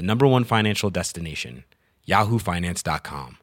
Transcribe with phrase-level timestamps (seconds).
[0.00, 1.64] the number one financial destination,
[2.08, 3.36] yahoofinance.com.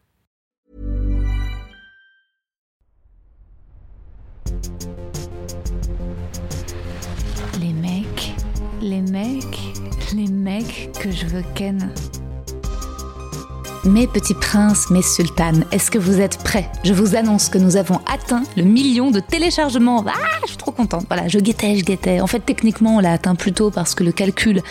[7.60, 8.34] Les mecs,
[8.82, 9.60] les mecs,
[10.16, 11.94] les mecs que je veux ken.
[13.86, 16.70] Mes petits princes, mes sultanes, est-ce que vous êtes prêts?
[16.84, 20.04] Je vous annonce que nous avons atteint le million de téléchargements.
[20.08, 20.12] Ah,
[20.42, 21.06] je suis trop contente.
[21.08, 22.20] Voilà, je guettais, je guettais.
[22.20, 24.62] En fait, techniquement, on l'a atteint plus tôt parce que le calcul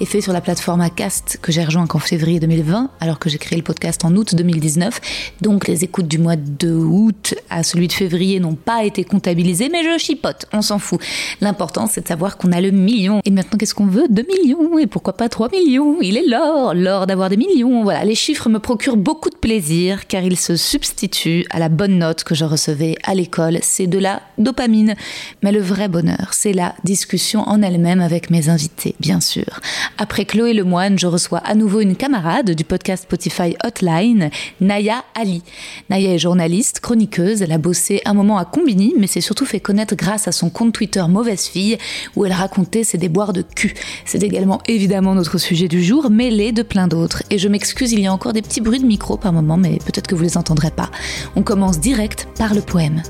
[0.00, 3.38] est fait sur la plateforme Acast que j'ai rejoint qu'en février 2020, alors que j'ai
[3.38, 5.00] créé le podcast en août 2019.
[5.40, 9.68] Donc, les écoutes du mois de août à celui de février n'ont pas été comptabilisées,
[9.70, 11.00] mais je chipote, on s'en fout.
[11.40, 13.20] L'important, c'est de savoir qu'on a le million.
[13.24, 14.06] Et maintenant, qu'est-ce qu'on veut?
[14.10, 15.96] 2 millions Et pourquoi pas 3 millions?
[16.02, 17.82] Il est l'or, l'or d'avoir des millions.
[17.82, 21.98] Voilà, les chiffres me procure beaucoup de plaisir car il se substitue à la bonne
[21.98, 23.58] note que je recevais à l'école.
[23.62, 24.94] C'est de la dopamine.
[25.42, 29.60] Mais le vrai bonheur, c'est la discussion en elle-même avec mes invités, bien sûr.
[29.98, 35.42] Après Chloé Lemoine, je reçois à nouveau une camarade du podcast Spotify Hotline, Naya Ali.
[35.90, 37.42] Naya est journaliste, chroniqueuse.
[37.42, 40.50] Elle a bossé un moment à Combini, mais s'est surtout fait connaître grâce à son
[40.50, 41.78] compte Twitter Mauvaise Fille,
[42.14, 43.74] où elle racontait ses déboires de cul.
[44.04, 47.22] C'est également évidemment notre sujet du jour, mêlé de plein d'autres.
[47.30, 49.78] Et je m'excuse, il y a encore des petits bruits de micro par moment, mais
[49.78, 50.90] peut-être que vous les entendrez pas.
[51.34, 53.02] On commence direct par le poème.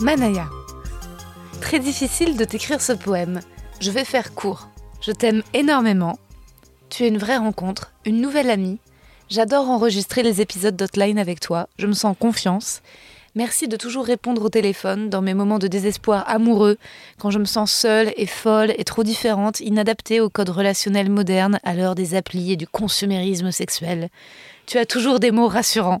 [0.00, 0.48] Manaya.
[1.60, 3.40] Très difficile de t'écrire ce poème.
[3.80, 4.68] Je vais faire court.
[5.00, 6.18] Je t'aime énormément.
[6.88, 8.78] Tu es une vraie rencontre, une nouvelle amie.
[9.28, 11.68] J'adore enregistrer les épisodes d'Hotline avec toi.
[11.78, 12.80] Je me sens en confiance.
[13.36, 16.78] Merci de toujours répondre au téléphone dans mes moments de désespoir amoureux,
[17.18, 21.60] quand je me sens seule et folle et trop différente, inadaptée au code relationnel moderne
[21.62, 24.08] à l'heure des applis et du consumérisme sexuel.
[24.64, 26.00] Tu as toujours des mots rassurants.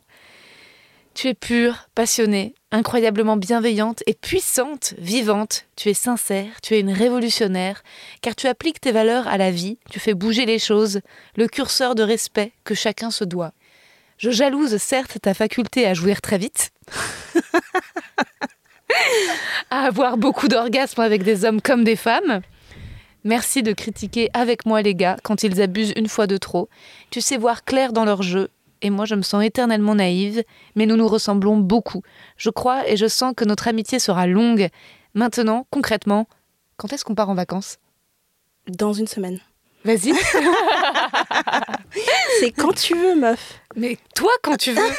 [1.12, 5.66] Tu es pure, passionnée, incroyablement bienveillante et puissante, vivante.
[5.76, 7.82] Tu es sincère, tu es une révolutionnaire,
[8.22, 11.00] car tu appliques tes valeurs à la vie, tu fais bouger les choses,
[11.36, 13.52] le curseur de respect que chacun se doit.
[14.18, 16.70] Je jalouse certes ta faculté à jouir très vite,
[19.70, 22.40] à avoir beaucoup d'orgasmes avec des hommes comme des femmes.
[23.24, 26.68] Merci de critiquer avec moi les gars quand ils abusent une fois de trop.
[27.10, 28.48] Tu sais voir clair dans leur jeu,
[28.82, 30.42] et moi je me sens éternellement naïve,
[30.76, 32.02] mais nous nous ressemblons beaucoup.
[32.38, 34.68] Je crois et je sens que notre amitié sera longue.
[35.12, 36.26] Maintenant, concrètement,
[36.76, 37.78] quand est-ce qu'on part en vacances?
[38.68, 39.40] Dans une semaine.
[39.86, 40.12] Vas-y.
[42.40, 43.60] C'est quand tu veux, meuf.
[43.76, 44.90] Mais toi, quand tu veux.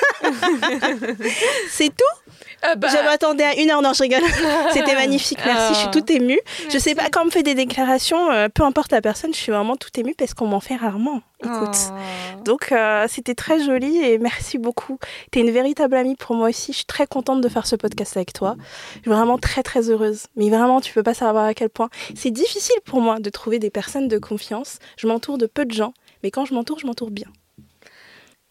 [1.69, 2.26] C'est tout?
[2.63, 4.21] Ah bah, Je m'attendais à une heure, non, je rigole.
[4.73, 6.39] C'était magnifique, merci, je suis toute émue.
[6.69, 9.39] Je sais pas, quand on me fait des déclarations, euh, peu importe la personne, je
[9.39, 11.21] suis vraiment toute émue parce qu'on m'en fait rarement.
[11.43, 11.77] Écoute.
[11.91, 12.43] Oh.
[12.43, 14.97] Donc, euh, c'était très joli et merci beaucoup.
[15.31, 16.71] T'es une véritable amie pour moi aussi.
[16.71, 18.55] Je suis très contente de faire ce podcast avec toi.
[18.95, 20.25] Je suis vraiment très, très heureuse.
[20.35, 21.89] Mais vraiment, tu peux pas savoir à quel point.
[22.15, 24.79] C'est difficile pour moi de trouver des personnes de confiance.
[24.97, 27.27] Je m'entoure de peu de gens, mais quand je m'entoure, je m'entoure bien.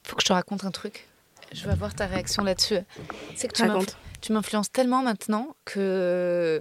[0.04, 1.08] Faut que je te raconte un truc.
[1.52, 2.78] Je veux avoir ta réaction là-dessus.
[3.34, 3.56] C'est que
[4.20, 6.60] tu m'influences tellement maintenant que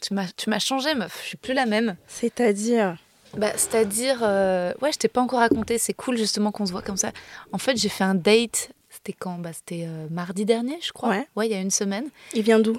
[0.00, 1.18] tu m'as tu m'as changé, meuf.
[1.22, 1.96] Je suis plus la même.
[2.06, 2.96] C'est-à-dire.
[3.36, 5.78] Bah, c'est-à-dire, euh, ouais, je t'ai pas encore raconté.
[5.78, 7.12] C'est cool justement qu'on se voit comme ça.
[7.52, 8.70] En fait, j'ai fait un date.
[8.88, 9.38] C'était quand?
[9.38, 11.10] Bah, c'était euh, mardi dernier, je crois.
[11.10, 11.46] Ouais.
[11.46, 12.08] il y a une semaine.
[12.32, 12.76] Il vient d'où?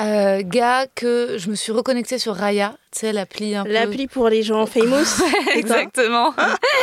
[0.00, 3.72] Euh, gars que je me suis reconnectée sur Raya, tu sais l'appli un peu.
[3.72, 5.20] L'appli pour les gens famous.
[5.54, 6.32] Exactement.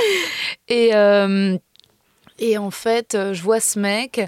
[0.68, 1.58] et, euh,
[2.40, 4.22] et en fait, euh, je vois ce mec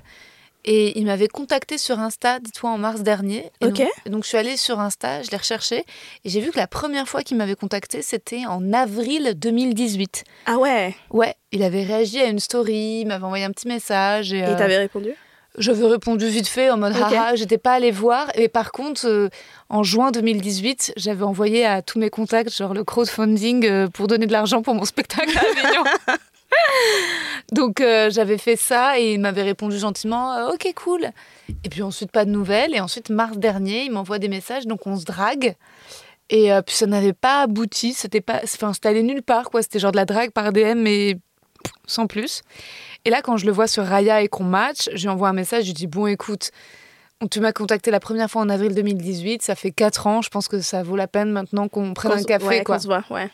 [0.70, 3.52] et il m'avait contacté sur Insta, dis-toi, en mars dernier.
[3.62, 3.84] Et Ok.
[4.06, 5.86] Donc, je suis allée sur Insta, je l'ai recherché
[6.26, 10.26] et j'ai vu que la première fois qu'il m'avait contacté, c'était en avril 2018.
[10.46, 10.94] Ah ouais.
[11.10, 14.34] Ouais, il avait réagi à une story, il m'avait envoyé un petit message.
[14.34, 15.14] Et, Et euh, t'avais répondu
[15.58, 17.02] j'avais répondu vite fait en mode Ok.
[17.14, 18.28] haha, j'étais pas allée voir.
[18.36, 19.30] Et par contre, euh,
[19.70, 24.28] en juin 2018, j'avais envoyé à tous mes contacts, genre le crowdfunding euh, pour donner
[24.28, 25.84] de l'argent pour mon spectacle à Avignon.
[27.52, 31.12] Donc euh, j'avais fait ça et il m'avait répondu gentiment euh, Ok, cool.
[31.64, 32.76] Et puis ensuite, pas de nouvelles.
[32.76, 34.68] Et ensuite, mars dernier, il m'envoie des messages.
[34.68, 35.56] Donc on se drague.
[36.30, 37.94] Et euh, puis ça n'avait pas abouti.
[37.94, 39.62] C'était pas, enfin, c'était allé nulle part, quoi.
[39.62, 41.18] C'était genre de la drague par DM, mais
[41.86, 42.42] sans plus.
[43.06, 45.34] Et là, quand je le vois sur Raya et qu'on match, je lui envoie un
[45.34, 45.64] message.
[45.64, 46.52] Je lui dis Bon, écoute.
[47.32, 50.48] Tu m'as contacté la première fois en avril 2018, ça fait 4 ans, je pense
[50.48, 52.46] que ça vaut la peine maintenant qu'on prenne un café.
[52.46, 52.78] ouais, quoi.
[52.78, 53.32] se voit, ouais.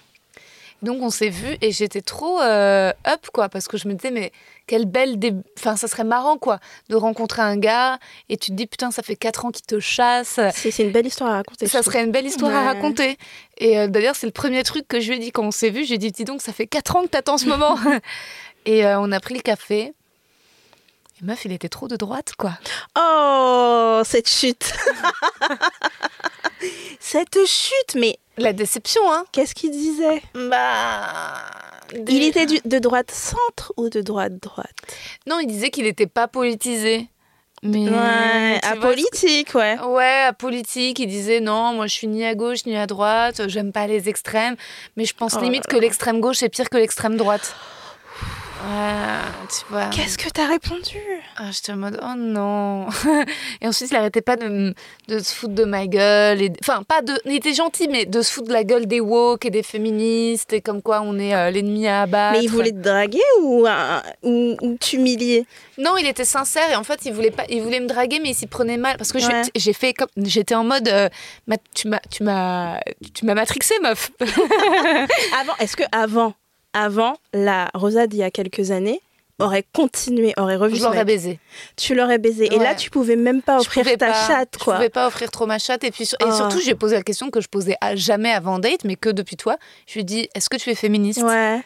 [0.84, 4.12] Donc on s'est vu et j'étais trop euh, up quoi parce que je me disais
[4.12, 4.32] mais
[4.68, 6.60] quelle belle dé- enfin ça serait marrant quoi
[6.90, 9.80] de rencontrer un gars et tu te dis putain ça fait 4 ans qu'il te
[9.80, 10.40] chasse.
[10.54, 11.68] C'est une belle histoire à raconter.
[11.68, 13.18] ça serait une belle histoire à raconter.
[13.60, 15.70] Et euh, d'ailleurs c'est le premier truc que je lui ai dit quand on s'est
[15.70, 17.78] vu je lui ai dit dis donc ça fait 4 ans que t'attends ce moment.
[18.66, 19.94] Et euh, on a pris le café.
[21.22, 22.52] Et meuf il était trop de droite quoi.
[23.00, 24.74] Oh, cette chute.
[27.00, 29.24] cette chute, mais la déception hein.
[29.32, 30.22] Qu'est-ce qu'il disait?
[30.36, 31.34] Bah
[32.08, 34.74] Il était du- de droite centre ou de droite droite?
[35.28, 37.08] Non il disait qu'il était pas politisé.
[37.66, 39.80] Mais Ouais, vois, apolitique, ouais.
[39.80, 43.48] Ouais, à politique, il disait non, moi je suis ni à gauche ni à droite,
[43.48, 44.58] j'aime pas les extrêmes,
[44.98, 45.78] mais je pense Oh limite là.
[45.78, 47.56] que l'extrême gauche est pire que l'extrême droite.
[49.50, 49.88] Tu vois.
[49.88, 50.98] Qu'est-ce que t'as répondu?
[51.38, 52.88] Ah, J'étais en mode oh non.
[53.62, 54.74] et ensuite, il arrêtait pas de,
[55.10, 56.42] de se foutre de ma gueule.
[56.42, 56.52] Et...
[56.62, 57.14] Enfin, pas de.
[57.26, 60.54] Il était gentil, mais de se foutre de la gueule des woke et des féministes
[60.54, 62.38] et comme quoi on est euh, l'ennemi à abattre.
[62.40, 65.46] Mais il voulait te draguer ou, euh, ou, ou t'humilier?
[65.78, 68.30] Non, il était sincère et en fait, il voulait pas, il voulait me draguer, mais
[68.30, 69.42] il s'y prenait mal parce que j'ai- Ouais.
[69.56, 71.10] j'ai fait comme, j'étais en mode, euh,
[71.48, 72.78] ma- tu m'as, tu m'as,
[73.14, 74.12] tu m'as matrixé, meuf.
[75.40, 76.34] Avant, est-ce que avant,
[76.74, 79.00] avant la Rosa d'il y a quelques années
[79.40, 81.40] aurait continué, aurait revu Je l'aurais baisé.
[81.76, 84.64] tu l'aurais baisé et là tu pouvais même pas Je offrir ta pas- chatte Je
[84.64, 84.76] quoi.
[84.76, 86.32] pouvais pas offrir trop ma chatte et puis sur- et Ah.
[86.38, 89.36] surtout, j'ai posé la question que je posais à jamais avant date, mais que depuis
[89.36, 89.58] toi.
[89.88, 91.24] Je lui ai dit, est-ce que tu es féministe?
[91.24, 91.62] Ouais.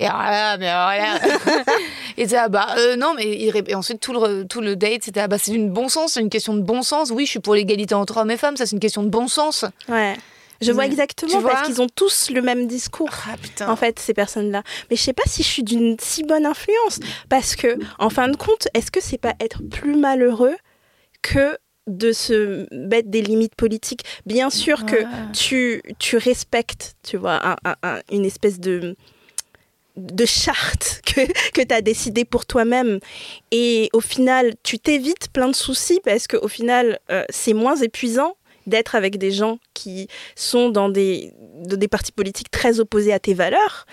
[0.00, 1.20] Et alors là, mais alors là.
[2.16, 5.20] et ah bah euh, non, mais il et ensuite tout le tout le date, c'était
[5.20, 7.12] ah bah c'est une bon sens, c'est une question de bon sens.
[7.12, 9.28] Oui, je suis pour l'égalité entre hommes et femmes, ça c'est une question de bon
[9.28, 9.64] sens.
[9.88, 10.16] Ouais.
[10.64, 13.10] Je vois exactement vois parce qu'ils ont tous le même discours.
[13.28, 13.68] Ah putain.
[13.68, 14.62] En fait, ces personnes-là.
[14.90, 17.00] Mais je sais pas si je suis d'une si bonne influence.
[17.28, 20.56] Parce que, en fin de compte, est-ce que c'est pas être plus malheureux
[21.22, 21.56] que
[21.86, 24.04] de se mettre des limites politiques?
[24.26, 25.06] Bien sûr que Ouais.
[25.34, 28.96] tu, tu respectes, tu vois, un- un- un- une espèce de
[29.96, 31.20] de charte que,
[31.52, 32.98] que tu as décidé pour toi-même
[33.52, 38.36] et au final tu t'évites plein de soucis parce qu'au final euh, c'est moins épuisant
[38.66, 41.32] d'être avec des gens qui sont dans des,
[41.64, 43.86] dans des partis politiques très opposés à tes valeurs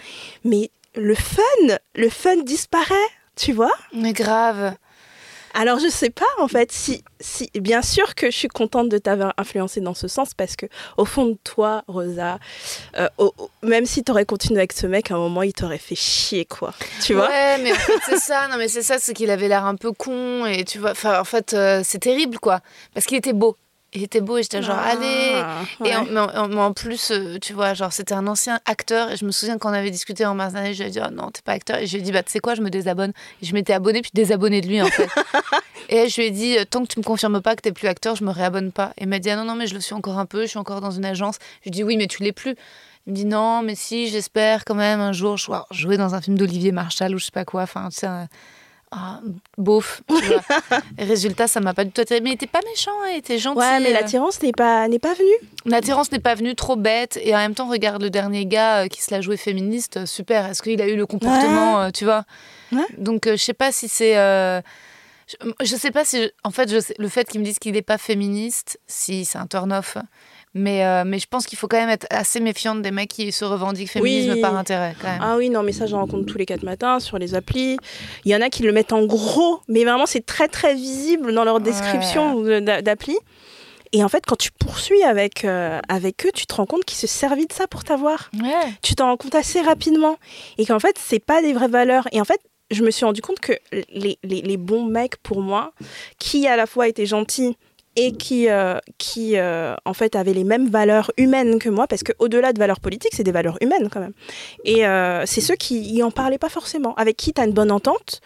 [0.43, 1.41] mais le fun
[1.95, 2.93] le fun disparaît
[3.35, 4.75] tu vois Mais grave.
[5.53, 8.97] alors je sais pas en fait si si bien sûr que je suis contente de
[8.97, 10.65] t'avoir influencé dans ce sens parce que
[10.97, 12.39] au fond de toi Rosa
[12.97, 13.33] euh, au-
[13.63, 16.73] même si t'aurais continué avec ce mec à un moment il t'aurait fait chier quoi
[17.01, 17.29] tu vois?
[17.29, 18.47] Ouais, mais en fait c'est ça.
[18.49, 20.91] Non, mais c'est ça, c'est qu'il avait l'air un peu con et tu vois.
[20.91, 22.59] Enfin, en fait, euh, c'est terrible quoi,
[22.93, 23.55] parce qu'il était beau.
[23.93, 25.43] Il était beau et j'étais genre Ah, allez.
[25.81, 25.89] ouais.
[25.89, 29.11] Et en, mais en- mais en plus, euh, tu vois, genre, c'était un ancien acteur.
[29.11, 30.73] Et je me souviens qu'on avait discuté en mars dernier.
[30.73, 31.77] Je lui ai dit, oh non, t'es pas acteur.
[31.77, 33.11] Et je lui ai dit, bah, tu sais quoi, je me désabonne.
[33.41, 35.09] Et je m'étais abonnée, puis désabonnée de lui, en fait.
[35.89, 37.87] et je lui ai dit, euh, tant que tu me confirmes pas que t'es plus
[37.89, 38.93] acteur, je me réabonne pas.
[38.97, 40.43] Et il m'a dit, ah non, non, mais je le suis encore un peu.
[40.43, 41.35] Je suis encore dans une agence.
[41.59, 42.55] Je lui ai dit, oui, mais tu l'es plus.
[43.07, 46.21] Il me dit, non, mais si, j'espère quand même un jour jouer, jouer dans un
[46.21, 47.63] film d'Olivier Marshall ou je sais pas quoi.
[47.63, 48.07] Enfin, tu sais,
[48.93, 49.21] ah,
[49.57, 50.01] beauf.
[50.09, 50.41] Tu vois.
[50.97, 52.19] et résultat, ça m'a pas du tout attiré.
[52.19, 53.59] Mais il était pas méchant, hein, il était gentil.
[53.59, 53.93] ouais mais euh.
[53.93, 57.55] l'attirance n'est pas n'est pas venue L'attirance n'est pas venue trop bête et en même
[57.55, 60.81] temps regarde le dernier gars euh, qui se l'a joué féministe euh, super est-ce qu'il
[60.81, 62.25] a eu le comportement tu vois?
[62.71, 62.79] Ouais.
[62.97, 64.59] donc euh, je sais pas si c'est euh,
[65.61, 67.81] je, sais pas si en fait je sais- le fait qu'ils me disent qu'il n'est
[67.81, 69.97] pas féministe si c'est un turn off
[70.53, 73.31] mais euh, mais je pense qu'il faut quand même être assez méfiante des mecs qui
[73.31, 74.41] se revendiquent féminisme Oui.
[74.41, 75.21] par intérêt quand même.
[75.23, 77.77] Ah oui non mais ça j'en rencontre tous les quatre matins sur les applis.
[78.25, 81.33] Il y en a qui le mettent en gros mais vraiment c'est très très visible
[81.33, 83.17] dans leur description de- d'a- d'appli.
[83.93, 86.97] Et en fait quand tu poursuis avec euh, avec eux tu te rends compte qu'ils
[86.97, 88.29] se servent de ça pour t'avoir.
[88.41, 88.49] Ouais.
[88.81, 90.17] Tu t'en rends compte assez rapidement.
[90.57, 92.07] Et qu'en fait c'est pas des vraies valeurs.
[92.11, 92.41] Et en fait
[92.71, 95.73] je me suis rendu compte que les, les, les bons mecs pour moi
[96.19, 97.57] qui à la fois étaient gentils
[97.95, 102.03] et qui, euh, qui euh, en fait avaient les mêmes valeurs humaines que moi parce
[102.03, 104.13] que au-delà de valeurs politiques c'est des valeurs humaines quand même
[104.63, 107.51] et euh, c'est ceux qui y en parlaient pas forcément avec qui tu as une
[107.53, 108.21] bonne entente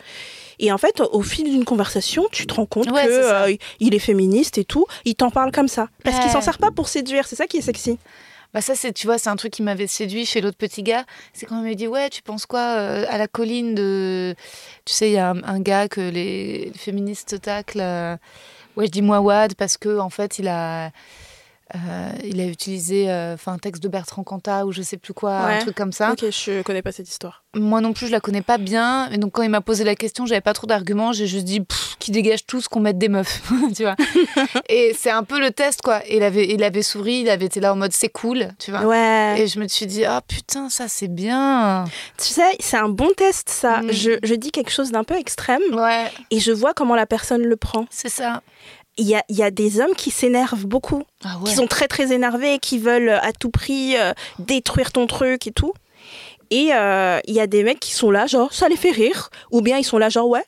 [0.57, 3.99] et en fait, au fil d'une conversation, tu te rends compte Ouais, euh, il est
[3.99, 4.85] féministe et tout.
[5.03, 6.31] Il t'en parle comme ça parce qu'il Ouais.
[6.31, 7.27] s'en sert pas pour séduire.
[7.27, 7.97] C'est ça qui est sexy.
[8.53, 11.03] Bah ça, c'est, tu vois, c'est un truc qui m'avait séduit chez l'autre petit gars.
[11.33, 14.33] C'est quand il m'a dit, ouais, tu penses quoi euh, à la colline de...
[14.85, 17.81] Tu sais, il y a un, un gars que les, les féministes taclent.
[17.81, 18.15] euh,
[18.75, 20.91] Ouais, je dis Mouawad parce que en fait, il a...
[21.73, 25.35] Euh, il a utilisé euh, un texte de Bertrand Cantat ou je sais plus quoi,
[25.35, 26.11] un truc comme ça.
[26.11, 27.43] Ok, je connais pas cette histoire.
[27.55, 29.09] Moi non plus, je la connais pas bien.
[29.09, 31.11] Et donc quand il m'a posé la question, j'avais pas trop d'arguments.
[31.11, 31.65] J'ai juste dit
[31.97, 33.41] qui dégage tout ce qu'on mette des meufs,
[33.75, 33.95] tu vois.
[34.69, 36.05] et c'est un peu le test quoi.
[36.05, 38.69] Et il avait, il avait souri, il avait été là en mode c'est cool, tu
[38.69, 38.81] vois.
[38.85, 39.41] Ouais.
[39.41, 41.85] Et je me suis dit ah putain ça c'est bien.
[42.19, 43.81] Tu sais, c'est un bon test ça.
[43.81, 43.91] Mm.
[43.91, 47.41] Je, je dis quelque chose d'un peu extrême Ouais, et je vois comment la personne
[47.41, 47.85] le prend.
[47.89, 48.43] c'est ça.
[48.97, 51.49] Il y a, y a des hommes qui s'énervent beaucoup, Ah ouais.
[51.49, 55.51] qui sont très très énervés, qui veulent à tout prix euh, détruire ton truc et
[55.51, 55.73] tout.
[56.49, 59.29] Et euh, il y a des mecs qui sont là, genre, ça les fait rire.
[59.51, 60.45] Ou bien ils sont là, genre, ouais.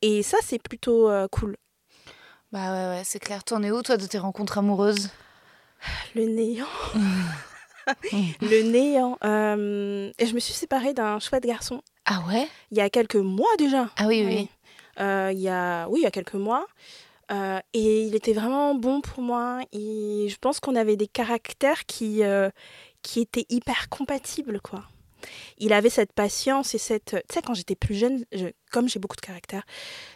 [0.00, 1.56] Et ça, c'est plutôt euh, cool.
[2.52, 3.42] Bah ouais ouais c'est clair.
[3.44, 5.08] T'en es où toi de tes rencontres amoureuses?
[6.14, 6.66] Le néant.
[8.42, 9.16] le néant.
[10.18, 12.46] Et je me suis séparée d'un chouette garçon Ah ouais?
[12.70, 13.88] il y a quelques mois déjà.
[13.96, 14.48] Ah oui oui.
[14.98, 16.66] Il y a, oui, il y a quelques mois.
[17.32, 19.60] Euh, et il était vraiment bon pour moi.
[19.72, 22.50] Et je pense qu'on avait des caractères qui, euh,
[23.02, 24.84] qui étaient hyper compatibles, quoi.
[25.58, 27.16] Il avait cette patience et cette...
[27.28, 29.62] Tu sais, quand j'étais plus jeune, je- comme j'ai beaucoup de caractère,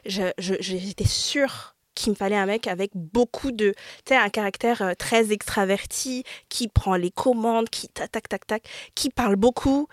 [0.04, 3.70] j'étais sûre qu'il me fallait un mec avec beaucoup de...
[3.70, 8.46] Tu sais, un caractère euh, très extraverti, qui prend les commandes, qui tac, tac, tac,
[8.46, 9.86] tac, qui parle beaucoup.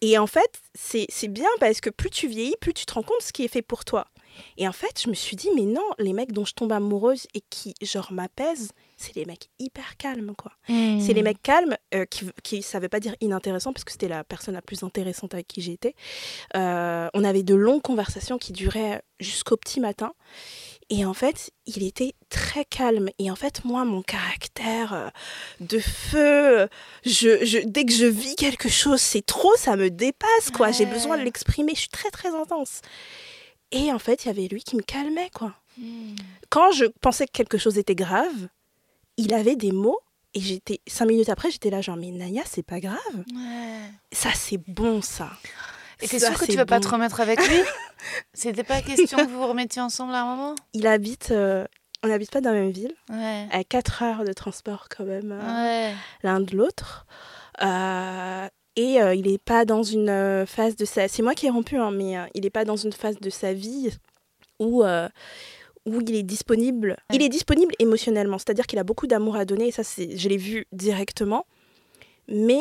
[0.00, 3.18] Et en fait, c'est bien parce que plus tu vieillis, plus tu te rends compte
[3.20, 4.06] de ce qui est fait pour toi.
[4.56, 7.26] Et en fait, je me suis dit, mais non, les mecs dont je tombe amoureuse
[7.34, 10.52] et qui, genre, m'apaisent, c'est les mecs hyper calmes, quoi.
[10.66, 14.08] C'est les mecs calmes euh, qui, qui, ça veut pas dire inintéressant, parce que c'était
[14.08, 15.94] la personne la plus intéressante avec qui été.
[16.56, 20.12] Euh, on avait de longues conversations qui duraient jusqu'au petit matin.
[20.90, 23.10] Et en fait, il était très calme.
[23.18, 25.08] Et en fait, moi, mon caractère euh,
[25.60, 26.68] de feu,
[27.04, 30.70] je, je, dès que je vis quelque chose, c'est trop, ça me dépasse, quoi.
[30.70, 32.80] J'ai besoin de l'exprimer, je suis très, très intense.
[33.72, 35.54] Et en fait, il y avait lui qui me calmait, quoi.
[35.76, 36.14] Hmm.
[36.50, 38.48] Quand je pensais que quelque chose était grave,
[39.16, 39.98] il avait des mots.
[40.34, 42.98] Et j'étais cinq minutes après, j'étais là genre mais Naya, c'est pas grave.
[43.34, 43.80] Ouais.
[44.12, 45.30] Ça c'est bon ça.
[46.02, 47.56] Et t'es sûre que tu vas pas te remettre avec lui
[48.34, 51.64] C'était pas question que vous vous remettiez ensemble à un moment Il habite, euh,
[52.04, 53.48] on n'habite pas dans la même ville, Ouais.
[53.50, 55.40] à 4 heures de transport quand même euh,
[55.90, 55.94] Ouais.
[56.22, 57.06] l'un de l'autre.
[57.62, 58.48] Euh,
[58.80, 61.08] et euh, il n'est pas dans une euh, phase de sa...
[61.08, 63.28] C'est moi qui ai rompu, hein, mais euh, il n'est pas dans une phase de
[63.28, 63.90] sa vie
[64.60, 65.08] où, euh,
[65.84, 66.96] où il est disponible.
[67.12, 70.36] Il est disponible émotionnellement, c'est-à-dire qu'il a beaucoup d'amour à donner, et ça, je l'ai
[70.36, 71.44] vu directement.
[72.28, 72.60] Mais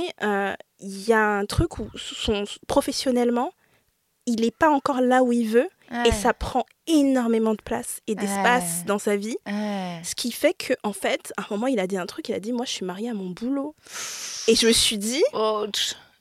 [0.79, 3.51] il y a un truc où son, professionnellement,
[4.25, 6.09] il n'est pas encore là où il veut, Ouais.
[6.09, 8.85] et ça prend énormément de place et d'espace Ouais.
[8.87, 9.37] dans sa vie.
[9.45, 10.01] Ouais.
[10.03, 12.27] Ce qui fait que en fait, à un moment, il a dit un truc.
[12.27, 13.73] Il a dit, moi, je suis mariée à mon boulot.
[14.49, 15.65] Et je me suis dit, Oh.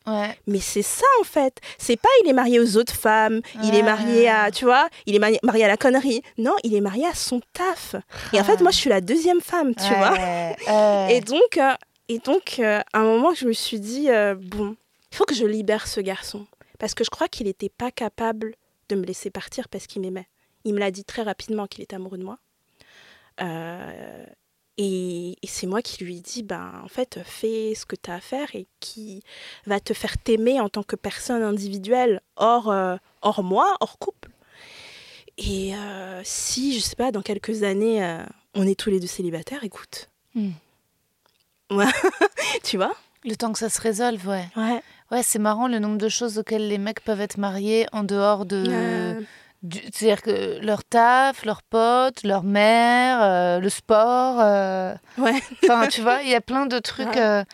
[0.07, 0.39] Ouais.
[0.47, 1.59] mais c'est ça en fait.
[1.79, 3.41] C'est pas il est marié aux autres femmes.
[3.63, 6.23] Il est marié à, tu vois, il est mari- marié à la connerie.
[6.39, 7.97] Non, il est marié à son taf.
[8.33, 10.13] Et en fait, moi, je suis la deuxième femme, tu vois.
[10.13, 10.57] Ouais.
[11.17, 11.73] Et donc, euh,
[12.09, 14.77] et donc, euh, à un moment, je me suis dit, euh, bon,
[15.13, 16.47] il faut que je libère ce garçon
[16.79, 18.55] parce que je crois qu'il n'était pas capable
[18.89, 20.29] de me laisser partir parce qu'il m'aimait.
[20.65, 22.39] Il me l'a dit très rapidement qu'il était amoureux de moi.
[24.79, 28.15] Et, et c'est moi qui lui dit, ben, en fait, fais ce que tu as
[28.17, 29.23] à faire et qui
[29.67, 34.31] va te faire t'aimer en tant que personne individuelle, hors, euh, hors moi, hors couple.
[35.39, 38.23] Et euh, si, je sais pas, dans quelques années, euh,
[38.55, 40.11] on est tous les deux célibataires, écoute.
[40.35, 40.51] Hmm.
[41.69, 41.91] Ouais.
[42.63, 42.95] tu vois?
[43.25, 44.47] Le temps que ça se résolve, ouais.
[44.57, 44.81] Ouais.
[45.11, 48.47] Ouais, c'est marrant le nombre de choses auxquelles les mecs peuvent être mariés en dehors
[48.47, 49.25] de.
[49.93, 54.41] C'est-à-dire que leur taf, leurs potes, leur mère, euh, le sport.
[54.41, 55.41] euh, ouais.
[55.63, 57.07] Enfin, tu vois, il y a plein de trucs.
[57.09, 57.21] Ouais.
[57.21, 57.45] euh,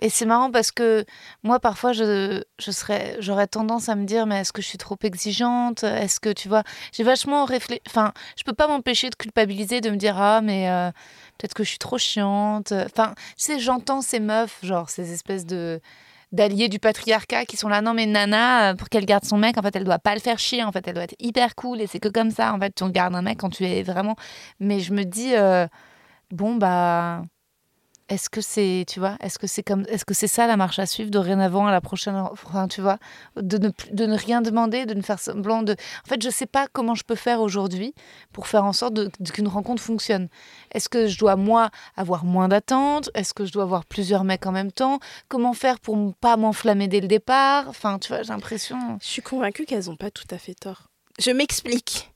[0.00, 1.04] et c'est marrant parce que
[1.42, 4.78] moi, parfois, je, je serais, j'aurais tendance à me dire, mais est-ce que je suis
[4.78, 5.84] trop exigeante?
[5.84, 7.80] Est-ce que, tu vois, j'ai vachement réfléchi.
[7.88, 10.66] Enfin, je peux pas m'empêcher de culpabiliser, de me dire, ah, mais
[11.38, 12.72] peut-être que je suis trop chiante.
[12.72, 15.80] Enfin, tu sais, j'entends ces meufs, genre, ces espèces de
[16.32, 19.58] d'alliés du patriarcat qui sont là non mais Nana euh, pour qu'elle garde son mec
[19.58, 21.80] en fait elle doit pas le faire chier en fait elle doit être hyper cool
[21.80, 24.16] et c'est que comme ça en fait tu gardes un mec quand tu es vraiment.
[24.60, 25.66] Mais je me dis euh,
[26.30, 27.22] bon bah
[28.08, 30.78] est-ce que c'est tu vois est-ce que c'est comme est-ce que c'est ça la marche
[30.78, 32.98] à suivre dorénavant à la prochaine enfin tu vois
[33.36, 36.46] de ne de ne rien demander de ne faire semblant de en fait je sais
[36.46, 37.94] pas comment je peux faire aujourd'hui
[38.32, 40.28] pour faire en sorte de- de- qu'une rencontre fonctionne
[40.72, 43.10] est-ce que je dois moi avoir moins d'attentes?
[43.14, 44.98] Est-ce que je dois avoir plusieurs mecs en même temps?
[45.28, 47.68] Comment faire pour ne pas m'enflammer dès le départ?
[47.68, 50.88] Enfin tu vois j'ai l'impression Je suis convaincue qu'elles n'ont pas tout à fait tort.
[51.18, 52.10] Je m'explique.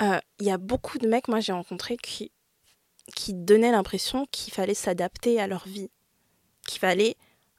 [0.00, 2.30] Euh, Il y a beaucoup de mecs, moi j'ai rencontré, qui,
[3.14, 5.90] qui donnaient l'impression qu'il fallait s'adapter à leur vie.
[6.66, 7.16] Qu'il fallait,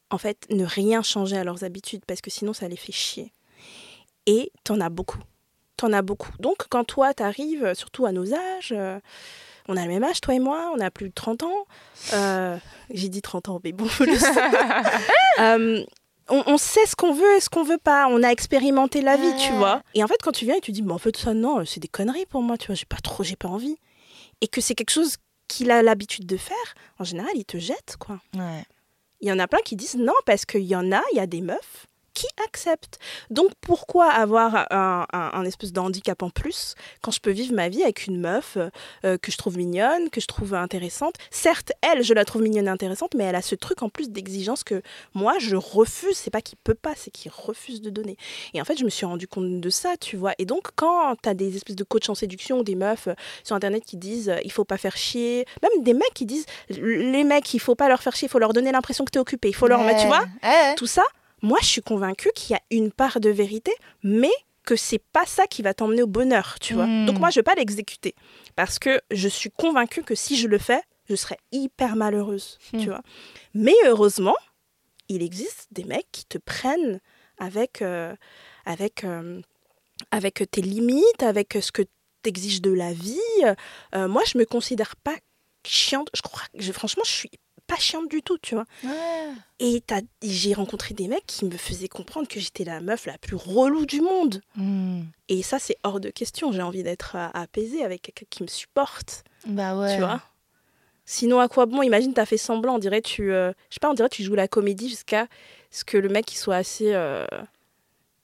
[0.09, 3.31] en fait, ne rien changer à leurs habitudes, parce que sinon ça les fait chier.
[4.25, 5.19] Et t'en as beaucoup.
[5.77, 6.31] T'en as beaucoup.
[6.39, 8.99] Donc quand toi t'arrives, surtout à nos âges, euh,
[9.67, 11.65] on a le même âge, toi et moi, on a plus de 30 ans.
[12.13, 12.57] Euh,
[12.91, 15.83] j'ai dit 30 ans, mais bon, le euh,
[16.29, 18.07] on, on, sait ce qu'on veut et ce qu'on veut pas.
[18.09, 19.81] On a expérimenté la vie, tu vois.
[19.93, 21.79] Et en fait, quand tu viens et tu dis, mais en fait, ça, non, c'est
[21.79, 23.77] des conneries pour moi, tu vois, j'ai pas trop, j'ai pas envie.
[24.41, 25.17] Et que c'est quelque chose
[25.55, 28.19] qu'il a l'habitude de faire, en général, il te jette, quoi.
[28.35, 28.63] Ouais.
[29.21, 31.19] Il y en a plein qui disent non, parce qu'il y en a, il y
[31.19, 32.99] a des meufs qui accepte?
[33.29, 37.83] Donc pourquoi avoir un, espèce de handicap en plus quand je peux vivre ma vie
[37.83, 38.57] avec une meuf
[39.03, 41.15] euh, que je trouve mignonne, que je trouve intéressante?
[41.31, 44.09] Certes, elle, je la trouve mignonne et intéressante, mais elle a ce truc en plus
[44.09, 44.81] d'exigence que
[45.13, 46.15] moi, je refuse.
[46.15, 48.17] C'est pas qu'il peut pas, c'est qu'il refuse de donner.
[48.53, 50.33] Et en fait, je me suis rendu compte de ça, tu vois.
[50.37, 53.15] Et donc, quand tu as des espèces de coachs en séduction ou des meufs euh,
[53.43, 56.45] sur Internet qui disent euh, il faut pas faire chier, même des mecs qui disent
[56.69, 59.17] les mecs, il faut pas leur faire chier, il faut leur donner l'impression que tu
[59.17, 59.81] es occupé, il faut leur...
[59.97, 60.25] Tu vois?
[60.75, 61.03] Tout ça,
[61.43, 63.71] moi, je suis convaincue qu'il y a une part de vérité,
[64.01, 64.31] mais
[64.65, 66.87] que c'est pas ça qui va t'emmener au bonheur, tu vois.
[66.87, 67.05] Hmm.
[67.05, 68.15] Donc moi, je vais pas l'exécuter
[68.55, 72.77] parce que je suis convaincue que si je le fais, je serai hyper malheureuse, tu
[72.77, 72.85] hmm.
[72.85, 73.01] vois.
[73.53, 74.37] Mais heureusement,
[75.09, 77.01] il existe des mecs qui te prennent
[77.37, 78.15] avec euh,
[78.65, 79.41] avec euh,
[80.11, 81.83] avec tes limites, avec ce que
[82.21, 83.19] t'exiges de la vie.
[83.93, 85.15] Euh, moi, je me considère pas
[85.67, 86.09] chiante.
[86.15, 87.31] Je crois, je, franchement, je suis
[87.67, 88.65] pas chiante du tout, tu vois.
[89.59, 89.83] Et
[90.21, 93.85] j'ai rencontré des mecs qui me faisaient comprendre que j'étais la meuf la plus relou
[93.85, 94.41] du monde.
[94.55, 95.03] Hmm.
[95.29, 96.51] Et ça, c'est hors de question.
[96.51, 99.23] J'ai envie d'être apaisée avec quelqu'un qui me supporte.
[99.45, 99.95] Bah ouais.
[99.95, 100.21] Tu vois
[101.05, 101.81] Sinon, à quoi bon?
[101.81, 104.35] Imagine, t'as fait semblant, on dirait tu, euh, je sais pas, on dirait tu joues
[104.35, 105.27] la comédie jusqu'à
[105.69, 107.25] ce que le mec il soit assez euh,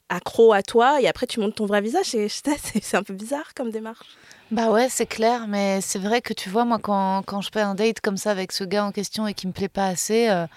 [0.09, 2.07] accro à toi et après tu montes ton vrai visage.
[2.81, 4.07] C'est un peu bizarre comme démarche.
[4.51, 7.61] Bah ouais, c'est clair, mais c'est vrai que tu vois, moi, quand, quand je fais
[7.61, 10.27] un date comme ça avec ce gars en question et qui me plaît pas assez,
[10.27, 10.47] euh,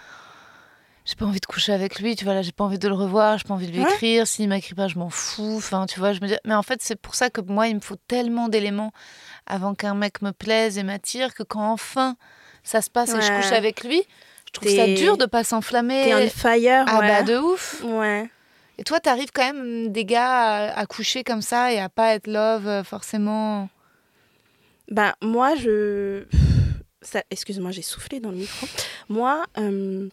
[1.05, 2.95] j'ai pas envie de coucher avec lui, tu vois, là, j'ai pas envie de le
[2.95, 5.99] revoir, j'ai pas envie de lui écrire, s'il m'écrit pas, je m'en fous, enfin, tu
[5.99, 7.97] vois, je me dis, mais en fait, c'est pour ça que moi, il me faut
[8.09, 8.93] tellement d'éléments
[9.47, 12.17] avant qu'un mec me plaise et m'attire que quand enfin
[12.63, 14.03] ça se passe et je couche avec lui,
[14.47, 16.05] je trouve ça dur de pas s'enflammer.
[16.05, 17.83] T'es on fire, Ah bah de ouf.
[17.85, 18.31] Ouais.
[18.83, 22.27] Et toi, t'arrives quand même des gars à, coucher comme ça et à pas être
[22.27, 23.69] love euh, forcément?
[24.91, 26.25] Bah, moi, je.
[27.31, 28.67] Excuse-moi, j'ai soufflé dans le micro.
[29.09, 30.09] Moi, euh,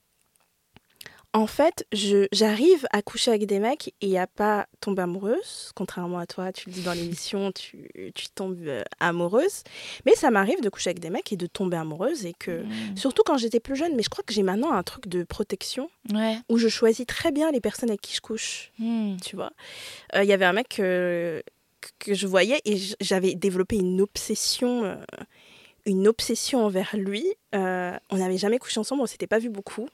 [1.33, 1.85] en fait,
[2.31, 5.71] j'arrive à coucher avec des mecs et à pas tomber amoureuse.
[5.75, 9.63] Contrairement à toi, tu le dis dans l'émission, tu, tu, tombes euh, amoureuse.
[10.07, 12.25] Mais ça m'arrive de coucher avec des mecs et de tomber amoureuse.
[12.25, 12.97] Et que, mmh.
[12.97, 15.89] surtout quand j'étais plus jeune, mais je crois que j'ai maintenant un truc de protection
[16.49, 18.71] où je choisis très bien les personnes avec qui je couche.
[18.79, 19.17] Mmh.
[19.23, 19.51] Tu vois,
[20.13, 20.81] il euh, y avait un mec
[21.99, 24.95] que je voyais et j'avais développé une obsession, euh,
[25.85, 27.25] une obsession envers lui.
[27.55, 29.87] Euh, on n'avait jamais couché ensemble, on s'était pas vu beaucoup.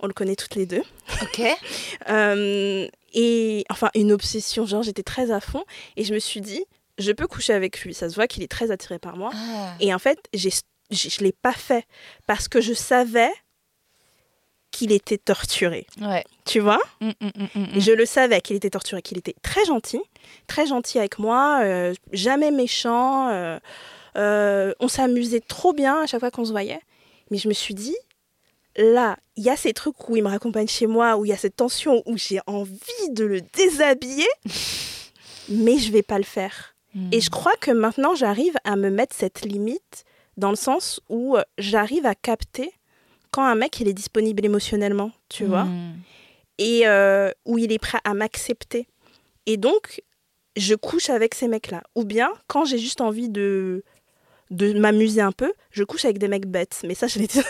[0.00, 0.82] On le connaît toutes les deux.
[1.22, 1.42] Ok.
[2.08, 5.62] Euh, et enfin, une obsession, genre j'étais très à fond
[5.96, 6.64] et je me suis dit,
[6.98, 7.94] je peux coucher avec lui.
[7.94, 9.30] Ça se voit qu'il est très attiré par moi.
[9.32, 9.74] Ah.
[9.78, 10.48] Et en fait, je
[10.90, 11.86] ne l'ai pas fait
[12.26, 13.30] parce que je savais
[14.72, 15.86] qu'il était torturé.
[16.00, 16.24] Ouais.
[16.44, 16.80] Tu vois?
[17.00, 20.00] Mm, mm, mm, Je le savais qu'il était torturé, qu'il était très gentil,
[20.48, 23.28] très gentil avec moi, euh, jamais méchant.
[23.28, 23.60] Euh,
[24.16, 26.80] euh, on s'amusait trop bien à chaque fois qu'on se voyait.
[27.30, 27.96] Mais je me suis dit,
[28.76, 31.32] là, il y a ces trucs où il me raccompagne chez moi, où il y
[31.32, 34.28] a cette tension, où j'ai envie de le déshabiller,
[35.48, 36.72] mais je vais pas le faire.
[37.10, 40.04] Et je crois que maintenant, j'arrive à me mettre cette limite
[40.36, 42.70] dans le sens où j'arrive à capter
[43.30, 45.94] quand un mec il est disponible émotionnellement, tu vois, hmm.
[46.58, 48.86] et euh, où il est prêt à m'accepter.
[49.46, 50.02] Et donc,
[50.56, 51.82] je couche avec ces mecs-là.
[51.94, 53.84] Ou bien, quand j'ai juste envie de,
[54.52, 56.82] de m'amuser un peu, je couche avec des mecs bêtes.
[56.86, 57.40] Mais ça, je l'ai dit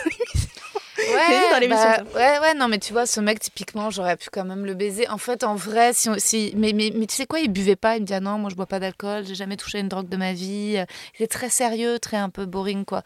[0.97, 4.65] Ouais, bah, ouais, ouais, non, mais tu vois, ce mec, typiquement, j'aurais pu quand même
[4.65, 5.07] le baiser.
[5.09, 7.97] En fait, en vrai, si, si mais, mais, mais, tu sais quoi, il buvait pas.
[7.97, 10.07] Il me dit, ah non, moi, je bois pas d'alcool, j'ai jamais touché une drogue
[10.07, 10.83] de ma vie.
[11.19, 13.03] Il est très sérieux, très un peu boring, quoi.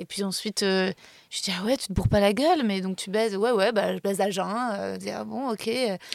[0.00, 0.90] Et puis ensuite, euh,
[1.28, 3.36] je dis, ah ouais, tu te bourres pas la gueule, mais donc tu baises.
[3.36, 4.46] Ouais, ouais, bah, je baise à jeun.
[4.72, 5.70] Euh, dis, ah bon, ok.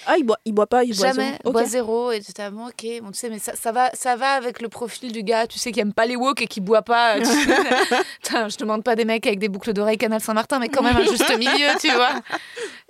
[0.08, 2.12] Ah, il boit, il boit pas, il boit Jamais, il boit zéro.
[2.12, 2.84] Et tu dis, ah bon, ok.
[3.04, 5.60] Bon, tu sais, mais ça, ça, va, ça va avec le profil du gars, tu
[5.60, 7.19] sais, qui aime pas les woke et qui boit pas.
[7.24, 11.06] je demande pas des mecs avec des boucles d'oreilles Canal Saint-Martin, mais quand même un
[11.06, 12.19] juste milieu, tu vois.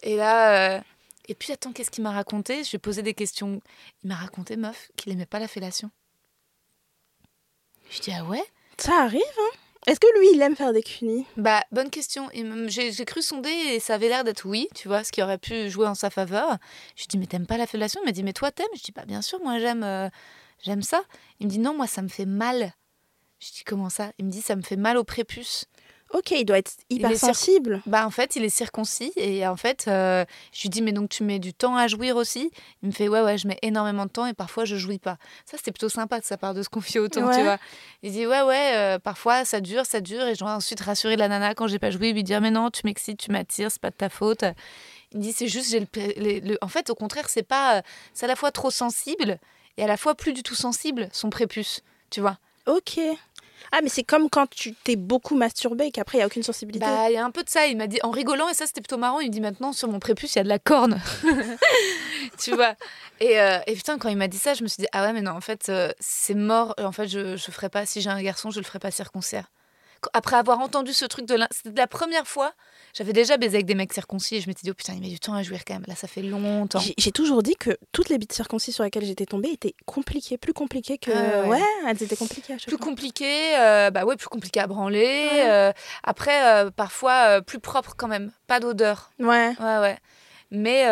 [0.01, 0.77] Et là.
[0.77, 0.79] Euh,
[1.27, 2.63] et puis, attends, qu'est-ce qu'il m'a raconté?
[2.63, 3.59] Je lui ai posé des questions.
[4.03, 5.91] Il m'a raconté, meuf, qu'il aimait pas la fellation.
[7.89, 8.43] Je dis, ah ouais?
[8.77, 11.25] Ça arrive, hein est-ce que lui, il aime faire des cunis?
[11.37, 12.29] Bah, bonne question.
[12.67, 15.69] J'ai cru sonder et ça avait l'air d'être oui, tu vois, ce qui aurait pu
[15.69, 16.57] jouer en sa faveur.
[16.95, 18.01] Je dis, mais t'aimes pas la fellation?
[18.03, 18.67] Il m'a dit, mais toi, t'aimes?
[18.75, 20.09] Je dis, bah, bien sûr, moi, j'aime euh,
[20.63, 21.03] j'aime ça.
[21.39, 22.73] Il me dit, non, moi, ça me fait mal.
[23.39, 24.11] Je dis, comment ça?
[24.17, 25.65] Il me dit, ça me fait mal au prépuce.
[26.13, 27.81] Ok, il doit être hyper sensible.
[27.87, 31.09] Bah en fait, il est circoncis et en fait, euh, je lui dis mais donc
[31.09, 32.51] tu mets du temps à jouir aussi?
[32.83, 35.17] Il me fait ouais ouais, je mets énormément de temps et parfois je jouis pas.
[35.45, 37.35] Ça c'était plutôt sympa de sa part de se confier autant, Ouais.
[37.37, 37.57] tu vois.
[38.03, 41.15] Il dit ouais ouais, euh, parfois ça dure, ça dure et je dois ensuite rassurer
[41.17, 43.81] la nana quand j'ai pas joué, lui dire mais non, tu m'excites, tu m'attires, c'est
[43.81, 44.43] pas de ta faute.
[45.11, 47.43] Il me dit c'est juste j'ai le, pré- les- le- en fait au contraire c'est
[47.43, 47.81] pas euh,
[48.13, 49.39] c'est à la fois trop sensible
[49.77, 52.37] et à la fois plus du tout sensible son prépuce, tu vois.
[52.67, 52.99] Ok.
[53.71, 56.43] Ah, mais c'est comme quand tu t'es beaucoup masturbé et qu'après, il n'y a aucune
[56.43, 56.85] sensibilité.
[56.85, 57.67] Bah, il y a un peu de ça.
[57.67, 59.19] Il m'a dit en rigolant, et ça c'était plutôt marrant.
[59.19, 60.99] Il me dit maintenant sur mon prépuce, il y a de la corne.
[62.39, 62.75] tu vois.
[63.19, 65.13] Et, euh, et putain, quand il m'a dit ça, je me suis dit ah ouais,
[65.13, 66.73] mais non, en fait, euh, c'est mort.
[66.77, 69.45] En fait, je, je ferai pas, si j'ai un garçon, je le ferai pas circoncire.
[70.13, 72.53] Après avoir entendu ce truc de l'in- c'était la première fois,
[72.93, 75.07] j'avais déjà baisé avec des mecs circoncis et je m'étais dit oh putain, il met
[75.07, 75.83] du temps à jouir quand même.
[75.87, 76.79] Là, ça fait longtemps.
[76.97, 80.53] J'ai- toujours dit que toutes les bites circoncis sur lesquelles j'étais tombée étaient compliquées, plus
[80.53, 81.11] compliquées que.
[81.11, 81.59] Ah ouais.
[81.59, 81.61] ouais.
[81.87, 82.85] elles étaient compliquées à chaque plus fois.
[82.85, 85.29] compliqué, euh, bah ouais, plus compliqué à branler.
[85.31, 85.49] Ouais.
[85.49, 85.71] euh,
[86.03, 89.11] après, euh, parfois plus propre quand même, pas d'odeur.
[89.19, 89.53] Ouais.
[89.59, 89.97] Ouais, ouais.
[90.51, 90.83] Mais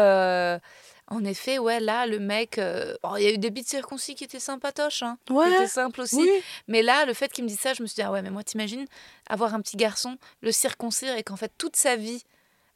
[1.14, 2.58] en effet, ouais, là, le mec.
[2.58, 5.54] euh, Il y a eu des bites circoncis qui étaient sympatoches, hein, qui Ouais.
[5.54, 6.18] étaient simples aussi.
[6.18, 6.30] Oui.
[6.68, 8.30] Mais là, le fait qu'il me dise ça, je me suis dit, ah ouais, mais
[8.32, 8.86] moi, t'imagines
[9.30, 12.24] avoir un petit garçon, le circoncire, et qu'en fait, toute sa vie,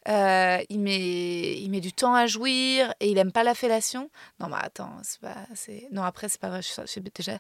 [0.08, 4.10] euh, il, met, il met du temps à jouir et il aime pas la fellation.
[4.40, 5.36] Non, mais attends, c'est pas.
[5.56, 6.62] c'est- Non, après, c'est pas vrai.
[6.62, 7.38] je déjà.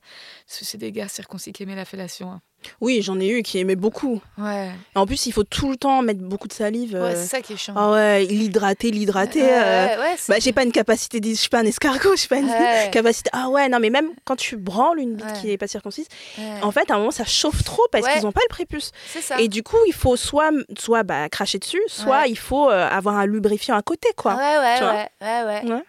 [0.47, 2.31] C'est des gars circoncis qui aimaient la fellation.
[2.31, 2.41] hein.
[2.81, 4.19] Oui, j'en ai eu qui aimaient beaucoup.
[4.39, 4.71] Ouais.
[4.95, 6.93] Et en plus, il faut tout le temps mettre beaucoup de salive.
[6.95, 7.15] Ouais, euh.
[7.15, 7.75] c'est ça qui est chiant.
[7.77, 9.43] Ah ouais, l'hydrater, l'hydrater.
[9.43, 10.01] Ouais, euh.
[10.01, 12.49] ouais, Bah, j'ai pas une capacité, je suis pas un escargot, je suis pas une
[12.49, 12.89] Ouais.
[12.91, 13.29] capacité.
[13.31, 16.07] Ah ouais, non, mais même quand tu branles une bite qui est pas circoncise,
[16.63, 18.91] en fait, à un moment, ça chauffe trop parce qu'ils ont pas le prépuce.
[19.05, 19.39] c'est ça.
[19.39, 20.49] Et du coup, il faut soit,
[20.79, 24.35] soit bah, cracher dessus, soit il faut euh, avoir un lubrifiant à côté, quoi.
[24.35, 25.83] Ouais, ouais, ouais, ouais, ouais.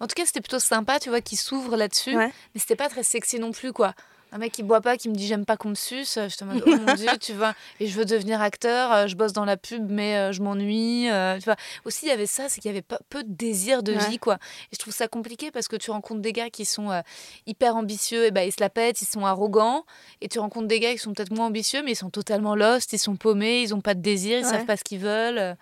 [0.00, 2.16] En tout cas, c'était plutôt sympa, tu vois, qu'il s'ouvre là-dessus.
[2.16, 3.94] Mais c'était pas très sexy non plus, quoi.
[4.32, 6.16] Un mec qui boit pas, qui me dit j'aime pas qu'on me suce.
[6.16, 7.52] Je te mode, oh mon dieu, tu vois.
[7.80, 11.10] Et je veux devenir acteur, euh, je bosse dans la pub, mais euh, je m'ennuie.
[11.10, 11.56] euh, tu vois.
[11.84, 14.08] Aussi, il y avait ça, c'est qu'il y avait peu de désir de Ouais.
[14.08, 14.34] vie, quoi.
[14.70, 17.00] Et je trouve ça compliqué parce que tu rencontres des gars qui sont euh,
[17.46, 19.84] hyper ambitieux, et ben ils se la pètent, ils sont arrogants.
[20.20, 22.92] Et tu rencontres des gars qui sont peut-être moins ambitieux, mais ils sont totalement lost,
[22.92, 24.50] ils sont paumés, ils ont pas de désir, ils Ouais.
[24.50, 25.56] savent pas ce qu'ils veulent.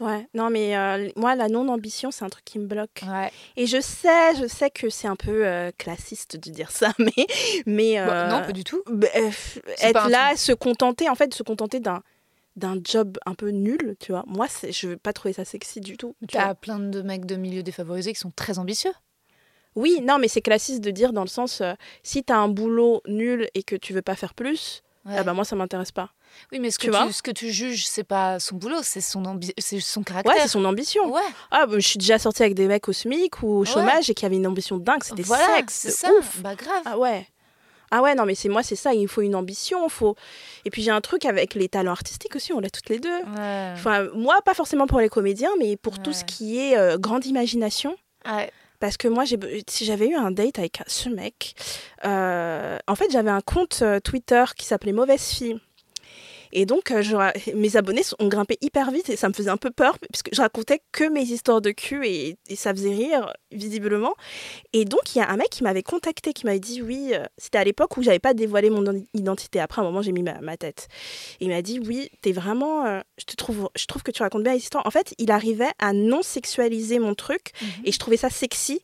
[0.00, 0.26] Ouais.
[0.34, 3.02] Non, mais euh, moi, la non-ambition, c'est un truc qui me bloque.
[3.06, 3.30] Ouais.
[3.56, 7.26] Et je sais, je sais que c'est un peu euh, classiste de dire ça, mais.
[7.66, 8.82] mais Bah, euh, non, pas du tout.
[8.86, 9.30] bah, euh,
[9.82, 12.02] être là, se contenter, en fait, se contenter d'un
[12.54, 14.24] d'un job un peu nul, tu vois.
[14.26, 16.14] Moi, c'est- je veux pas trouver ça sexy du tout.
[16.28, 16.48] tu vois.
[16.48, 18.92] T'as plein de mecs de milieux défavorisés qui sont très ambitieux.
[19.74, 23.00] Oui, non, mais c'est classiste de dire dans le sens, euh, si t'as un boulot
[23.06, 25.14] nul et que tu veux pas faire plus, Ouais.
[25.18, 26.10] ah bah moi, ça m'intéresse pas.
[26.52, 28.78] oui, mais ce tu que, vois tu, ce que tu juges, c'est pas son boulot,
[28.82, 30.32] c'est son, ambi- c'est son caractère.
[30.32, 31.12] Ouais, c'est son ambition.
[31.12, 33.66] Ouais, Ah, bah, je suis déjà sortie avec des mecs au SMIC ou au Ouais.
[33.66, 36.08] chômage et qui avaient une ambition dingue, c'était voilà, sexe, ça.
[36.12, 36.40] ouf.
[36.40, 36.82] Bah grave.
[36.84, 37.26] Ah ouais.
[37.94, 40.16] Ah ouais, non, mais c'est moi, c'est ça, il faut une ambition, faut...
[40.64, 43.10] Et puis j'ai un truc avec les talents artistiques aussi, on l'a toutes les deux.
[43.36, 43.72] Ouais.
[43.74, 47.26] Enfin, moi, pas forcément pour les comédiens, mais pour tout ce qui est euh, grande
[47.26, 47.94] imagination.
[48.24, 48.50] Ouais.
[48.82, 49.22] Parce que moi,
[49.68, 51.54] si j'avais eu un date avec ce mec,
[52.04, 55.60] euh, en fait, j'avais un compte euh, Twitter qui s'appelait Mauvaise Fille.
[56.52, 57.16] Et donc, euh, je
[57.54, 60.30] mes abonnés ont grimpé hyper vite et ça me faisait un peu peur parce que
[60.34, 64.14] je racontais que mes histoires de cul et, et ça faisait rire, visiblement.
[64.72, 67.24] Et donc, il y a un mec qui m'avait contacté, qui m'avait dit oui, euh,
[67.38, 68.84] c'était à l'époque où j'avais pas dévoilé mon
[69.14, 69.60] identité.
[69.60, 70.88] Après, à un moment, j'ai mis ma, ma tête.
[71.40, 72.84] Et il m'a dit oui, t'es vraiment.
[72.86, 74.86] euh, je, te trouve, je trouve que tu racontes bien les histoires.
[74.86, 77.68] En fait, il arrivait à non sexualiser mon truc Mhm.
[77.84, 78.80] et je trouvais ça sexy.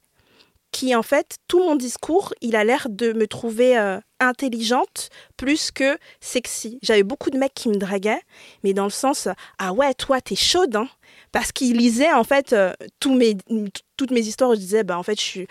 [0.71, 5.71] Qui en fait, tout mon discours, il a l'air de me trouver euh, intelligente plus
[5.71, 6.79] que sexy.
[6.83, 8.21] J'avais beaucoup de mecs qui me draguaient,
[8.63, 9.29] mais dans le sens
[9.59, 10.89] ah ouais, toi t'es chaude, hein
[11.33, 14.55] parce qu'ils lisaient en fait euh, toutes mes histoires.
[14.55, 15.47] Je disais bah en fait je suis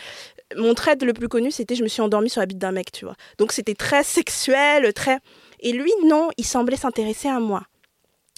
[0.56, 2.91] mon trait le plus connu c'était je me suis endormie sur la bite d'un mec,
[2.91, 3.15] tu vois.
[3.38, 5.19] Donc c'était très sexuel, très
[5.60, 7.63] et lui non, il semblait s'intéresser à moi.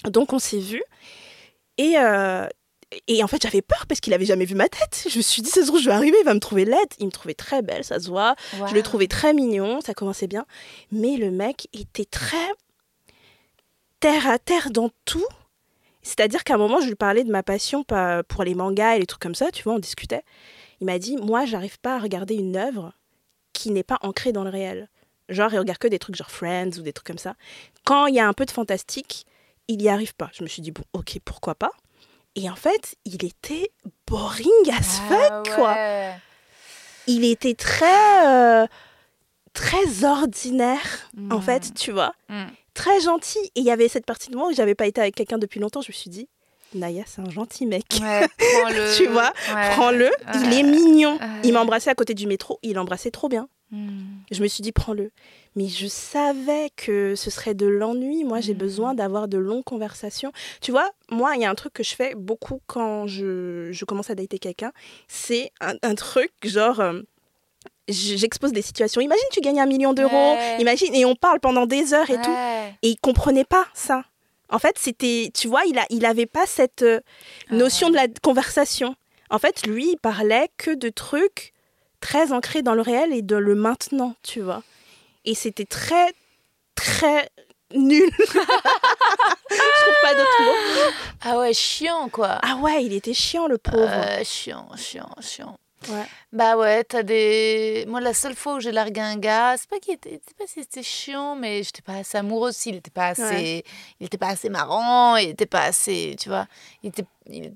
[0.04, 0.82] Donc on s'est vu
[1.76, 2.46] et euh,
[3.06, 5.06] et en fait, j'avais peur parce qu'il avait jamais vu ma tête.
[5.10, 6.88] Je me suis dit, ça se trouve, je vais arriver, il va me trouver laide.
[6.98, 8.34] Il me trouvait très belle, ça se voit.
[8.68, 10.44] Je le trouvais très mignon, ça commençait bien.
[10.90, 12.48] Mais le mec était très
[14.00, 15.24] terre à terre dans tout.
[16.02, 19.00] C'est-à-dire qu'à un moment, je lui parlais de ma passion pa- pour les mangas et
[19.00, 20.22] les trucs comme ça, tu vois, on discutait.
[20.80, 22.94] Il m'a dit, moi, j'arrive pas à regarder une œuvre
[23.52, 24.88] qui n'est pas ancrée dans le réel.
[25.28, 27.34] Genre, il regarde que des trucs genre Friends ou des trucs comme ça.
[27.84, 29.26] Quand il y a un peu de fantastique,
[29.68, 30.30] il n'y arrive pas.
[30.32, 31.70] Je me suis dit, bon, ok, pourquoi pas?
[32.36, 33.70] Et en fait, il était
[34.06, 35.76] boring as fuck, quoi.
[37.06, 38.66] il était très euh,
[39.52, 41.42] très ordinaire en Mm.
[41.42, 42.12] fait tu vois.
[42.28, 42.44] Mm.
[42.74, 43.38] très gentil.
[43.56, 45.58] Et il y avait cette partie de moi où j'avais pas été avec quelqu'un depuis
[45.60, 45.80] longtemps.
[45.82, 46.28] Je me suis dit
[46.74, 47.84] Naya c'est un gentil mec.
[48.00, 48.94] Ouais, prends-le.
[48.96, 49.70] Tu vois, Ouais.
[49.72, 50.10] prends-le.
[50.44, 51.18] Il est mignon.
[51.42, 52.58] Il m'a embrassé à côté du métro.
[52.62, 53.48] Il embrassait trop bien.
[53.72, 54.04] Mm.
[54.30, 55.10] je me suis dit prends-le
[55.56, 58.24] mais je savais que ce serait de l'ennui.
[58.24, 58.58] Moi, j'ai Mhm.
[58.58, 60.32] besoin d'avoir de longues conversations.
[60.60, 63.84] Tu vois, moi, il y a un truc que je fais beaucoup quand je, je
[63.84, 64.72] commence à dater quelqu'un.
[65.08, 66.80] C'est un, un truc genre.
[66.80, 67.00] euh,
[67.88, 69.00] J'expose des situations.
[69.00, 70.34] Imagine, tu gagnes un million d'euros.
[70.34, 70.60] Ouais.
[70.60, 72.30] Imagine, et on parle pendant des heures et tout.
[72.82, 74.04] Et il comprenait pas ça.
[74.48, 77.00] En fait, c'était, tu vois, il a, il avait pas cette euh,
[77.50, 78.94] notion de la conversation.
[79.28, 81.52] En fait, lui, il parlait que de trucs
[82.00, 84.62] très ancrés dans le réel et de le maintenant, tu vois.
[85.24, 86.12] Et c'était très,
[86.74, 87.28] très
[87.74, 88.10] nul.
[88.18, 90.92] Je trouve pas d'autres mots.
[91.22, 92.38] Ah ouais, chiant quoi.
[92.42, 93.88] Ah ouais, il était chiant, le pauvre.
[93.88, 95.56] Euh, chiant, chiant, chiant.
[95.88, 96.04] Ouais.
[96.32, 97.84] Bah ouais, t'as des.
[97.88, 100.60] Moi, la seule fois où j'ai largué un gars, c'est pas qu'il était, pas si
[100.60, 102.50] c'était chiant, mais j'étais pas assez amoureuse.
[102.56, 102.68] aussi.
[102.70, 103.64] Il était pas assez, Ouais.
[103.98, 106.46] il était pas assez marrant, il était pas assez, tu vois.
[106.82, 107.54] Il était, il,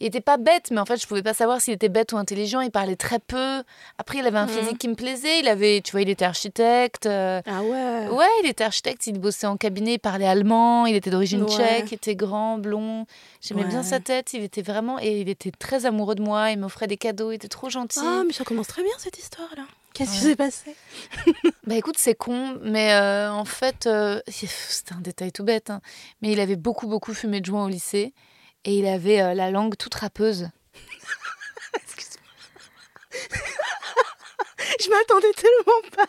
[0.00, 2.16] il était pas bête, mais en fait, je pouvais pas savoir s'il était bête ou
[2.16, 2.60] intelligent.
[2.60, 3.62] Il parlait très peu.
[3.98, 4.52] Après, il avait un Mhm.
[4.52, 5.38] physique qui me plaisait.
[5.40, 7.06] Il avait, tu vois, il était architecte.
[7.06, 8.08] euh, Ah ouais.
[8.08, 11.48] Ouais, il était architecte, il bossait en cabinet, il parlait allemand, il était d'origine Ouais.
[11.48, 13.06] tchèque, il était grand, blond.
[13.40, 14.98] J'aimais bien sa tête, il était vraiment.
[15.00, 18.00] Et il était très amoureux de moi, il m'offrait des cadeaux, il était trop gentil.
[18.02, 19.62] Ah, mais ça commence très bien cette histoire-là.
[19.94, 20.30] Qu'est-ce qui Ouais.
[20.30, 20.74] s'est passé?
[21.66, 25.80] Bah écoute, c'est con, mais euh, en fait, euh, c'était un détail tout bête, hein,
[26.20, 28.12] mais il avait beaucoup, beaucoup fumé de joint au lycée
[28.64, 30.48] et il avait euh, la langue toute râpeuse.
[34.80, 36.06] Je m'attendais tellement pas.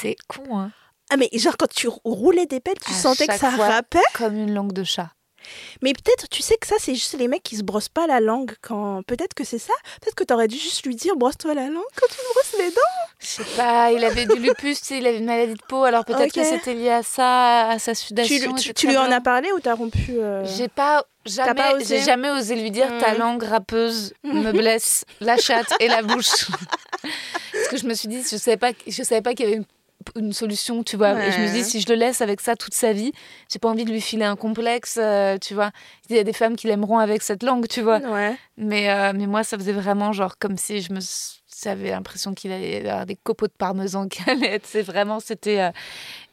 [0.00, 0.72] C'est con, hein.
[1.10, 3.68] Ah, mais genre, quand tu roulais des pelles, tu À sentais que ça fois.
[3.68, 5.10] râpait Comme une langue de chat.
[5.82, 8.20] Mais peut-être, tu sais que ça, c'est juste les mecs qui se brossent pas la
[8.20, 9.02] langue quand.
[9.06, 9.72] Peut-être que c'est ça.
[10.00, 12.70] Peut-être que t'aurais dû juste lui dire brosse-toi la langue quand tu te brosses les
[12.70, 12.80] dents.
[13.20, 16.32] Je sais pas, il avait du lupus, il avait une maladie de peau, alors peut-être
[16.32, 18.54] que c'était lié à ça, à sa sudation.
[18.54, 22.54] tu- lui en as parlé ou t'as rompu euh, J'ai pas jamais, j'ai jamais osé
[22.56, 23.18] lui dire ta Mm.
[23.18, 26.48] langue râpeuse me blesse la chatte et la bouche.
[27.52, 29.56] Parce que je me suis dit, je savais pas, je savais pas qu'il y avait
[29.58, 29.64] une,
[30.16, 31.12] une solution, tu vois.
[31.24, 33.12] Et je me dis, si je le laisse avec ça toute sa vie,
[33.50, 35.70] j'ai pas envie de lui filer un complexe, euh, tu vois.
[36.10, 37.98] Il y a des femmes qui l'aimeront avec cette langue, tu vois.
[37.98, 38.36] Ouais.
[38.56, 41.00] Mais, euh, mais moi, ça faisait vraiment genre comme si je me
[41.64, 44.66] j'avais l'impression qu'il allait avoir des copeaux de parmesan qui allaient être.
[44.66, 45.60] C'est vraiment, c'était.
[45.60, 45.70] euh,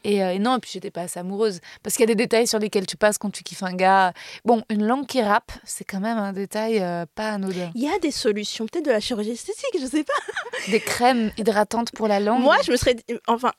[0.08, 1.60] et, euh, et non, et puis j'étais pas assez amoureuse.
[1.82, 4.12] Parce qu'il y a des détails sur lesquels tu passes quand tu kiffes un gars.
[4.44, 7.70] Bon, une langue qui rappe, c'est quand même un détail euh, pas anodin.
[7.74, 10.12] Il y a des solutions, peut-être de la chirurgie esthétique, je sais pas.
[10.70, 12.40] Des crèmes hydratantes pour la langue.
[12.42, 12.94] Moi, je me serais.
[12.94, 13.52] dit- Enfin.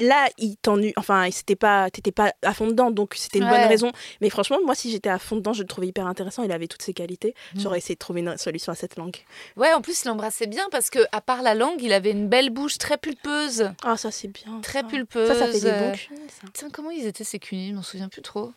[0.00, 0.92] Là, il t'ennuie.
[0.96, 3.50] Enfin, c'était pas, t'étais pas à fond dedans, donc c'était une Ouais.
[3.50, 3.90] bonne raison.
[4.20, 6.44] Mais franchement, moi, si j'étais à fond dedans, je le trouvais hyper intéressant.
[6.44, 7.34] Il avait toutes ses qualités.
[7.54, 7.60] Mm.
[7.60, 9.16] J'aurais essayé de trouver une solution à cette langue.
[9.56, 12.28] Ouais, en plus, il embrassait bien parce que, à part la langue, il avait une
[12.28, 13.70] belle bouche très pulpeuse.
[13.82, 14.60] Ah, ça c'est bien.
[14.62, 14.86] Très ça.
[14.86, 15.26] pulpeuse.
[15.28, 15.94] Ça, ça fait des bons
[16.28, 16.46] ça.
[16.52, 17.70] Tiens, comment ils étaient ces cunis?
[17.70, 18.52] Je m'en souviens plus trop.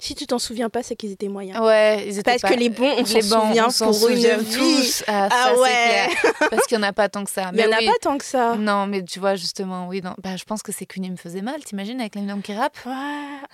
[0.00, 1.58] Si tu t'en souviens pas, c'est qu'ils étaient moyens.
[1.60, 4.08] Ouais, ils étaient Parce pas- que les bons, on les s'en bons, souvient on pour
[4.08, 4.56] une vie.
[4.56, 5.04] tous.
[5.08, 5.68] Ah, Ah ça, c'est ouais.
[6.20, 6.32] clair.
[6.50, 7.50] Parce qu'il n'y en a pas tant que ça.
[7.52, 8.54] Il y en Mais a pas tant que ça.
[8.56, 10.00] Non, mais tu vois, justement, oui.
[10.02, 10.14] non.
[10.22, 12.78] Bah, je pense que ces cunis me faisaient mal, t'imagines, avec les langues qui rappent
[12.86, 12.92] Ouais.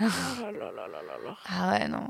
[0.00, 1.36] Oh là là là là là là.
[1.48, 2.06] Ah ouais, non.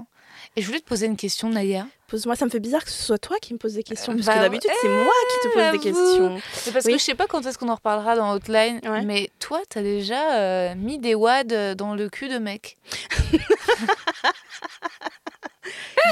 [0.57, 1.87] Et je voulais te poser une question, Naya.
[2.07, 4.12] Pose-moi, ça me fait bizarre que ce soit toi qui me pose des questions.
[4.12, 6.40] Euh, Parce bah, que d'habitude, c'est moi qui te pose des questions.
[6.53, 6.93] C'est parce Oui.
[6.93, 9.03] que je sais pas quand est-ce qu'on en reparlera dans Outline, Ouais.
[9.03, 12.77] mais toi, t'as déjà euh, mis des wads dans le cul de mec.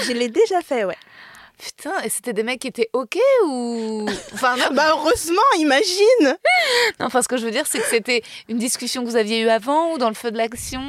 [0.04, 0.96] Je l'ai déjà fait, ouais.
[1.58, 4.06] Putain, et c'était des mecs qui étaient OK ou.
[4.34, 6.36] Enfin, non, Bah heureusement, imagine
[6.98, 9.40] non, enfin, ce que je veux dire, c'est que c'était une discussion que vous aviez
[9.42, 10.80] eue avant ou dans le feu de l'action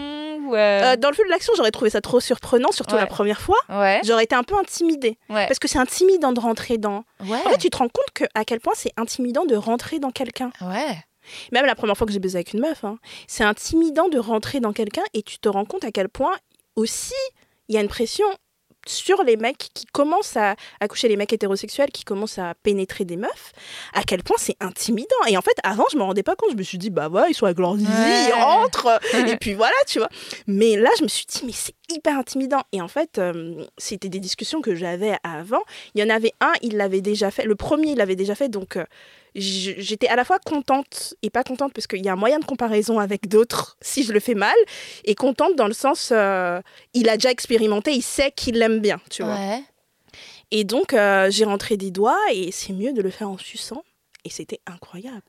[0.45, 3.01] ou, euh, Euh, Dans le feu de l'action, j'aurais trouvé ça trop surprenant, surtout Ouais.
[3.01, 3.57] la première fois.
[3.69, 5.17] Ouais, J'aurais été un peu intimidée.
[5.29, 5.47] ouais.
[5.47, 7.03] Parce que c'est intimidant de rentrer dans...
[7.25, 7.37] Ouais.
[7.45, 10.11] En fait, tu te rends compte que, à quel point c'est intimidant de rentrer dans
[10.11, 10.51] quelqu'un.
[10.61, 10.97] Ouais.
[11.53, 14.59] Même la première fois que j'ai baisé avec une meuf, hein, c'est intimidant de rentrer
[14.59, 16.35] dans quelqu'un et tu te rends compte à quel point
[16.75, 17.13] aussi
[17.69, 18.25] il y a une pression
[18.87, 23.05] sur les mecs qui commencent à, à coucher les mecs hétérosexuels, qui commencent à pénétrer
[23.05, 23.51] des meufs,
[23.93, 25.07] à quel point c'est intimidant.
[25.27, 26.51] Et en fait, avant, je me rendais pas compte.
[26.51, 28.25] Je me suis dit, bah ouais, ils sont avec leur zizi, Ouais.
[28.29, 28.99] ils rentrent.
[29.27, 30.09] et puis voilà, tu vois.
[30.47, 32.61] Mais là, je me suis dit, mais c'est hyper intimidant.
[32.71, 35.61] Et en fait, euh, c'était des discussions que j'avais avant.
[35.95, 37.43] Il y en avait un, il l'avait déjà fait.
[37.45, 38.49] Le premier, il l'avait déjà fait.
[38.49, 38.85] Donc, euh,
[39.35, 42.45] j'étais à la fois contente et pas contente parce qu'il y a un moyen de
[42.45, 44.55] comparaison avec d'autres si je le fais mal.
[45.05, 46.61] Et contente dans le sens, euh,
[46.93, 49.35] il a déjà expérimenté, il sait qu'il l'aime bien, tu vois.
[49.35, 49.63] Ouais.
[50.51, 53.83] Et donc, euh, j'ai rentré des doigts et c'est mieux de le faire en suçant.
[54.23, 55.23] Et c'était incroyable.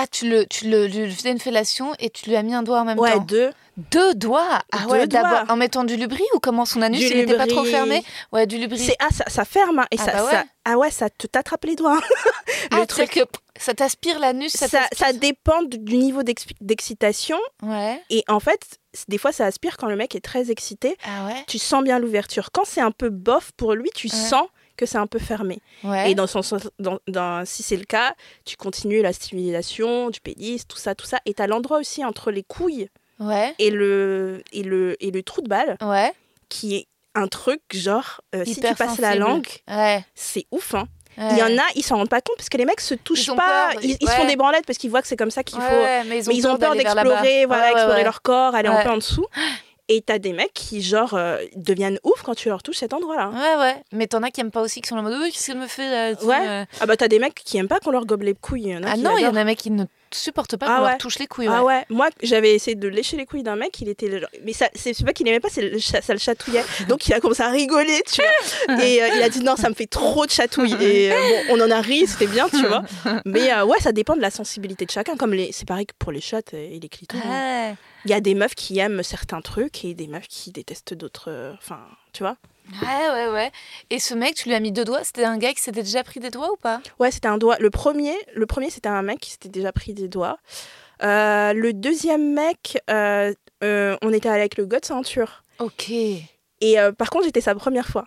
[0.00, 2.62] Ah, tu le, tu le, lui faisais une fellation et tu lui as mis un
[2.62, 3.24] doigt en même Ouais, temps.
[3.24, 3.50] deux.
[3.90, 4.60] Deux doigts?
[4.72, 7.46] Ah Deux ouais, d'abord en mettant du lubri ou comment son anus il n'était pas
[7.46, 8.02] trop fermé?
[8.32, 8.78] Ouais, du lubri.
[8.78, 10.30] C'est ah ça, ça ferme hein, et Ah ça, bah ouais.
[10.30, 12.00] ça ah ouais ça te t'attrape les doigts.
[12.72, 16.22] ah, le truc c'est-à-dire que ça t'aspire l'anus, ça, ça, dépend du niveau
[16.60, 18.00] d'excitation Ouais.
[18.10, 20.96] et en fait des fois ça aspire quand le mec est très excité.
[21.04, 22.50] Ah ouais Tu sens bien l'ouverture.
[22.52, 24.12] Quand c'est un peu bof pour lui, tu Ouais.
[24.16, 24.46] sens
[24.78, 25.58] que c'est un peu fermé.
[25.84, 26.10] Ouais.
[26.10, 26.40] Et dans son
[26.78, 28.14] dans, dans- si c'est le cas,
[28.46, 31.18] tu continues la stimulation du pénis, tout ça, tout ça.
[31.26, 32.88] Et t'as l'endroit aussi entre les couilles
[33.20, 33.52] Ouais.
[33.58, 36.12] et le, et le, et le trou de balle Ouais.
[36.48, 40.04] qui est un truc genre, euh, si tu passes la langue, Ouais.
[40.14, 40.74] c'est ouf.
[40.74, 40.86] Hein.
[41.18, 41.28] ouais.
[41.32, 43.26] Il y en a, ils s'en rendent pas compte parce que les mecs se touchent
[43.34, 45.42] pas, peur, ils, ils se font des branlettes parce qu'ils voient que c'est comme ça
[45.42, 46.08] qu'il Ouais, faut.
[46.08, 48.90] mais ils ont mais ils ont peur d'explorer, voilà, explorer leur corps, aller un peu
[48.90, 49.26] en dessous.
[49.90, 53.30] Et t'as des mecs qui, genre, euh, deviennent ouf quand tu leur touches cet endroit-là.
[53.30, 53.76] Ouais, ouais.
[53.92, 55.66] Mais t'en as qui aiment pas aussi, qui sont en mode, oui, qu'est-ce qu'elle me
[55.66, 56.46] fait là tu sais, Ouais.
[56.48, 56.64] euh.
[56.80, 58.64] Ah bah t'as des mecs qui aiment pas qu'on leur gobe les couilles.
[58.64, 60.66] il y en a Ah non, il y en a mecs qui ne supportent pas
[60.68, 60.88] Ah qu'on ouais.
[60.90, 61.48] leur touche les couilles.
[61.50, 61.74] Ah ouais.
[61.76, 64.68] ouais, moi j'avais essayé de lécher les couilles d'un mec, il était genre- mais ça
[64.74, 66.64] c'est pas qu'il aimait pas, c'est le cha- ça le chatouillait.
[66.88, 68.76] Donc il a commencé à rigoler, tu vois.
[68.84, 71.16] Et euh, il a dit non, ça me fait trop de chatouilles et euh,
[71.48, 72.82] bon, on en a ri, c'était bien, tu vois.
[73.24, 75.94] Mais euh, ouais, ça dépend de la sensibilité de chacun comme les c'est pareil que
[75.98, 77.16] pour les chattes et les clitos.
[77.24, 77.74] hein.
[78.04, 81.30] Il y a des meufs qui aiment certains trucs et des meufs qui détestent d'autres
[81.30, 81.80] euh, enfin,
[82.12, 82.36] tu vois.
[82.82, 83.50] Ouais, ouais, ouais.
[83.90, 85.02] Et ce mec, tu lui as mis deux doigts.
[85.02, 86.80] C'était un gars qui s'était déjà pris des doigts ou pas?
[86.98, 87.56] Ouais, c'était un doigt.
[87.60, 90.38] Le premier, le premier c'était un mec qui s'était déjà pris des doigts.
[91.02, 93.32] Euh, le deuxième mec, euh,
[93.62, 95.42] euh, on était avec le gars de ceinture.
[95.58, 95.90] Ok.
[95.90, 98.04] Et par contre, j'étais sa première fois.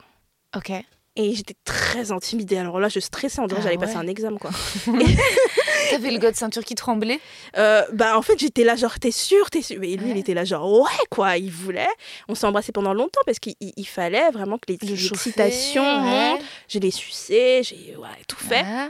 [0.55, 0.71] Ok.
[1.17, 2.57] Et j'étais très intimidée.
[2.57, 3.85] Alors là, je stressais, dirait que Ah j'allais ouais.
[3.85, 4.51] passer un examen, quoi.
[5.89, 7.19] T'avais le gars de ceinture qui tremblait
[7.57, 9.83] Euh, bah, en fait, j'étais là, genre, t'es sûr, t'es sûr?
[9.83, 10.11] Et lui, Ouais.
[10.11, 11.89] il était là, genre, ouais, quoi, il voulait.
[12.29, 15.83] On s'est embrassé pendant longtemps parce qu'il il- il fallait vraiment que les- Le l'excitation
[15.83, 16.29] chauffer, ouais.
[16.31, 16.41] monte.
[16.69, 18.63] Je l'ai sucé, j'ai ouais, tout fait.
[18.65, 18.89] Ah.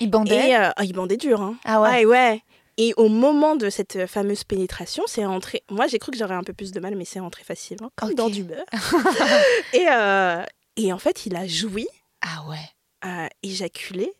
[0.00, 0.50] Il bandait?
[0.50, 1.56] Et euh, ah, il bandait dur, hein.
[1.66, 1.90] Ah ouais.
[1.90, 2.42] Ouais, ouais.
[2.78, 5.62] Et au moment de cette euh, fameuse pénétration, c'est rentré.
[5.70, 8.14] Moi, j'ai cru que j'aurais un peu plus de mal, mais c'est rentré facilement, comme
[8.14, 8.64] dans du beurre.
[9.74, 10.42] et, euh,
[10.76, 11.86] et en fait, il a joui,
[12.22, 12.70] Ah ouais.
[13.04, 14.12] euh, éjaculé,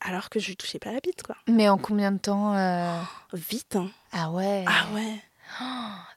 [0.00, 1.36] alors que je lui touchais pas la bite, quoi.
[1.48, 3.00] Mais en combien de temps euh,
[3.32, 3.90] Vite, hein.
[4.12, 4.64] Ah ouais.
[4.66, 5.22] Ah ouais.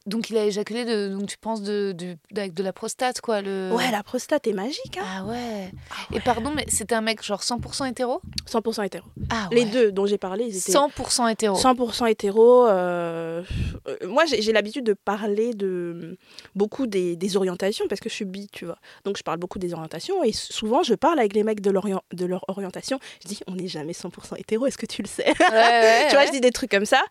[0.05, 3.41] Donc il a éjaculé de, donc tu penses de, de, avec de la prostate quoi
[3.41, 3.71] le.
[3.73, 5.05] Ouais, la prostate est magique, hein.
[5.19, 5.71] Ah ouais.
[5.91, 8.21] Ah Et pardon mais c'était un mec genre 100% hétéro?
[8.49, 9.05] 100% hétéro.
[9.29, 11.55] Ah Les deux dont j'ai parlé, ils étaient 100% hétéro.
[11.57, 12.67] 100% hétéro.
[12.67, 13.43] euh,
[13.87, 16.17] euh, moi, j'ai l'habitude de parler de
[16.55, 18.77] beaucoup des, des orientations parce que je suis bi, tu vois.
[19.05, 22.03] Donc, je parle beaucoup des orientations et souvent, je parle avec les mecs de, l'orient-
[22.13, 22.99] de leur orientation.
[23.23, 25.27] Je dis, on n'est jamais 100% hétéro, est-ce que tu le sais?
[25.27, 27.01] Ouais, Tu vois, je dis des trucs comme ça.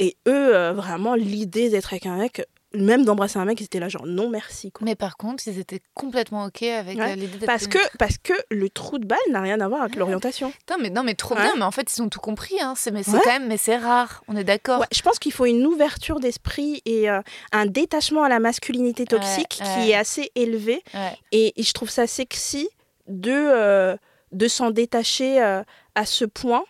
[0.00, 3.80] Et eux, euh, vraiment, l'idée d'être avec un mec, même d'embrasser un mec, ils étaient
[3.80, 4.70] là, genre, non, merci.
[4.72, 4.84] Quoi.
[4.84, 7.12] Mais par contre, ils étaient complètement ok avec Ouais.
[7.12, 9.82] euh, l'idée d'être Parce que, parce que le trou de balle n'a rien à voir
[9.82, 10.50] avec l'orientation.
[10.52, 11.42] Putain, mais non, mais trop Ouais.
[11.42, 11.52] bien.
[11.56, 12.60] Mais en fait, ils ont tout compris.
[12.60, 12.74] Hein.
[12.76, 14.22] C'est, mais c'est quand même, mais c'est rare.
[14.28, 14.84] On est d'accord.
[14.92, 17.20] Je pense qu'il faut une ouverture d'esprit et euh,
[17.52, 20.82] un détachement à la masculinité toxique qui est assez élevé.
[21.32, 22.68] Et, et je trouve ça sexy
[23.08, 23.96] de, euh,
[24.32, 25.62] de s'en détacher euh,
[25.96, 26.62] à ce point.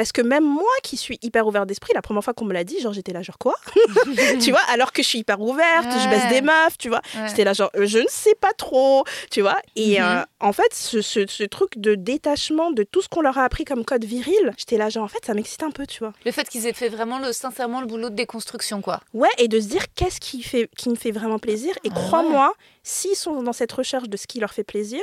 [0.00, 2.64] Parce que même moi qui suis hyper ouverte d'esprit, la première fois qu'on me l'a
[2.64, 3.54] dit, genre j'étais là, genre quoi?
[4.40, 7.02] Tu vois, alors que je suis hyper ouverte, je baisse des meufs, tu vois?
[7.14, 7.28] Ouais.
[7.28, 9.58] J'étais là, genre je ne sais pas trop, tu vois?
[9.76, 10.06] Et Mhm.
[10.06, 13.44] euh, en fait, ce, ce- ce truc de détachement de tout ce qu'on leur a
[13.44, 16.14] appris comme code viril, j'étais là, genre en fait, ça m'excite un peu, tu vois?
[16.24, 19.00] Le fait qu'ils aient fait vraiment le, sincèrement le boulot de déconstruction, quoi.
[19.12, 21.74] Ouais, et de se dire qu'est-ce qui, fait, qui me fait vraiment plaisir?
[21.84, 25.02] Et Ah crois-moi, s'ils sont dans cette recherche de ce qui leur fait plaisir,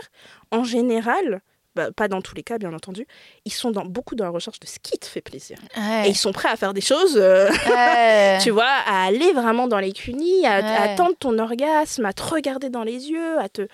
[0.49, 1.41] en général,
[1.78, 3.06] bah, pas dans tous les cas bien entendu,
[3.46, 5.60] ils sont dans, beaucoup dans la recherche de ce qui te fait plaisir.
[6.06, 8.40] Et ils sont prêts à faire des choses, euh, Ouais.
[8.44, 12.70] tu vois, à aller vraiment dans les cunis, à, attendre ton orgasme, à te regarder
[12.70, 13.68] dans les yeux, à te...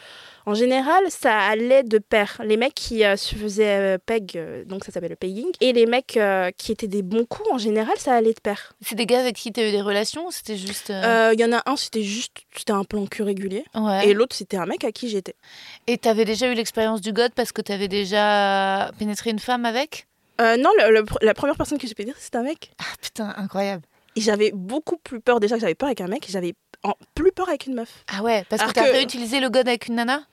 [0.46, 2.42] En général, ça allait de pair.
[2.44, 5.72] Les mecs qui euh, se faisaient euh, peg, euh, donc ça s'appelle le pegging, et
[5.74, 6.20] les mecs
[6.58, 8.74] qui étaient des bons coups, en général, ça allait de pair.
[8.82, 10.90] C'est des gars avec qui tu as eu des relations ou c'était juste.
[10.90, 13.64] Il y en a un, c'était juste, c'était un plan cul régulier.
[13.76, 14.08] Ouais.
[14.10, 15.36] Et l'autre, c'était un mec à qui j'étais.
[15.88, 20.08] Et t'avais déjà eu l'expérience du God parce que t'avais déjà pénétré une femme avec?
[20.40, 22.72] Non, le- le- la première personne que j'ai dire, c'était un mec.
[22.80, 23.84] Ah putain, incroyable.
[24.16, 25.40] Et j'avais beaucoup plus peur.
[25.40, 26.54] Déjà que j'avais peur avec un mec, j'avais
[26.84, 28.04] en- plus peur avec une meuf.
[28.12, 30.24] Ah ouais, parce Alors que t'as réutilisé le God avec une nana?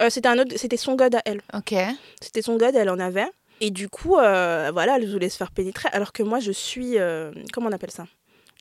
[0.00, 1.40] Euh, c'était un autre, c'était son god à elle.
[1.54, 1.74] Ok.
[2.20, 3.26] C'était son god, elle en avait.
[3.60, 5.88] Et du coup, euh, voilà, elle voulait se faire pénétrer.
[5.92, 8.06] Alors que moi, je suis, euh, comment on appelle ça?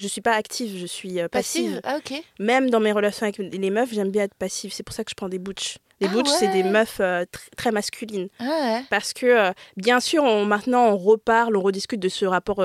[0.01, 1.79] Je suis pas active, je suis euh, passive.
[1.83, 2.21] Ah ok.
[2.39, 4.71] Même dans mes relations avec les meufs, j'aime bien être passive.
[4.73, 5.77] C'est pour ça que je prends des butch.
[6.01, 8.29] Les Ah butch, c'est des meufs tr- très masculines.
[8.39, 8.83] Ah ouais.
[8.89, 12.61] Parce que, bien sûr, on, maintenant, on reparle, on rediscute de ce rapport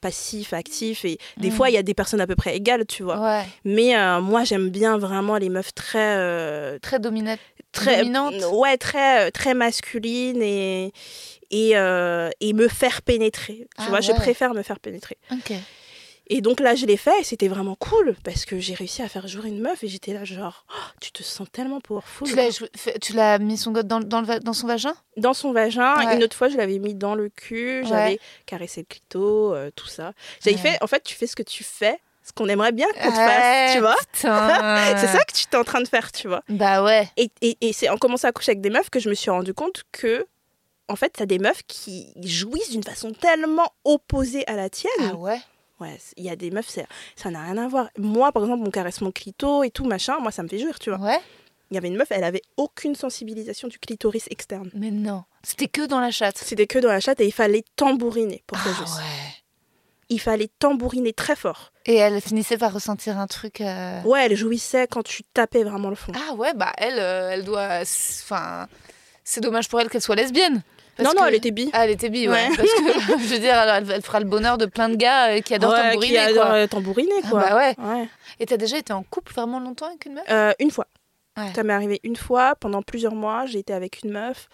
[0.00, 1.04] passif-actif.
[1.04, 1.52] Et des Mm.
[1.52, 3.20] fois, il y a des personnes à peu près égales, tu vois.
[3.20, 3.44] Ouais.
[3.64, 6.78] Mais moi, j'aime bien vraiment les meufs très.
[6.80, 7.40] Très dominante.
[7.76, 8.34] Très Dominante.
[8.52, 10.92] Ouais, très, euh, très masculines et.
[11.52, 13.54] Et, euh, et me faire pénétrer.
[13.54, 15.16] Tu Ah vois, je préfère me faire pénétrer.
[15.30, 15.52] Ok.
[16.28, 19.08] Et donc là, je l'ai fait et c'était vraiment cool parce que j'ai réussi à
[19.08, 22.26] faire jouer une meuf et j'étais là, genre, Oh, tu te sens tellement powerful.
[23.00, 24.92] Tu l'as, mis son dans, dans, le dans son vagin?
[25.16, 25.94] Dans son vagin.
[26.04, 26.16] Ouais.
[26.16, 27.86] Une autre fois, je l'avais mis dans le cul, Ouais.
[27.88, 30.14] j'avais caressé le clito, euh, tout ça.
[30.44, 31.96] J'avais fait, en fait, tu fais ce que tu fais
[32.26, 33.96] ce qu'on aimerait bien qu'on te fasse, tu vois.
[34.12, 36.42] C'est ça que tu es en train de faire, tu vois.
[36.48, 37.08] Bah ouais.
[37.16, 39.30] Et, et, et c'est en commençant à coucher avec des meufs que je me suis
[39.30, 40.26] rendu compte que,
[40.88, 44.90] en fait, t'as des meufs qui jouissent d'une façon tellement opposée à la tienne.
[45.12, 45.38] Ah ouais.
[45.78, 47.88] Ouais, il y a des meufs, c'est- ça n'a rien à voir.
[47.98, 50.90] Moi, par exemple, mon caressement clito et tout, machin, moi, ça me fait jouir, tu
[50.90, 50.98] vois.
[50.98, 51.20] Ouais.
[51.70, 54.70] Il y avait une meuf, elle avait aucune sensibilisation du clitoris externe.
[54.72, 55.24] Mais non.
[55.42, 56.38] C'était que dans la chatte.
[56.38, 59.02] C'était que dans la chatte et il fallait tambouriner pour qu'elle Ah ouais.
[60.08, 61.72] Il fallait tambouriner très fort.
[61.84, 63.60] Et elle finissait par ressentir un truc.
[63.60, 66.12] euh, Ouais, elle jouissait quand tu tapais vraiment le fond.
[66.14, 67.80] Ah ouais, bah elle, euh, elle doit.
[67.82, 68.66] Enfin,
[69.24, 70.62] c'est dommage pour elle qu'elle soit lesbienne.
[70.96, 71.68] Parce non, non, elle était bi.
[71.72, 72.34] Ah, elle était bi, ouais.
[72.48, 72.56] Ouais.
[72.56, 75.40] Parce que, je veux dire, elle, elle fera le bonheur de plein de gars euh,
[75.40, 76.68] qui adorent Ouais, tambouriner, qui adore quoi.
[76.68, 77.40] tambouriner, Ah quoi.
[77.50, 77.74] bah ouais.
[77.78, 78.08] Ouais.
[78.38, 80.24] Et t'as déjà été en couple vraiment longtemps avec une meuf?
[80.30, 80.86] Euh, une fois.
[81.54, 84.48] Ça m'est arrivé une fois, pendant plusieurs mois, j'ai été avec une meuf,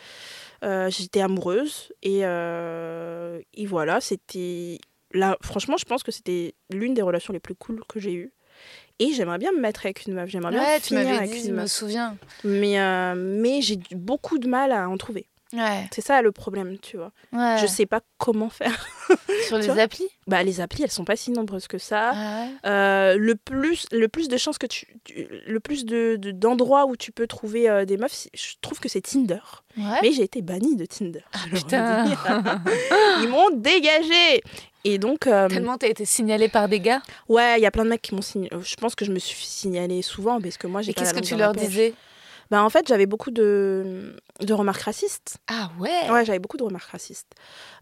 [0.64, 4.80] euh, j'étais amoureuse, et, euh, et voilà, c'était...
[5.14, 8.32] Là, franchement, je pense que c'était l'une des relations les plus cool que j'ai eues.
[8.98, 11.38] Et j'aimerais bien me mettre avec une meuf, j'aimerais bien Ouais, tu finir avec dit,
[11.38, 11.70] une je me meuf.
[11.70, 12.16] souviens.
[12.44, 15.26] Mais, euh, mais j'ai beaucoup de mal à en trouver.
[15.52, 17.12] Ouais, C'est ça le problème, tu vois.
[17.32, 17.58] ouais.
[17.60, 18.86] Je sais pas comment faire.
[19.48, 20.08] Sur les applis?
[20.26, 22.12] Bah, les applis, elles sont pas si nombreuses que ça.
[22.14, 22.70] Ah ouais.
[22.70, 26.86] Euh, le plus le plus de chances que tu, tu- le plus de de- d'endroits
[26.86, 29.40] où tu peux trouver euh, des meufs je trouve que c'est Tinder
[29.76, 32.04] mais j'ai été bannie de Tinder Ah, putain.
[33.20, 34.42] ils m'ont dégagé
[34.84, 37.02] et donc euh, Tellement t'as été signalée par des gars?
[37.28, 39.18] ouais il y a plein de mecs qui m'ont signalé je pense que je me
[39.18, 41.94] suis signalée souvent parce que moi j'ai Et qu'est-ce que tu leur disais?
[42.50, 46.10] Bah en fait j'avais beaucoup de de remarques racistes Ah ouais.
[46.10, 47.32] ouais j'avais beaucoup de remarques racistes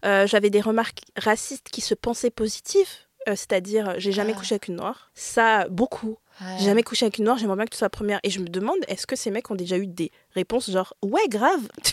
[0.05, 2.87] Euh, j'avais des remarques racistes qui se pensaient positives
[3.29, 4.39] euh, c'est-à-dire euh, j'ai jamais Ah.
[4.39, 6.55] couché avec une noire ça beaucoup Ouais.
[6.59, 8.19] J'ai jamais couché avec une noire, j'aimerais bien que tu sois première.
[8.23, 11.27] Et je me demande, est-ce que ces mecs ont déjà eu des réponses genre ouais
[11.29, 11.61] grave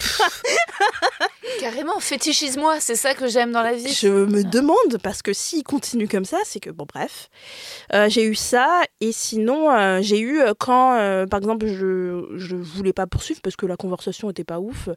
[1.61, 3.93] Carrément, fétichise-moi, c'est ça que j'aime dans la vie.
[3.93, 7.31] Je me demande parce que s'ils continuent comme ça, c'est que bon bref.
[7.95, 12.27] Euh, j'ai eu ça et sinon euh, j'ai eu euh, quand euh, par exemple je
[12.37, 14.89] je voulais pas poursuivre parce que la conversation était pas ouf,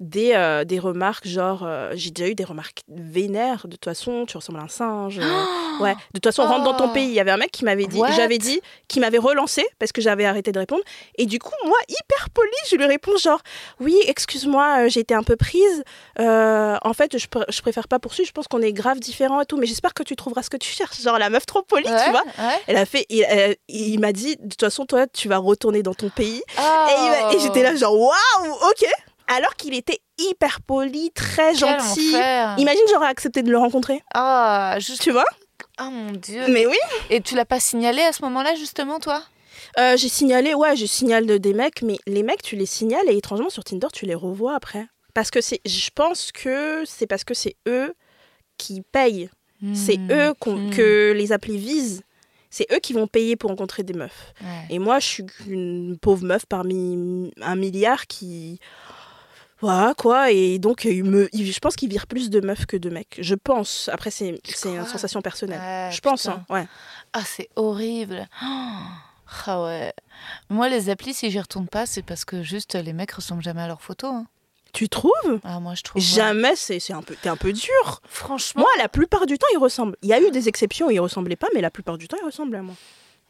[0.00, 4.58] des des remarques genre j'ai déjà eu des remarques vénères de toute façon tu ressembles
[4.60, 5.18] à un singe.
[5.80, 6.92] ouais, de toute façon rentre dans ton Oh.
[6.94, 7.06] pays.
[7.06, 10.00] Il y avait un mec qui m'avait dit, j'avais dit, qui m'avait relancé parce que
[10.00, 10.82] j'avais arrêté de répondre.
[11.16, 13.40] Et du coup, moi, hyper poli, je lui réponds genre,
[13.80, 15.84] oui, excuse-moi, euh, j'ai été un peu prise.
[16.18, 18.26] Euh, en fait, je, pr- je préfère pas poursuivre.
[18.26, 20.56] Je pense qu'on est grave différents et tout, mais j'espère que tu trouveras ce que
[20.56, 21.00] tu cherches.
[21.00, 22.22] Genre la meuf trop polie, Ouais, tu vois.
[22.38, 22.60] ouais.
[22.66, 23.26] Elle a fait, il,
[23.68, 26.42] il m'a dit, de toute façon, toi, tu vas retourner dans ton pays.
[26.58, 27.30] Oh.
[27.32, 28.86] Et, et j'étais là genre, waouh, ok.
[29.28, 32.10] Alors qu'il était hyper poli, très Quel gentil.
[32.14, 32.54] enfer.
[32.58, 34.02] Imagine, j'aurais accepté de le rencontrer.
[34.14, 34.76] Ah.
[35.00, 35.24] Tu vois?
[35.80, 36.42] Oh mon dieu.
[36.48, 36.76] Mais oui.
[37.08, 39.22] Et tu l'as pas signalé à ce moment-là, justement, toi?
[39.78, 43.08] Euh, j'ai signalé, ouais, je signale de- des mecs, mais les mecs, tu les signales
[43.08, 44.86] et étrangement sur Tinder, tu les revois après.
[45.14, 47.94] Parce que c'est, je pense que c'est parce que c'est eux
[48.58, 49.28] qui payent.
[49.74, 50.10] C'est Hmm.
[50.10, 50.70] eux Hmm.
[50.70, 52.02] que les applis visent.
[52.50, 54.34] C'est eux qui vont payer pour rencontrer des meufs.
[54.42, 54.66] Ouais.
[54.70, 58.58] Et moi, je suis une pauvre meuf parmi un milliard qui.
[59.60, 60.32] Voilà, quoi.
[60.32, 63.16] Et donc, il me, il- je pense qu'ils virent plus de meufs que de mecs.
[63.20, 63.88] Je pense.
[63.92, 64.28] Après, c'est,
[64.64, 65.60] une sensation personnelle.
[65.60, 66.66] Ouais, je pense, hein, ouais.
[67.12, 68.28] Ah, c'est horrible.
[68.44, 68.46] Oh.
[69.46, 69.92] Ah ouais.
[70.50, 73.62] Moi, les applis, si j'y retourne pas, c'est parce que juste les mecs ressemblent jamais
[73.62, 74.12] à leurs photos.
[74.12, 74.26] hein.
[74.72, 75.12] Tu trouves?
[75.44, 76.00] Ah, moi, je trouve.
[76.00, 76.08] ouais.
[76.08, 78.00] Jamais, c'est, c'est un peu, t'es un peu dur.
[78.08, 79.96] Franchement, Moi, la plupart du temps, il ressemble.
[80.02, 82.16] Il y a eu des exceptions où il ressemblait pas, mais la plupart du temps,
[82.22, 82.74] il ressemble à moi.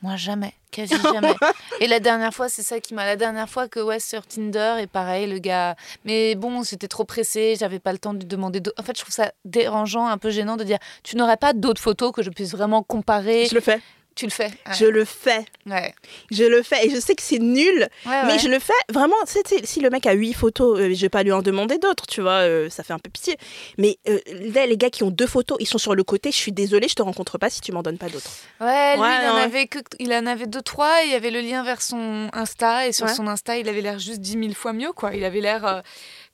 [0.03, 0.55] moi, jamais.
[0.70, 1.34] Quasi jamais.
[1.80, 3.05] et la dernière fois, c'est ça qui m'a.
[3.07, 5.74] La dernière fois que, ouais, sur Tinder, et pareil, le gars.
[6.05, 8.61] Mais bon, c'était trop pressé, j'avais pas le temps de lui demander.
[8.61, 11.55] d'autres- En fait, je trouve ça dérangeant, un peu gênant de dire tu n'aurais pas
[11.55, 13.46] d'autres photos que je puisse vraiment comparer.
[13.46, 13.80] Je le fais.
[14.14, 14.46] Tu le fais.
[14.66, 14.74] Ouais.
[14.78, 15.44] Je le fais.
[15.66, 15.94] Ouais.
[16.30, 16.86] Je le fais.
[16.86, 19.14] Et je sais que c'est nul, Ouais, mais je le fais vraiment.
[19.64, 22.20] si le mec a huit photos, euh, je vais pas lui en demander d'autres, tu
[22.20, 22.40] vois.
[22.42, 23.36] euh, ça fait un peu pitié.
[23.78, 24.18] Mais euh,
[24.54, 26.30] là, les gars qui ont deux photos, ils sont sur le côté.
[26.30, 28.30] Je suis désolée, je te rencontre pas si tu m'en donnes pas d'autres.
[28.60, 31.02] Ouais, lui, il, en avait que, il en avait deux, trois.
[31.04, 32.86] Il y avait le lien vers son Insta.
[32.86, 35.14] Et sur son Insta, il avait l'air juste dix mille fois mieux, quoi.
[35.14, 35.80] Il avait l'air euh,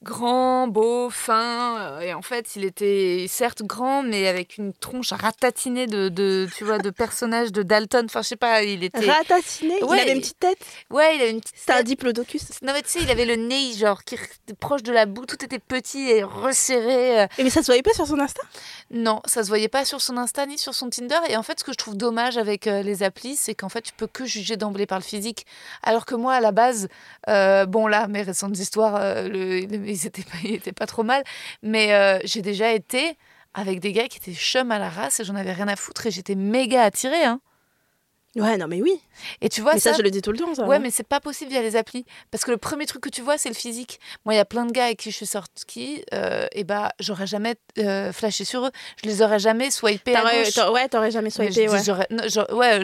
[0.03, 1.79] grand, beau, fin.
[1.81, 6.49] euh, et en fait, il était certes grand, mais avec une tronche ratatinée de, de
[6.57, 8.05] tu vois, de personnages de Dalton.
[8.07, 9.11] Enfin, je sais pas, il était...
[9.11, 9.83] Ratatiné.
[9.83, 10.59] Ouais, il avait une petite tête?
[10.91, 12.45] Ouais, il avait une petite C'était un diplodocus.
[12.63, 14.17] Non, mais tu sais, il avait le nez, genre, qui
[14.61, 15.27] proche de la boue.
[15.27, 17.23] Tout était petit et resserré.
[17.23, 18.43] euh, Et mais ça se voyait pas sur son Insta?
[18.91, 21.19] Non, ça se voyait pas sur son Insta ni sur son Tinder.
[21.29, 23.83] Et en fait, ce que je trouve dommage avec euh, les applis, c'est qu'en fait,
[23.83, 25.45] tu peux que juger d'emblée par le physique.
[25.83, 26.89] Alors que moi, à la base,
[27.29, 30.87] euh, bon là, mes récentes histoires, euh, le, le- ils, étaient pas, ils étaient pas
[30.87, 31.23] trop mal.
[31.63, 33.17] Mais euh, j'ai déjà été
[33.55, 36.07] avec des gars qui étaient chum à la race et j'en avais rien à foutre
[36.07, 37.25] et j'étais méga attirée.
[37.25, 37.41] Hein.
[38.37, 39.01] Ouais, non, mais oui.
[39.41, 40.55] Et tu vois, mais ça, ça, je le dis tout le temps.
[40.55, 40.79] Ça, Ouais, hein.
[40.81, 42.05] mais c'est pas possible via les applis.
[42.31, 43.99] Parce que le premier truc que tu vois, c'est le physique.
[44.25, 46.93] Moi, il y a plein de gars avec qui je suis sortie, euh, et bah,
[47.01, 48.71] j'aurais jamais euh, flashé sur eux.
[49.03, 50.57] Je les aurais jamais swipés à gauche.
[50.73, 51.83] ouais, t'aurais jamais swipé, ouais.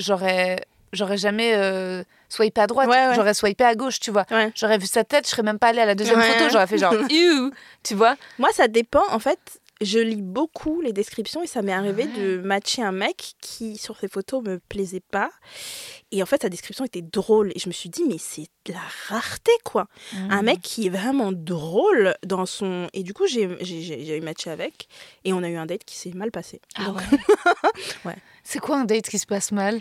[0.00, 0.64] j'aurais-
[0.94, 3.14] j'aurais- jamais euh, swipé à droite, Ouais, ouais.
[3.14, 4.24] j'aurais swipé à gauche, tu vois.
[4.30, 4.50] Ouais.
[4.54, 6.78] J'aurais vu sa tête, je serais même pas allée à la deuxième photo, j'aurais fait
[6.78, 6.94] genre,
[7.82, 8.16] tu vois.
[8.38, 9.04] Moi, ça dépend.
[9.10, 13.34] En fait, je lis beaucoup les descriptions et ça m'est arrivé de matcher un mec
[13.40, 15.30] qui, sur ses photos, me plaisait pas.
[16.12, 17.50] Et en fait, sa description était drôle.
[17.54, 18.78] Et je me suis dit, mais c'est de la
[19.08, 19.86] rareté, quoi.
[20.30, 20.44] Un Mm.
[20.44, 22.88] mec qui est vraiment drôle dans son.
[22.92, 24.88] Et du coup, j'ai j'ai- j'ai- j'ai matché avec.
[25.24, 26.60] Et on a eu un date qui s'est mal passé.
[26.76, 27.02] Ah Donc, ouais.
[28.04, 28.16] Ouais.
[28.44, 29.80] C'est quoi un date qui se passe mal?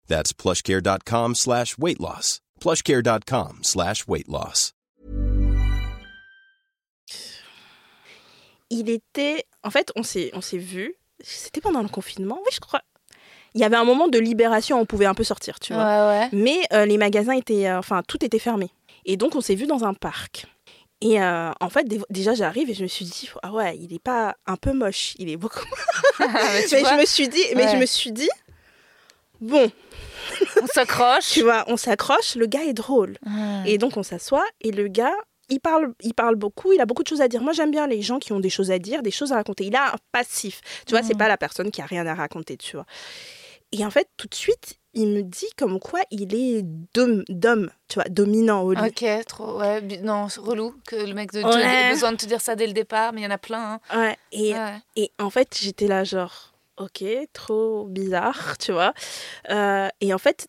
[0.11, 2.41] That's plushcare.com slash weight loss.
[2.59, 4.73] plushcare.com slash weight loss.
[8.69, 9.45] Il était.
[9.63, 10.95] En fait, on s'est on s'est vu.
[11.23, 12.39] C'était pendant le confinement.
[12.39, 12.81] Oui, je crois.
[13.53, 15.83] Il y avait un moment de libération, on pouvait un peu sortir, tu vois.
[15.83, 16.29] Ouais, ouais.
[16.33, 17.67] Mais euh, les magasins étaient.
[17.69, 18.69] euh, Enfin, tout était fermé.
[19.05, 20.45] Et donc, on s'est vu dans un parc.
[21.01, 23.93] Et euh, en fait, dé- déjà, j'arrive et je me suis dit, ah ouais, il
[23.93, 25.63] est pas un peu moche, il est beaucoup.
[26.19, 26.27] mais
[26.69, 28.29] tu mais vois, je me suis dit, mais je me suis dit,
[29.41, 29.69] bon,
[30.61, 31.29] on s'accroche.
[31.33, 33.17] tu vois, on s'accroche, le gars est drôle.
[33.25, 33.63] Ah.
[33.65, 35.13] Et donc, on s'assoit et le gars,
[35.49, 37.41] il parle, il parle beaucoup, il a beaucoup de choses à dire.
[37.41, 39.65] Moi, j'aime bien les gens qui ont des choses à dire, des choses à raconter.
[39.65, 40.61] Il a un passif.
[40.85, 41.19] Tu vois, c'est Mhm.
[41.19, 42.85] pas la personne qui a rien à raconter, tu vois.
[43.73, 46.61] Et en fait, tout de suite, il me dit comme quoi il est
[46.93, 48.81] dom- d'homme, tu vois, dominant au lit.
[48.87, 49.59] Ok, trop.
[49.59, 51.87] Ouais, non, relou que le mec de Ouais.
[51.87, 53.79] ait besoin de te dire ça dès le départ, mais il y en a plein.
[53.91, 53.97] hein.
[53.97, 54.75] Ouais, et, Ouais.
[54.97, 57.03] et en fait, j'étais là, genre, ok,
[57.33, 58.93] trop bizarre, tu vois.
[59.49, 60.47] Euh, et en fait,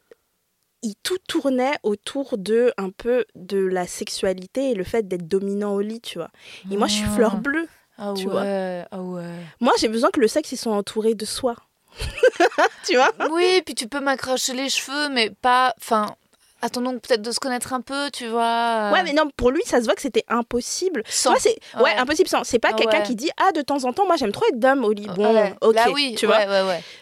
[0.82, 5.74] il tout tournait autour de un peu de la sexualité et le fait d'être dominant
[5.74, 6.30] au lit, tu vois.
[6.70, 7.68] Et moi, je suis fleur bleue.
[7.98, 8.88] Ah tu ouais, vois.
[8.90, 9.36] ah ouais.
[9.60, 11.54] Moi, j'ai besoin que le sexe, il soit entouré de soi.
[12.84, 13.12] tu vois?
[13.30, 15.74] Oui, puis tu peux m'accrocher les cheveux, mais pas.
[15.78, 16.16] Enfin,
[16.62, 18.90] attendons peut-être de se connaître un peu, tu vois.
[18.92, 21.02] Ouais, mais non, pour lui, ça se voit que c'était impossible.
[21.08, 21.34] Sans.
[21.36, 21.82] C'est ouais.
[21.82, 21.94] Ouais.
[21.96, 22.44] impossible sans.
[22.44, 24.58] C'est pas Ah quelqu'un qui dit ah de temps en temps, moi j'aime trop être
[24.58, 25.06] d'homme au lit.
[25.14, 25.54] Bon, Ouais.
[25.60, 26.38] ok, Là, oui, tu vois.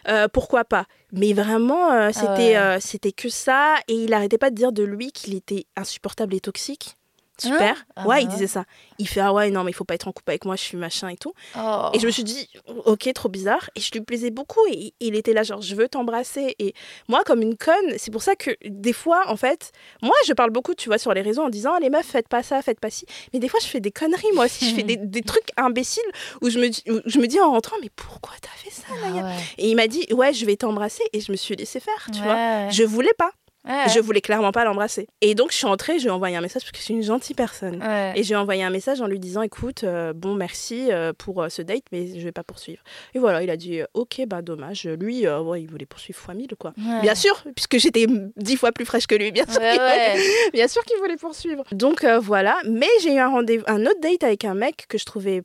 [0.08, 4.50] Euh, pourquoi pas Mais vraiment, euh, c'était euh, c'était que ça et il arrêtait pas
[4.50, 6.96] de dire de lui qu'il était insupportable et toxique.
[7.42, 7.76] Super.
[7.76, 8.32] Hein Ah ouais, bah il ouais.
[8.32, 8.64] disait ça.
[8.98, 10.62] Il fait ah ouais non mais il faut pas être en couple avec moi, je
[10.62, 11.32] suis machin et tout.
[11.56, 11.88] Oh.
[11.92, 12.48] Et je me suis dit,
[12.84, 13.70] ok, trop bizarre.
[13.74, 14.60] Et je lui plaisais beaucoup.
[14.70, 16.54] Et il était là, genre, je veux t'embrasser.
[16.58, 16.74] Et
[17.08, 19.72] moi, comme une conne, c'est pour ça que des fois, en fait,
[20.02, 22.42] moi, je parle beaucoup, tu vois, sur les réseaux en disant, les meufs, faites pas
[22.42, 23.06] ça, faites pas ci.
[23.32, 24.68] Mais des fois, je fais des conneries, moi aussi.
[24.70, 26.02] Je fais des, des trucs imbéciles
[26.42, 29.10] où je, me, où je me dis en rentrant, mais pourquoi t'as fait ça, Ah
[29.12, 29.22] ouais.
[29.58, 31.02] Et il m'a dit, ouais, je vais t'embrasser.
[31.12, 32.68] Et je me suis laissé faire, tu vois.
[32.70, 33.30] Je voulais pas.
[33.68, 33.88] Ouais.
[33.94, 35.06] Je voulais clairement pas l'embrasser.
[35.20, 37.02] Et donc, je suis entrée, je lui ai envoyé un message parce que suis une
[37.02, 37.82] gentille personne.
[37.82, 38.12] Ouais.
[38.16, 41.48] Et j'ai envoyé un message en lui disant écoute, euh, bon, merci euh, pour euh,
[41.48, 42.82] ce date, mais je vais pas poursuivre.
[43.14, 44.84] Et voilà, il a dit ok, bah dommage.
[44.84, 46.72] Lui, ouais, il voulait poursuivre fois 1000, quoi.
[47.02, 48.06] Bien sûr, puisque j'étais
[48.36, 49.60] dix fois plus fraîche que lui, bien sûr.
[50.52, 51.64] Bien sûr qu'il voulait poursuivre.
[51.72, 55.04] Donc voilà, mais j'ai eu un rendez-vous, un autre date avec un mec que je
[55.04, 55.42] trouvais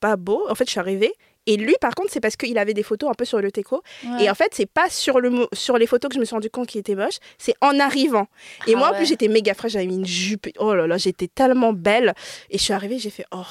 [0.00, 0.46] pas beau.
[0.48, 1.12] En fait, je suis arrivée.
[1.46, 3.82] Et lui, par contre, c'est parce qu'il avait des photos un peu sur le teco.
[4.04, 4.24] Ouais.
[4.24, 6.50] Et en fait, c'est pas sur, le, sur les photos que je me suis rendu
[6.50, 8.28] compte qu'il était moche, c'est en arrivant.
[8.66, 10.48] Et Ah moi, en plus, j'étais méga fraîche, j'avais mis une jupe.
[10.58, 12.14] Oh là là, j'étais tellement belle.
[12.50, 13.42] Et je suis arrivée, j'ai fait oh.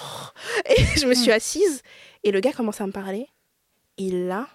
[0.69, 1.81] Et je me suis assise.
[2.23, 3.27] Et le gars commence à me parler.
[3.97, 4.47] Et là,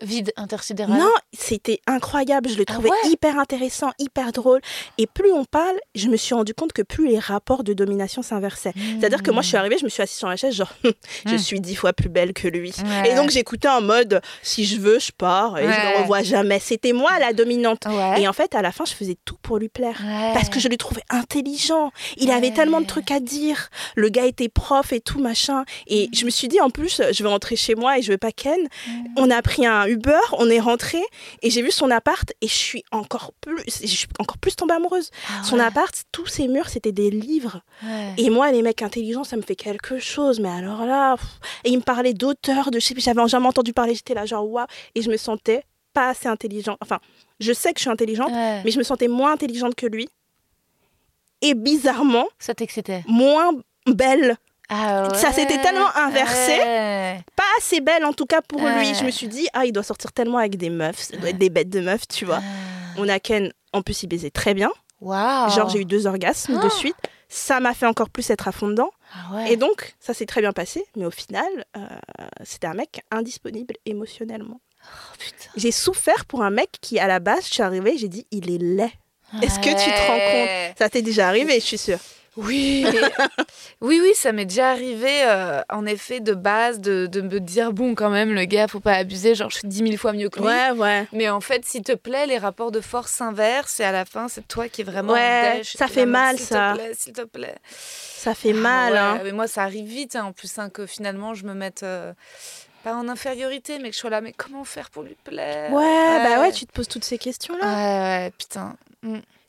[0.00, 0.98] Vide intersidéral.
[0.98, 2.48] non, c'était incroyable.
[2.48, 4.60] Je le Ah trouvais ouais hyper intéressant, hyper drôle.
[4.96, 8.22] Et plus on parle, je me suis rendu compte que plus les rapports de domination
[8.22, 8.74] s'inversaient.
[9.00, 10.72] C'est-à-dire que moi, je suis arrivée, je me suis assise sur la chaise, genre,
[11.26, 11.38] je Mm.
[11.38, 12.72] suis dix fois plus belle que lui.
[12.84, 13.10] Ouais.
[13.10, 16.58] Et donc, j'écoutais en mode, si je veux, je pars et je ne revois jamais.
[16.60, 17.84] C'était moi la dominante.
[18.18, 19.96] Et en fait, à la fin, je faisais tout pour lui plaire.
[20.34, 21.90] Parce que je le trouvais intelligent.
[22.16, 23.68] Il avait tellement de trucs à dire.
[23.96, 25.64] Le gars était prof et tout, machin.
[25.86, 28.18] Et je me suis dit, en plus, je vais rentrer chez moi et je vais
[28.18, 28.58] pas Ken.
[29.16, 31.00] On a pris un Uber, on est rentré
[31.42, 34.74] et j'ai vu son appart et je suis encore plus, je suis encore plus tombée
[34.74, 35.10] amoureuse.
[35.28, 37.62] Ah Son appart, tous ses murs, c'était des livres.
[37.82, 38.14] Ouais.
[38.18, 40.40] Et moi, les mecs intelligents, ça me fait quelque chose.
[40.40, 41.26] Mais alors là, pff.
[41.64, 43.94] et il me parlait d'auteurs, de je sais j'avais jamais entendu parler.
[43.94, 44.66] J'étais là, genre waouh.
[44.94, 45.64] Et je me sentais
[45.94, 46.76] pas assez intelligente.
[46.82, 46.98] Enfin,
[47.40, 48.62] je sais que je suis intelligente, Ouais.
[48.64, 50.08] mais je me sentais moins intelligente que lui.
[51.40, 53.04] Et bizarrement, Ça t'excitait.
[53.06, 53.52] moins
[53.86, 54.36] belle
[54.68, 56.58] Ah Ça s'était tellement inversé.
[56.58, 57.20] ouais.
[57.36, 58.78] Pas assez belle en tout cas pour Ouais.
[58.78, 58.94] lui.
[58.94, 60.98] Je me suis dit, ah, il doit sortir tellement avec des meufs.
[60.98, 62.40] Ça doit être des bêtes de meufs, tu vois.
[62.98, 64.70] On a Ken, en plus, il baisait très bien.
[65.00, 65.50] Waouh.
[65.50, 66.70] Genre, j'ai eu deux orgasmes de Oh.
[66.70, 66.96] suite.
[67.30, 68.90] Ça m'a fait encore plus être à fond dedans.
[69.14, 69.48] Ah.
[69.48, 70.84] Et donc, ça s'est très bien passé.
[70.96, 71.46] Mais au final,
[71.76, 71.80] euh,
[72.42, 74.60] c'était un mec indisponible émotionnellement.
[74.84, 75.22] Oh.
[75.56, 78.50] J'ai souffert pour un mec qui, à la base, je suis arrivée, j'ai dit, il
[78.50, 78.90] est laid.
[79.42, 80.18] Est-ce que tu te rends
[80.68, 80.78] compte?
[80.78, 81.98] Ça t'est déjà arrivé, je suis sûre.
[82.38, 82.86] Oui,
[83.80, 87.72] oui, oui, ça m'est déjà arrivé, euh, en effet, de base, de, de me dire,
[87.72, 90.28] bon, quand même, le gars, faut pas abuser, genre, je suis dix mille fois mieux
[90.28, 90.46] que lui.
[90.78, 91.06] ouais.
[91.12, 94.28] Mais en fait, s'il te plaît, les rapports de force s'inversent et à la fin,
[94.28, 95.76] c'est toi qui es vraiment Ouais, dèche.
[95.76, 96.70] ça fait mal, s'il ça.
[96.72, 97.56] te plaît, S'il te plaît.
[97.70, 98.92] Ça fait Ah mal.
[98.92, 99.20] ouais, hein.
[99.24, 102.12] Mais moi, ça arrive vite, hein, en plus, hein, que finalement, je me mette euh,
[102.84, 105.72] pas en infériorité, mais que je sois là, mais comment faire pour lui plaire?
[105.74, 107.64] Ouais, bah ouais, tu te poses toutes ces questions-là.
[107.66, 108.76] Ouais, ouais, putain.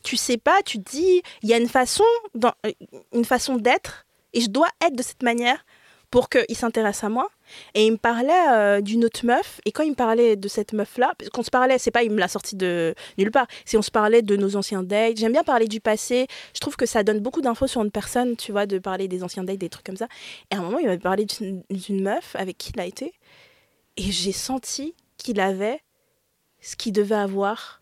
[0.04, 2.06] Tu sais pas, tu te dis, il y a une façon,
[2.44, 2.72] euh,
[3.14, 5.66] une façon d'être, et je dois être de cette manière
[6.12, 7.28] pour qu'il s'intéresse à moi.
[7.74, 10.74] Et il me parlait euh, d'une autre meuf, et quand il me parlait de cette
[10.74, 13.78] meuf-là, parce qu'on se parlait, c'est pas il me l'a sorti de nulle part, c'est
[13.78, 15.18] on se parlait de nos anciens dates.
[15.18, 18.36] J'aime bien parler du passé, je trouve que ça donne beaucoup d'infos sur une personne,
[18.38, 20.08] tu vois, de parler des anciens dates, des trucs comme ça.
[20.52, 23.14] Et à un moment, il m'a parlé d'une meuf avec qui il a été,
[23.98, 25.82] et j'ai senti qu'il avait
[26.62, 27.82] ce qu'il devait avoir,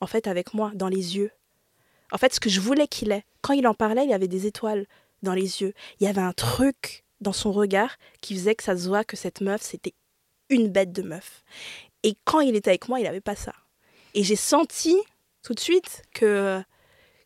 [0.00, 1.30] en fait, avec moi, dans les yeux.
[2.12, 3.24] En fait, ce que je voulais qu'il ait.
[3.42, 4.86] Quand il en parlait, il avait des étoiles
[5.22, 5.74] dans les yeux.
[6.00, 9.16] Il y avait un truc dans son regard qui faisait que ça se voit que
[9.16, 9.94] cette meuf, c'était
[10.48, 11.42] une bête de meuf.
[12.02, 13.52] Et quand il était avec moi, il n'avait pas ça.
[14.14, 14.96] Et j'ai senti
[15.42, 16.62] tout de suite que,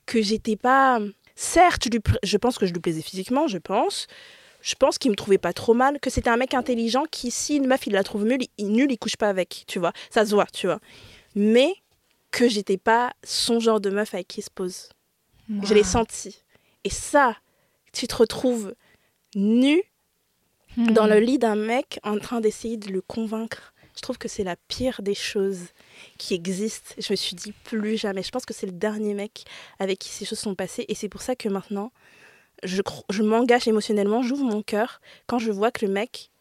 [0.07, 0.99] que j'étais pas.
[1.35, 1.89] Certes,
[2.23, 4.07] je, pense que je lui plaisais physiquement, je pense.
[4.61, 7.57] Je pense qu'il me trouvait pas trop mal, que c'était un mec intelligent qui, si
[7.57, 9.93] une meuf, il la trouve nulle, il, il couche pas avec, tu vois.
[10.11, 10.79] Ça se voit, tu vois.
[11.35, 11.75] Mais
[12.33, 14.89] que j'étais pas son genre de meuf avec qui il se pose.
[15.63, 16.43] Je l'ai senti.
[16.83, 17.37] Et ça,
[17.93, 18.75] tu te retrouves
[19.35, 19.83] nu
[20.77, 23.75] dans le lit d'un mec en train d'essayer de le convaincre.
[23.95, 25.69] Je trouve que c'est la pire des choses
[26.17, 26.95] qui existent.
[26.99, 28.23] Je me suis dit plus jamais.
[28.23, 29.45] Je pense que c'est le dernier mec
[29.79, 30.87] avec qui ces choses sont passées.
[30.89, 31.93] Et c'est pour ça que maintenant,
[32.63, 32.81] je,
[33.11, 36.32] je m'engage émotionnellement, j'ouvre mon cœur quand je vois que le mec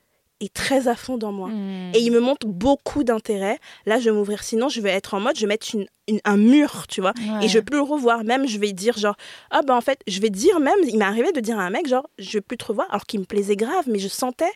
[0.42, 1.50] est très à fond dans moi.
[1.50, 1.92] Hmm.
[1.94, 3.60] Et il me montre beaucoup d'intérêt.
[3.86, 4.44] Là, je vais m'ouvrir.
[4.44, 7.14] Sinon, je vais être en mode, je vais mettre une, une- un mur, tu vois.
[7.20, 7.46] Ouais.
[7.46, 8.24] Et je vais plus le revoir.
[8.24, 9.16] Même, je vais dire genre,
[9.52, 11.70] ah ben en fait, je vais dire même, il m'est arrivé de dire à un
[11.70, 14.52] mec, genre, je vais plus te revoir, alors qu'il me plaisait grave, mais je sentais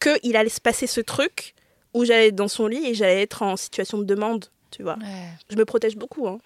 [0.00, 1.54] qu'il allait se passer ce truc
[1.94, 4.94] où j'allais être dans son lit et j'allais être en situation de demande, tu vois.
[4.96, 5.28] Ouais.
[5.50, 6.38] Je me protège beaucoup, hein.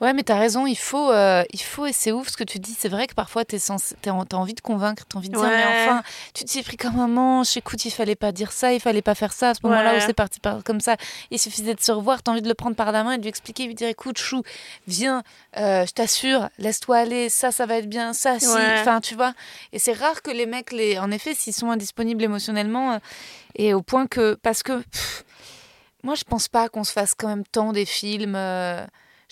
[0.00, 2.58] Ouais, mais t'as raison, il faut, euh, il faut, et c'est ouf ce que tu
[2.58, 2.74] dis.
[2.78, 3.58] C'est vrai que parfois t'es
[4.02, 5.56] t'as envie de convaincre, t'as envie de dire, Ouais.
[5.56, 6.02] mais enfin,
[6.34, 7.56] tu t'y es pris comme un manche.
[7.56, 9.98] Écoute, il fallait pas dire ça, il fallait pas faire ça à ce moment-là Ouais.
[9.98, 10.96] où c'est parti par, comme ça.
[11.30, 13.22] Il suffisait de se revoir, t'as envie de le prendre par la main et de
[13.22, 14.42] lui expliquer, lui dire, écoute, chou,
[14.88, 15.22] viens,
[15.58, 18.48] euh, je t'assure, laisse-toi aller, ça, ça va être bien, ça, si.
[18.48, 18.80] Ouais.
[18.80, 19.32] Enfin, tu vois.
[19.72, 22.98] Et c'est rare que les mecs, les, en effet, s'ils sont indisponibles émotionnellement, euh,
[23.54, 25.24] et au point que, parce que, pff,
[26.02, 28.36] moi, je pense pas qu'on se fasse quand même tant des films.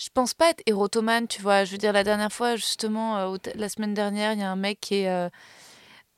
[0.03, 1.63] Je pense pas être érotomane, tu vois.
[1.63, 4.55] Je veux dire, la dernière fois, justement, euh, la semaine dernière, il y a un
[4.55, 5.09] mec qui est.
[5.09, 5.29] euh,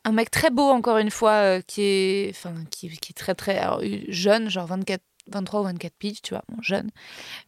[0.07, 3.33] un mec très beau, encore une fois, euh, qui, est, enfin, qui, qui est très,
[3.33, 6.91] très alors, jeune, genre 24, 23 ou 24 piges, tu vois, bon, jeune.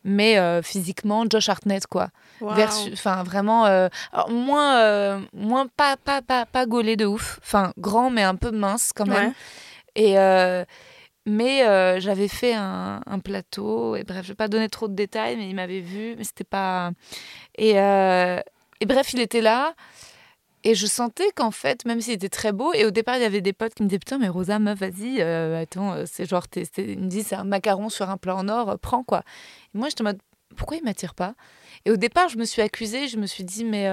[0.03, 2.09] Mais euh, physiquement, Josh Hartnett, quoi.
[2.55, 3.67] Versus- Enfin, vraiment.
[3.67, 7.39] euh, alors, moins, euh, moins pas, pas, pas, pas gaulé de ouf.
[7.43, 9.27] Enfin, grand, mais un peu mince quand même.
[9.27, 9.33] Ouais.
[9.95, 10.17] Et
[11.27, 15.35] mais euh, j'avais fait un, plateau et bref, je vais pas donner trop de détails,
[15.35, 16.91] mais il m'avait vu, mais c'était pas.
[17.57, 18.39] Et, euh,
[18.79, 19.75] et bref, il était là.
[20.63, 23.25] Et je sentais qu'en fait, même s'il était très beau, et au départ, il y
[23.25, 26.45] avait des potes qui me disaient Putain, mais Rosa, meuf, vas-y, euh, attends, c'est genre,
[26.53, 29.23] c'est- ils me disent C'est un macaron sur un plat en or, prends quoi.
[29.75, 30.19] Et moi, j'étais en mode
[30.55, 31.35] Pourquoi il m'attire pas?
[31.85, 33.87] Et au départ, je me suis accusée, je me suis dit Mais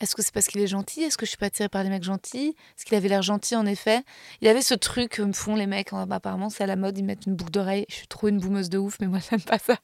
[0.00, 1.02] est-ce que c'est parce qu'il est gentil?
[1.02, 2.54] Est-ce que je suis pas attirée par les mecs gentils?
[2.76, 4.02] Est-ce qu'il avait l'air gentil en effet?
[4.40, 6.76] Il avait ce truc que me font les mecs, hein, bah, apparemment c'est à la
[6.76, 7.86] mode, ils mettent une boucle d'oreille.
[7.88, 9.76] Je suis trop une boumeuse de ouf, mais moi j'aime pas ça.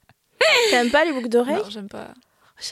[0.71, 1.57] T'aimes pas les boucles d'oreilles?
[1.57, 2.09] Non, j'aime pas.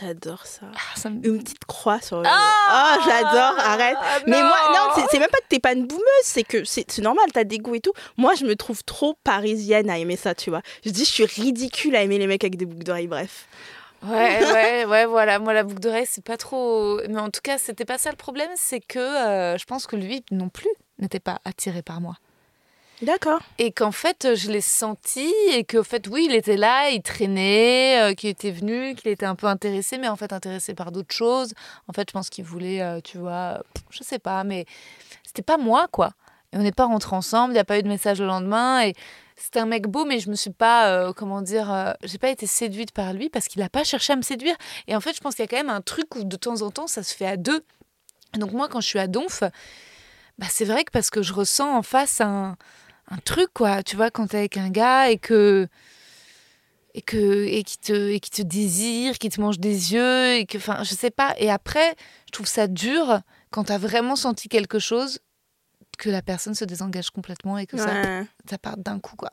[0.01, 0.66] J'adore ça.
[0.74, 1.16] Ah, ça me...
[1.26, 2.24] Une petite croix sur le.
[2.28, 3.97] Ah oh, j'adore, arrête.
[3.99, 6.84] Ah, Mais moi, non, c'est- même pas que t'es pas une boumeuse, c'est que c'est
[6.91, 7.93] c'est normal, t'as des goûts et tout.
[8.18, 10.61] Moi, je me trouve trop parisienne à aimer ça, tu vois.
[10.84, 13.47] Je dis, je suis ridicule à aimer les mecs avec des boucles d'oreilles, bref.
[14.03, 15.38] Ouais, ouais, ouais, voilà.
[15.38, 17.01] Moi, la boucle d'oreille, c'est pas trop.
[17.09, 19.96] Mais en tout cas, c'était pas ça le problème, c'est que euh, je pense que
[19.96, 22.16] lui non plus n'était pas attiré par moi.
[23.03, 23.40] D'accord.
[23.59, 28.03] Et qu'en fait, je l'ai senti et qu'en fait, oui, il était là, il traînait,
[28.03, 31.14] euh, qu'il était venu, qu'il était un peu intéressé, mais en fait, intéressé par d'autres
[31.14, 31.55] choses.
[31.86, 34.64] En fait, je pense qu'il voulait, euh, tu vois, je sais pas, mais
[35.24, 36.11] c'était pas moi, quoi.
[36.53, 38.82] Et on n'est pas rentrés ensemble, il n'y a pas eu de message le lendemain.
[38.82, 38.94] Et
[39.36, 42.30] c'était un mec beau, mais je me suis pas, euh, comment dire, euh, j'ai pas
[42.30, 44.57] été séduite par lui parce qu'il n'a pas cherché à me séduire.
[44.86, 46.62] Et en fait, je pense qu'il y a quand même un truc où de temps
[46.62, 47.64] en temps, ça se fait à deux.
[48.34, 49.42] Donc, moi, quand je suis à Donf,
[50.38, 52.57] bah, c'est vrai que parce que je ressens en face un,
[53.11, 53.82] un truc, quoi.
[53.82, 55.68] Tu vois, quand t'es avec un gars et que.
[56.94, 60.46] Et, que, et, qui te, et qui te désire, qui te mange des yeux, et
[60.46, 61.34] que, enfin, je sais pas.
[61.38, 61.94] Et après,
[62.26, 63.20] je trouve ça dur
[63.51, 65.20] quand t'as vraiment senti quelque chose,
[65.99, 68.26] que la personne se désengage complètement et que ça, Ouais.
[68.49, 69.30] ça part d'un coup, quoi.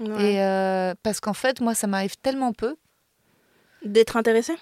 [0.00, 0.32] Ouais.
[0.32, 2.74] Et euh, parce qu'en fait, moi, ça m'arrive tellement peu.
[3.84, 4.54] D'être intéressé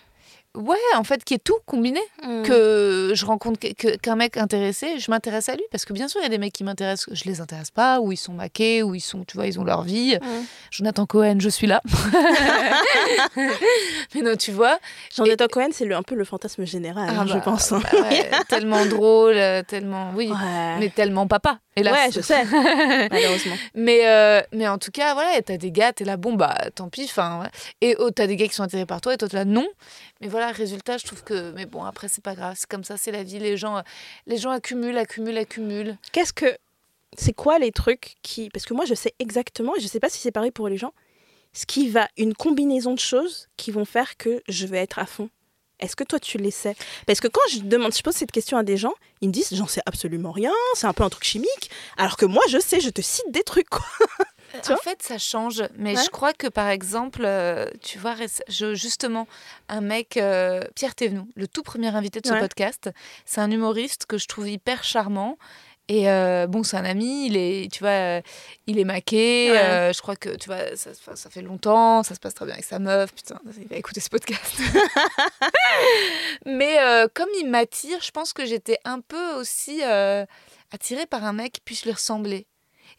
[0.55, 2.00] Ouais, en fait, qui est tout combiné.
[2.44, 6.24] que je rencontre qu'un mec intéressé, je m'intéresse à lui parce que bien sûr il
[6.24, 8.94] y a des mecs qui m'intéressent, je les intéresse pas, ou ils sont maqués, ou
[8.94, 10.16] ils sont, tu vois, ils ont leur vie.
[10.16, 10.26] Mm.
[10.70, 11.80] Jonathan Cohen, je suis là.
[14.14, 14.78] Mais non, tu vois,
[15.14, 17.72] Jonathan Cohen, c'est un peu le fantasme général, Ah hein, je bah, pense.
[17.72, 17.80] hein.
[17.92, 20.76] bah ouais, tellement drôle, euh, tellement, oui, Ouais.
[20.78, 21.59] mais tellement papa.
[21.76, 21.94] Hélas.
[21.94, 22.44] Ouais, je sais,
[23.11, 23.57] malheureusement.
[23.74, 26.55] Mais, euh, mais en tout cas, voilà, et t'as des gars, t'es là, bon, bah,
[26.74, 27.48] tant pis, enfin, ouais.
[27.80, 29.66] et oh, t'as des gars qui sont attirés par toi, et toi, t'es là, non.
[30.22, 32.96] Mais voilà, résultat, je trouve que, mais bon, après, c'est pas grave, c'est comme ça,
[32.96, 33.82] c'est la vie, les gens,
[34.26, 35.98] les gens accumulent, accumulent, accumulent.
[36.12, 36.56] Qu'est-ce que.
[37.18, 38.48] C'est quoi les trucs qui.
[38.48, 40.78] Parce que moi, je sais exactement, et je sais pas si c'est pareil pour les
[40.78, 40.94] gens,
[41.52, 42.08] ce qui va.
[42.16, 45.28] Une combinaison de choses qui vont faire que je vais être à fond.
[45.80, 46.76] Est-ce que toi, tu les sais?
[47.08, 49.52] Parce que quand je demande, je pose cette question à des gens, ils me disent
[49.52, 51.70] j'en sais absolument rien, c'est un peu un truc chimique.
[51.96, 53.84] Alors que moi, je sais, je te cite des trucs, quoi.
[54.62, 56.02] Tu en vois fait, ça change, mais Ouais.
[56.04, 58.14] je crois que, par exemple, euh, tu vois,
[58.48, 59.26] je, justement,
[59.68, 62.40] un mec, euh, Pierre Thévenoud, le tout premier invité de ce Ouais.
[62.40, 62.90] podcast,
[63.26, 65.36] c'est un humoriste que je trouve hyper charmant.
[65.88, 68.22] Et euh, bon, c'est un ami, il est, tu vois,
[68.66, 69.50] il est maqué.
[69.50, 69.58] Ouais.
[69.58, 72.64] euh, je crois que, tu vois, ça, fait longtemps, ça se passe très bien avec
[72.64, 73.12] sa meuf.
[73.12, 74.54] Putain, il va écouter ce podcast.
[76.46, 79.82] Mais euh, comme il m'attire, je pense que j'étais un peu aussi
[80.72, 82.46] attirée par un mec qui puisse lui ressembler.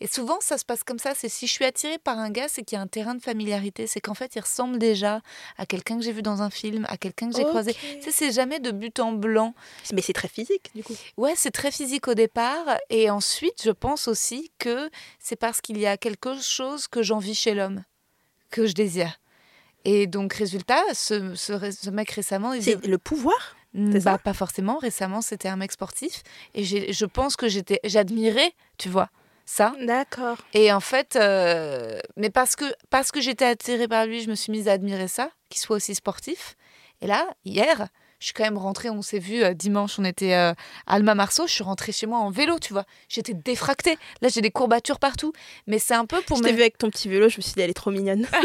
[0.01, 1.13] Et souvent, ça se passe comme ça.
[1.15, 3.21] C'est si je suis attirée par un gars, c'est qu'il y a un terrain de
[3.21, 3.87] familiarité.
[3.87, 5.21] C'est qu'en fait, il ressemble déjà
[5.57, 7.73] à quelqu'un que j'ai vu dans un film, à quelqu'un que j'ai croisé.
[7.73, 9.53] Tu sais, c'est jamais de but en blanc.
[9.93, 10.95] Mais c'est très physique, du coup.
[11.17, 12.77] Ouais, c'est très physique au départ.
[12.89, 14.89] Et ensuite, je pense aussi que
[15.19, 17.83] c'est parce qu'il y a quelque chose que j'envie chez l'homme,
[18.49, 19.19] que je désire.
[19.85, 24.77] Et donc, résultat, ce, ce, mec récemment, C'est le pouvoir bah, pas forcément.
[24.77, 26.23] Récemment, c'était un mec sportif.
[26.53, 29.09] Et je pense que j'étais, j'admirais, tu vois,
[29.45, 29.73] ça.
[29.81, 30.37] D'accord.
[30.53, 34.35] Et en fait, euh, mais parce que, parce que j'étais attirée par lui, je me
[34.35, 36.55] suis mise à admirer ça, qu'il soit aussi sportif.
[37.01, 37.87] Et là, hier,
[38.19, 40.51] je suis quand même rentrée, on s'est vu euh, dimanche, on était euh,
[40.87, 42.85] à Alma Marceau, je suis rentrée chez moi en vélo, tu vois.
[43.09, 43.97] J'étais défractée.
[44.21, 45.33] Là, j'ai des courbatures partout.
[45.67, 46.47] Mais c'est un peu pour Je me.
[46.47, 48.25] t'ai vu avec ton petit vélo, je me suis dit, elle est trop mignonne.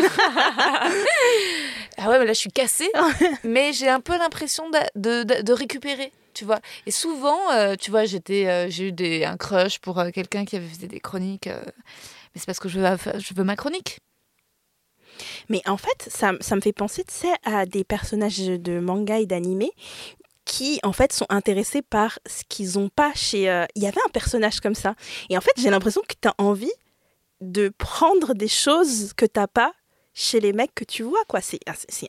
[2.00, 2.90] Ah ouais, mais là, je suis cassée.
[3.44, 6.60] mais j'ai un peu l'impression de, de, de- de récupérer, tu vois.
[6.86, 10.44] Et souvent, euh, tu vois, j'étais, euh, j'ai eu des, un crush pour euh, quelqu'un
[10.44, 11.48] qui avait fait des chroniques.
[11.48, 13.98] mais c'est parce que je veux, je veux ma chronique.
[15.48, 19.26] Mais en fait, ça, ça me fait penser, tu à des personnages de manga et
[19.26, 19.72] d'animé
[20.44, 23.42] qui, en fait, sont intéressés par ce qu'ils n'ont pas chez...
[23.74, 24.94] Il y avait un personnage comme ça.
[25.28, 26.72] Et en fait, j'ai l'impression que tu as envie
[27.40, 29.72] de prendre des choses que tu pas
[30.20, 31.40] chez les mecs que tu vois, quoi.
[31.40, 31.60] C'est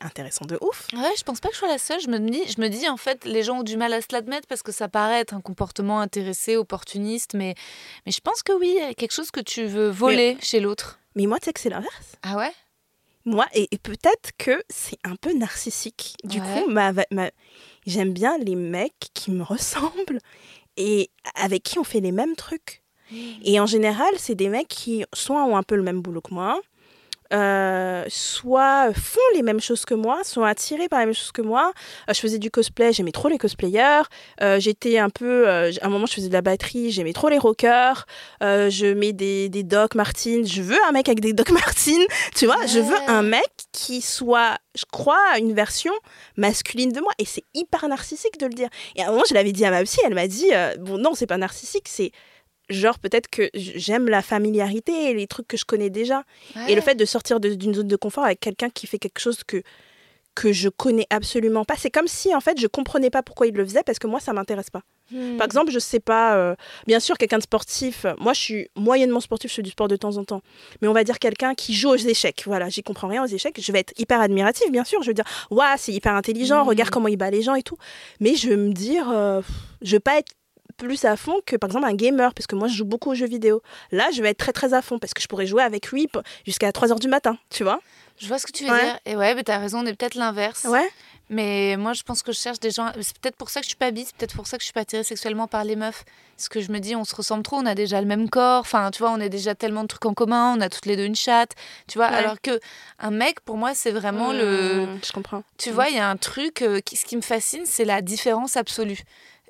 [0.02, 0.88] intéressant de ouf.
[0.94, 2.00] Ouais, je pense pas que je sois la seule.
[2.02, 4.08] Je me dis, je me dis en fait, les gens ont du mal à se
[4.12, 7.54] l'admettre parce que ça paraît être un comportement intéressé, opportuniste, mais,
[8.08, 11.00] mais je pense que oui, quelque chose que tu veux voler chez l'autre.
[11.16, 12.16] Mais moi, tu sais que c'est l'inverse.
[12.24, 12.52] Ah ouais?
[13.26, 16.16] Moi, et, et peut-être que c'est un peu narcissique.
[16.24, 16.46] Du Ouais.
[16.64, 17.30] coup, ma, ma-
[17.86, 20.20] j'aime bien les mecs qui me ressemblent
[20.78, 22.82] et avec qui on fait les mêmes trucs.
[23.44, 26.32] Et en général, c'est des mecs qui soit ont un peu le même boulot que
[26.34, 26.60] moi,
[27.32, 31.42] euh, soit font les mêmes choses que moi, sont attirés par les mêmes choses que
[31.42, 31.72] moi.
[32.10, 34.04] Euh, je faisais du cosplay, j'aimais trop les cosplayers.
[34.42, 37.38] Euh, J'étais un peu, à un moment, je faisais de la batterie, j'aimais trop les
[37.38, 38.06] rockers.
[38.42, 40.46] Je mets des, des Doc Martens.
[40.46, 42.08] Je veux un mec avec des Doc Martens.
[42.36, 45.94] Tu vois, je veux un mec qui soit, je crois, une version
[46.38, 47.12] masculine de moi.
[47.20, 48.70] Et c'est hyper narcissique de le dire.
[48.96, 50.50] Et à un moment, je l'avais dit à ma psy, elle m'a dit,
[50.80, 52.12] bon, non, c'est pas narcissique, c'est
[52.70, 56.24] genre peut-être que j'aime la familiarité et les trucs que je connais déjà.
[56.68, 59.44] Et le fait de sortir d'une zone de confort avec quelqu'un qui fait quelque chose
[59.44, 59.62] que
[60.36, 63.54] que je connais absolument pas, c'est comme si en fait je comprenais pas pourquoi il
[63.56, 64.84] le faisait parce que moi ça m'intéresse pas.
[65.12, 65.36] Hmm.
[65.38, 66.56] Par exemple, je sais pas, euh,
[66.88, 69.98] bien sûr quelqu'un de sportif, moi je suis moyennement sportif, je fais du sport de
[69.98, 70.42] temps en temps,
[70.82, 73.60] mais on va dire quelqu'un qui joue aux échecs, voilà, j'y comprends rien aux échecs,
[73.60, 76.70] je vais être hyper admirative bien sûr, je vais dire waouh c'est hyper intelligent, Mhm.
[76.70, 77.78] regarde comment il bat les gens et tout,
[78.22, 79.42] mais je vais me dire, euh,
[79.82, 80.32] je vais pas être
[80.80, 83.16] plus à fond que par exemple un gamer parce que moi je joue beaucoup aux
[83.16, 83.62] jeux vidéo.
[83.92, 86.08] Là, je vais être très très à fond parce que je pourrais jouer avec lui
[86.46, 87.80] jusqu'à 3h du matin, tu vois
[88.18, 88.84] Je vois ce que tu veux Ouais.
[88.84, 89.00] dire.
[89.06, 90.66] Et ouais, mais t'as raison, on est peut-être l'inverse.
[90.66, 90.90] Ouais.
[91.32, 92.92] Mais moi, je pense que je cherche des gens.
[93.02, 94.66] C'est peut-être pour ça que je suis pas bi, c'est peut-être pour ça que je
[94.66, 96.04] suis pas attirée sexuellement par les meufs.
[96.36, 98.62] Parce que je me dis, on se ressemble trop, on a déjà le même corps.
[98.62, 100.96] Enfin, tu vois, on a déjà tellement de trucs en commun, on a toutes les
[100.98, 101.52] deux une chatte.
[101.88, 102.16] Tu vois, Ouais.
[102.16, 102.60] alors que
[102.98, 104.88] un mec, pour moi, c'est vraiment le.
[104.88, 105.44] Mmh, Je comprends.
[105.60, 106.64] Tu vois, il y a un truc.
[106.64, 109.00] euh, qui, ce qui me fascine, c'est la différence absolue.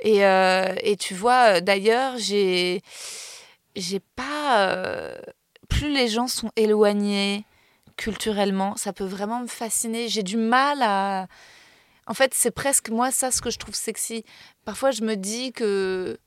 [0.02, 2.82] Et, euh, et tu vois, euh, d'ailleurs, j'ai.
[3.76, 4.68] J'ai pas.
[4.76, 5.16] euh,
[5.70, 7.46] plus les gens sont éloignés
[7.98, 10.08] culturellement, ça peut vraiment me fasciner.
[10.08, 11.28] J'ai du mal à.
[12.08, 14.24] En fait, c'est presque moi ça ce que je trouve sexy.
[14.66, 16.18] Parfois, je me dis que.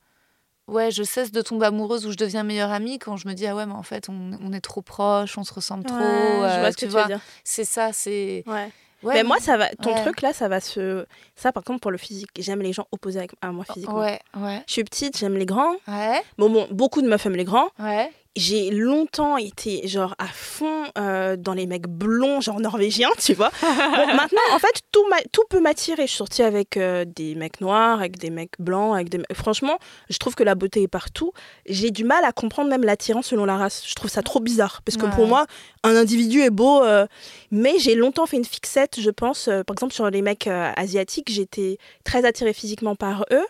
[0.68, 3.47] Ouais, je cesse de tomber amoureuse ou je deviens meilleure amie quand je me dis
[3.49, 5.99] ah ouais mais en fait on, on est trop proches, on se ressemble trop.
[5.99, 7.03] Je vois ce que tu tu vois.
[7.03, 7.20] veux dire.
[7.43, 8.45] C'est ça, c'est.
[8.47, 8.70] Ouais.
[9.03, 9.68] Ouais, mais moi, ça va.
[9.70, 10.03] Ton ouais.
[10.03, 11.07] truc là, ça va se.
[11.36, 13.98] Ça, par contre, pour le physique, j'aime les gens opposés avec- à moi physiquement.
[14.00, 15.74] Ouais, ouais, Je suis petite, j'aime les grands.
[15.88, 17.68] ouais, Bon, bon, beaucoup de meufs aiment les grands.
[17.78, 18.11] ouais.
[18.35, 23.51] J'ai longtemps été genre à fond euh, dans les mecs blonds, genre norvégiens, tu vois.
[23.61, 23.68] Bon,
[24.16, 26.03] maintenant, en fait, tout, peut m'attirer.
[26.05, 29.18] Je suis sortie avec euh, des mecs noirs, avec des mecs blancs, avec des.
[29.18, 29.78] me- Franchement,
[30.09, 31.33] je trouve que la beauté est partout.
[31.66, 33.83] J'ai du mal à comprendre même l'attirance selon la race.
[33.87, 34.80] Je trouve ça trop bizarre.
[34.83, 35.12] Parce que Ouais.
[35.14, 35.45] pour moi,
[35.85, 36.83] un individu est beau.
[36.83, 37.07] euh,
[37.51, 39.45] mais j'ai longtemps fait une fixette, je pense.
[39.66, 43.47] par exemple, sur les mecs asiatiques, j'étais très attirée physiquement par eux.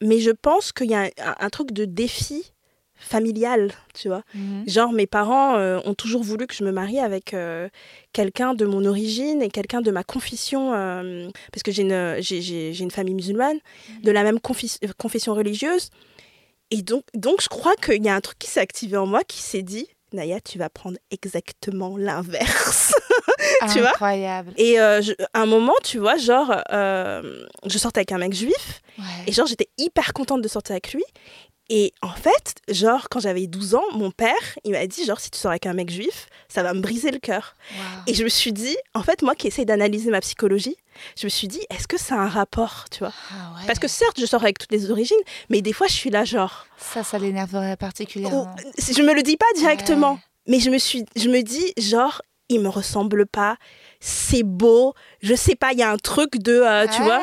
[0.00, 1.10] Mais je pense qu'il y a un,
[1.40, 2.52] un truc de défi
[3.04, 4.22] familial, tu vois.
[4.34, 4.64] Mhm.
[4.66, 7.68] Genre, mes parents euh, ont toujours voulu que je me marie avec euh,
[8.12, 12.40] quelqu'un de mon origine et quelqu'un de ma confession, euh, parce que j'ai une, j'ai,
[12.42, 13.58] j'ai- j'ai une famille musulmane,
[14.02, 15.90] de la même confis- confession religieuse.
[16.70, 19.22] Et donc, donc, je crois qu'il y a un truc qui s'est activé en moi
[19.22, 22.94] qui s'est dit, Naya, tu vas prendre exactement l'inverse.
[23.72, 24.52] Tu vois Incroyable.
[24.56, 28.32] Et euh, je- à un moment, tu vois, genre, euh, je sortais avec un mec
[28.34, 28.80] juif.
[28.98, 29.04] Ouais.
[29.26, 31.04] Et genre, j'étais hyper contente de sortir avec lui.
[31.70, 34.34] Et en fait, genre, quand j'avais 12 ans, mon père,
[34.64, 37.10] il m'a dit, genre, si tu sors avec un mec juif, ça va me briser
[37.10, 37.54] le cœur.
[37.72, 37.78] Wow.
[38.06, 40.76] Et je me suis dit, en fait, moi qui essaie d'analyser ma psychologie,
[41.18, 43.12] je me suis dit, est-ce que ça a un rapport, tu vois?
[43.30, 43.66] Ah ouais.
[43.66, 45.16] Parce que certes, je sors avec toutes les origines,
[45.48, 48.54] mais des fois, je suis là, genre, ça, ça l'énerverait oh, particulièrement.
[48.78, 50.18] je me le dis pas directement, Ouais.
[50.48, 53.56] mais je me suis, je me dis, genre, il me ressemble pas,
[54.00, 54.92] c'est beau,
[55.22, 57.22] je sais pas, il y a un truc de, euh, tu vois,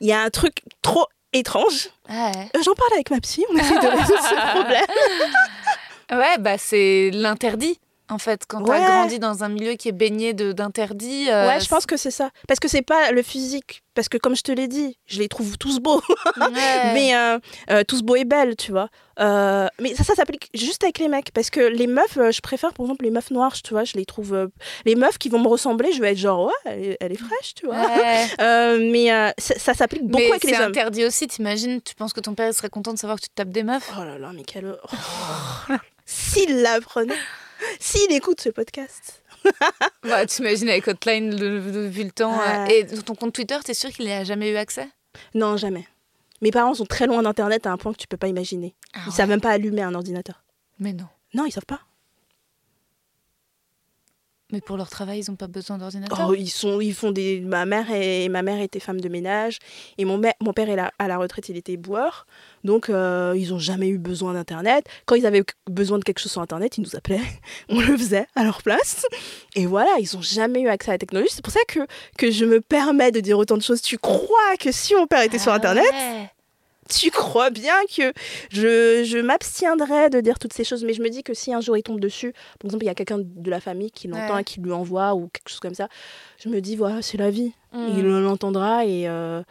[0.00, 1.04] il y a un truc trop
[1.38, 1.88] étrange.
[2.08, 2.32] ouais.
[2.56, 6.20] Euh, J'en parle avec ma psy, on essaie de résoudre ce problème.
[6.20, 7.78] Ouais, bah c'est l'interdit.
[8.08, 8.78] En fait, quand Ouais.
[8.78, 11.28] t'as grandi dans un milieu qui est baigné d'interdits.
[11.28, 12.30] euh, ouais, je pense que c'est ça.
[12.46, 13.82] Parce que c'est pas le physique.
[13.94, 16.00] Parce que comme je te l'ai dit, je les trouve tous beaux.
[16.36, 16.92] Ouais.
[16.94, 17.38] mais euh,
[17.70, 18.88] euh, tous beaux et belles, tu vois.
[19.18, 21.32] Mais ça, ça s'applique juste avec les mecs.
[21.32, 23.82] Parce que les meufs, je préfère par exemple les meufs noires, tu vois.
[23.84, 24.50] Je les trouve.
[24.84, 27.16] les meufs qui vont me ressembler, je vais être genre, ouais, elle est, elle est
[27.16, 27.76] fraîche, tu vois.
[27.76, 28.78] Ouais.
[28.92, 30.68] Mais ça, ça s'applique beaucoup mais avec les c'est hommes.
[30.70, 33.30] interdit aussi, t'imagines Tu penses que ton père il serait content de savoir que tu
[33.30, 33.90] te tapes des meufs?
[33.98, 34.76] Oh là là, mais quelle.
[34.84, 35.72] Oh.
[36.06, 37.14] S'il l'apprenait.
[37.80, 39.22] S'il écoute ce podcast.
[40.02, 42.38] Bah, t'imagines avec Hotline, le, le- temps.
[42.40, 44.88] Euh, Et ton compte Twitter, t'es sûr qu'il n'y a jamais eu accès?
[45.34, 45.86] Non, jamais.
[46.42, 48.74] Mes parents sont très loin d'Internet à un point que tu peux pas imaginer.
[48.92, 49.14] Ah Ils ouais.
[49.14, 50.42] savent même pas allumer un ordinateur.
[50.80, 51.06] Mais non.
[51.34, 51.80] Non, ils savent pas.
[54.52, 56.28] Mais pour leur travail, ils n'ont pas besoin d'ordinateur.
[56.30, 57.40] Oh, ils sont, ils font des.
[57.40, 59.58] Ma mère et ma mère était femme de ménage
[59.98, 62.26] et mon, mon père est là, à la retraite, il était boueur,
[62.62, 64.86] donc euh, ils ont jamais eu besoin d'internet.
[65.04, 67.20] Quand ils avaient besoin de quelque chose sur internet, ils nous appelaient,
[67.68, 69.04] on le faisait à leur place.
[69.56, 71.30] Et voilà, ils ont jamais eu accès à la technologie.
[71.32, 71.80] C'est pour ça que
[72.16, 73.82] que je me permets de dire autant de choses.
[73.82, 76.30] Tu crois que si mon père était sur Ah internet, ouais.
[76.88, 78.12] Tu crois bien que
[78.50, 81.60] je, je m'abstiendrais de dire toutes ces choses, mais je me dis que si un
[81.60, 84.34] jour il tombe dessus, par exemple, il y a quelqu'un de la famille qui l'entend
[84.34, 84.40] Ouais.
[84.40, 85.88] et qui lui envoie ou quelque chose comme ça,
[86.42, 87.52] je me dis, voilà, c'est la vie.
[87.72, 87.86] Mm.
[87.98, 89.42] Il l'entendra et euh,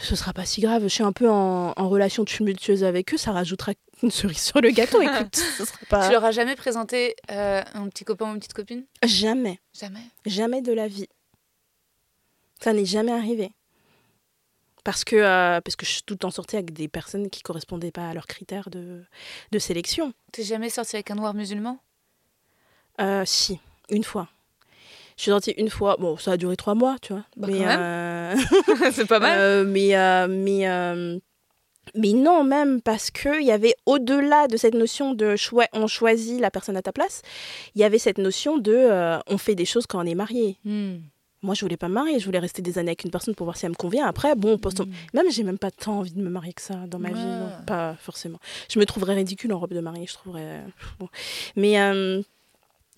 [0.00, 0.82] ce sera pas si grave.
[0.84, 3.72] Je suis un peu en, en relation tumultueuse avec eux, ça rajoutera
[4.02, 5.00] une cerise sur le gâteau.
[5.02, 6.06] Écoute, ce sera pas.
[6.06, 8.84] Tu leur as jamais présenté euh, un petit copain ou une petite copine?
[9.04, 10.00] Jamais, Jamais?
[10.26, 11.06] jamais de la vie.
[12.60, 13.50] Ça n'est jamais arrivé.
[14.84, 17.42] Parce que, euh, parce que je suis tout le temps sortie avec des personnes qui
[17.42, 19.02] correspondaient pas à leurs critères de,
[19.50, 20.12] de sélection.
[20.32, 21.78] T'es jamais sorti avec un noir musulman?
[23.00, 23.58] Euh, si,
[23.90, 24.28] une fois.
[25.16, 25.96] Je suis sortie une fois.
[25.98, 27.24] Bon, ça a duré trois mois, tu vois.
[27.36, 28.36] Bah, mais, euh,
[28.92, 29.94] C'est pas euh, mais,
[30.28, 30.66] mais,
[31.94, 36.40] mais non, même parce qu'il y avait au-delà de cette notion de choi on choisit
[36.40, 37.22] la personne à ta place,
[37.74, 40.58] il y avait cette notion de euh, on fait des choses quand on est marié.
[40.64, 40.96] Hmm.
[41.44, 43.44] Moi, je voulais pas me marier, je voulais rester des années avec une personne pour
[43.44, 44.06] voir si elle me convient.
[44.06, 44.90] Après, bon, post- Hmm.
[45.12, 47.50] même j'ai même pas tant envie de me marier que ça dans ma vie, non,
[47.66, 48.38] pas forcément.
[48.70, 50.62] Je me trouverais ridicule en robe de mariée, je trouverais.
[50.98, 51.08] bon.
[51.54, 52.22] Mais euh,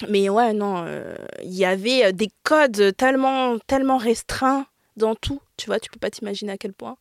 [0.08, 4.66] mais ouais, non, euh, il y avait euh, des codes tellement tellement restreints
[4.96, 5.40] dans tout.
[5.56, 6.96] Tu vois, tu peux pas t'imaginer à quel point.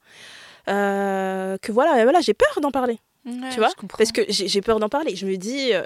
[0.67, 2.99] Euh, que voilà, voilà, j'ai peur d'en parler.
[3.25, 3.69] Ouais, tu vois.
[3.97, 5.15] Parce que j'ai peur d'en parler.
[5.15, 5.83] Je me dis, euh,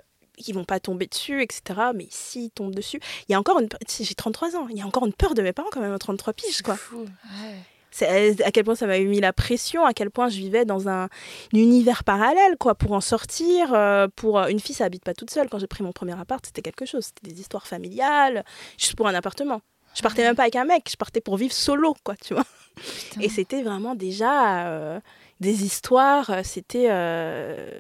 [0.48, 1.62] ils vont pas tomber dessus, etc.
[1.96, 3.70] Mais s'ils tombent dessus, il y a encore une.
[4.00, 6.00] J'ai 33 ans, il y a encore une peur de mes parents quand même à
[6.00, 6.76] 33 piges, quoi.
[6.76, 7.02] Fou.
[7.02, 7.56] Ouais.
[7.92, 10.88] C'est à quel point ça m'avait mis la pression, à quel point je vivais dans
[10.88, 11.10] un,
[11.54, 13.74] univers parallèle, quoi, pour en sortir.
[13.74, 15.50] euh, pour une fille, ça habite pas toute seule.
[15.50, 17.06] Quand j'ai pris mon premier appart, c'était quelque chose.
[17.06, 18.46] C'était des histoires familiales,
[18.78, 19.62] juste pour un appartement.
[19.96, 22.46] Je partais même pas avec un mec, je partais pour vivre solo, quoi, tu vois.
[22.76, 23.22] Putain.
[23.22, 25.00] Et c'était vraiment déjà euh,
[25.40, 26.30] des histoires.
[26.30, 26.88] euh, C'était.
[26.92, 27.72] euh,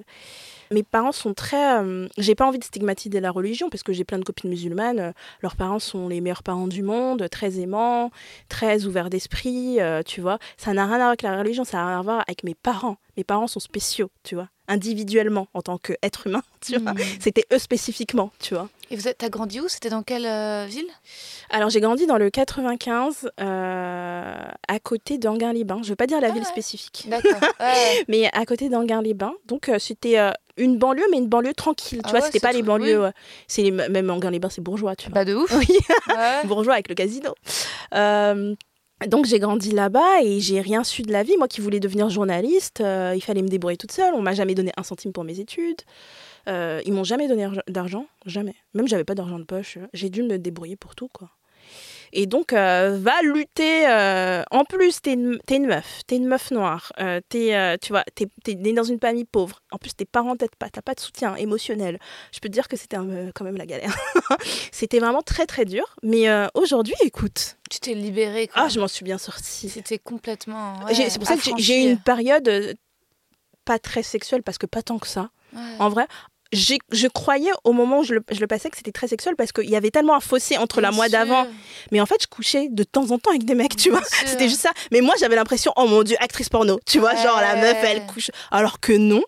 [0.71, 1.79] Mes parents sont très.
[1.81, 4.99] euh, J'ai pas envie de stigmatiser la religion parce que j'ai plein de copines musulmanes.
[4.99, 5.11] euh,
[5.41, 8.11] Leurs parents sont les meilleurs parents du monde, très aimants,
[8.49, 10.37] très ouverts d'esprit, euh, tu vois.
[10.57, 12.53] Ça n'a rien à voir avec la religion, ça n'a rien à voir avec mes
[12.55, 12.97] parents.
[13.17, 16.93] Mes parents sont spéciaux, tu vois, individuellement en tant qu'être humain, tu vois.
[16.93, 16.97] Hmm.
[17.19, 18.69] C'était eux spécifiquement, tu vois.
[18.91, 19.67] Et vous êtes, t'as grandi où?
[19.67, 20.87] C'était dans quelle euh, ville?
[21.51, 24.35] Alors j'ai grandi dans le 95, euh,
[24.67, 25.81] à côté d'Anguin-les-Bains.
[25.83, 26.47] Je veux pas dire la Ah ville ouais.
[26.47, 27.07] spécifique.
[27.59, 28.05] Ouais.
[28.07, 29.33] mais à côté d'Anguin-les-Bains.
[29.45, 30.17] Donc euh, c'était
[30.57, 31.99] une banlieue, mais une banlieue tranquille.
[31.99, 33.03] Tu Ah vois, ouais, c'était pas les banlieues.
[33.05, 33.09] oui.
[33.47, 35.13] c'est les- même Anguin-les-Bains, c'est bourgeois, tu vois.
[35.15, 35.51] Bah de ouf.
[35.57, 35.77] Oui,
[36.45, 37.33] bourgeois avec le casino.
[39.07, 41.37] Donc j'ai grandi là-bas et j'ai rien su de la vie.
[41.37, 44.13] Moi qui voulais devenir journaliste, euh, il fallait me débrouiller toute seule.
[44.13, 45.81] On m'a jamais donné un centime pour mes études.
[46.47, 48.55] Euh, ils m'ont jamais donné arg- d'argent, jamais.
[48.73, 49.77] Même j'avais pas d'argent de poche.
[49.93, 51.29] J'ai dû me débrouiller pour tout, quoi.
[52.13, 53.87] Et donc, euh, va lutter.
[53.87, 56.91] euh, en plus, t'es une, t'es une meuf, t'es une meuf noire.
[56.99, 59.61] euh, t'es, tu vois, t'es, t'es née dans une famille pauvre.
[59.71, 61.99] En plus, tes parents t'aident pas, t'as pas de soutien émotionnel.
[62.31, 63.95] Je peux te dire que c'était quand même la galère.
[64.71, 65.95] c'était vraiment très très dur.
[66.03, 68.47] Mais aujourd'hui, écoute, Tu t'es libérée.
[68.47, 68.63] Quoi.
[68.63, 69.69] ah, je m'en suis bien sortie.
[69.69, 70.83] C'était complètement.
[70.85, 72.77] ouais, c'est pour ça que j'ai, eu une période
[73.65, 75.29] pas très sexuelle parce que pas tant que ça.
[75.53, 75.61] Ouais.
[75.79, 76.07] En vrai,
[76.51, 79.51] je croyais au moment où je le, je le passais que c'était très sexuel parce
[79.51, 81.19] qu'il y avait tellement un fossé entre la mois sûr.
[81.19, 81.47] d'avant.
[81.91, 84.07] Mais en fait, je couchais de temps en temps avec des mecs, tu Bien vois.
[84.09, 84.27] sûr.
[84.27, 84.71] C'était juste ça.
[84.91, 86.79] Mais moi, j'avais l'impression, oh mon dieu, actrice porno.
[86.85, 88.31] Tu vois, genre la meuf, elle couche.
[88.51, 89.21] Alors que non.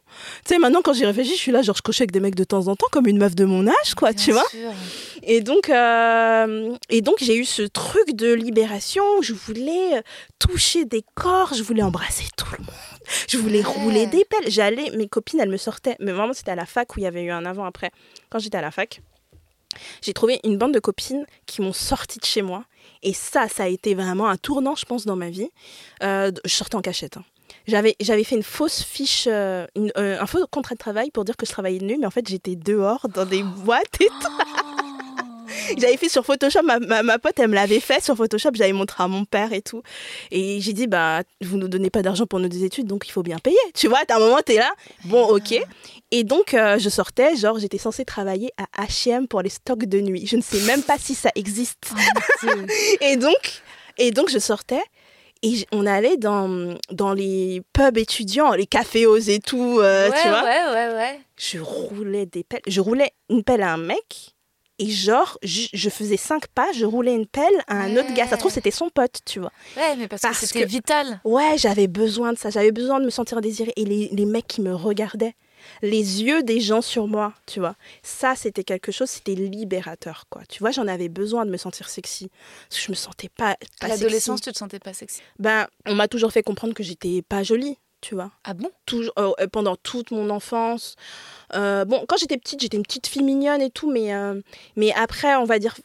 [0.46, 2.36] Tu sais, maintenant, quand j'y réfléchis, je suis là, genre, je couchais avec des mecs
[2.36, 4.46] de temps en temps, comme une meuf de mon âge, quoi, Bien tu vois.
[5.24, 9.04] Et donc, euh, et donc j'ai eu ce truc de libération.
[9.18, 10.02] où Je voulais euh,
[10.40, 12.76] toucher des corps, je voulais embrasser tout le monde,
[13.30, 14.50] je voulais rouler des pelles.
[14.52, 15.96] J'allais, mes copines, elles me sortaient.
[16.00, 17.92] Mais vraiment, c'était à la fac où il y avait eu un avant-après.
[18.30, 19.02] Quand j'étais à la fac,
[20.02, 22.66] j'ai trouvé une bande de copines qui m'ont sorti de chez moi.
[23.04, 25.50] Et ça, ça a été vraiment un tournant, je pense, dans ma vie.
[26.04, 27.18] Euh, je sortais en cachette.
[27.18, 27.24] hein.
[27.68, 31.26] J'avais, j'avais fait une fausse fiche, euh, une- euh, un faux contrat de travail pour
[31.26, 34.08] dire que je travaillais de nuit, mais en fait j'étais dehors dans des boîtes et
[35.78, 38.74] j'avais fait sur Photoshop, ma, ma, ma pote, elle me l'avait fait sur Photoshop, j'avais
[38.74, 39.82] montré à mon père et tout.
[40.32, 43.24] Et j'ai dit, bah, vous nous donnez pas d'argent pour nos études, donc il faut
[43.24, 43.58] bien payer.
[43.74, 44.72] Tu vois, à un moment, t'es là,
[45.06, 45.54] bon, ok.
[46.12, 50.02] Et donc, euh, je sortais, genre, j'étais censée travailler à H&M pour les stocks de
[50.02, 50.28] nuit.
[50.28, 51.92] Je ne sais même pas si ça existe.
[52.44, 52.48] Oh.
[53.02, 53.62] Et donc,
[53.98, 54.82] et donc je sortais.
[55.44, 60.28] Et on allait dans, dans les pubs étudiants, les cafés et tout, euh, ouais, tu
[60.28, 60.44] vois.
[60.44, 61.20] ouais, ouais, ouais.
[61.36, 62.62] Je roulais des pelles.
[62.68, 64.36] Je roulais une pelle à un mec.
[64.82, 68.26] Et genre, je, je faisais cinq pas, je roulais une pelle à un autre gars.
[68.26, 69.52] Ça se trouve, c'était son pote, tu vois.
[69.78, 71.22] Ouais, mais parce, Parce que c'était vital.
[71.24, 72.50] Ouais, j'avais besoin de ça.
[72.50, 73.74] J'avais besoin de me sentir désirée.
[73.76, 75.36] Et les, les mecs qui me regardaient,
[75.84, 77.76] les yeux des gens sur moi, tu vois.
[78.02, 80.42] Ça, c'était quelque chose, c'était libérateur, quoi.
[80.50, 82.32] Tu vois, j'en avais besoin de me sentir sexy.
[82.68, 85.22] Parce que je me sentais pas, pas À l'adolescence, tu te sentais pas sexy.
[85.38, 88.32] Ben, on m'a toujours fait comprendre que j'étais pas jolie, tu vois.
[88.44, 88.70] Ah bon?
[88.94, 90.96] Euh, euh, pendant toute mon enfance.
[91.54, 94.42] Euh, bon, quand j'étais petite, j'étais une petite fille mignonne et tout, mais, euh,
[94.76, 95.76] mais après, on va dire,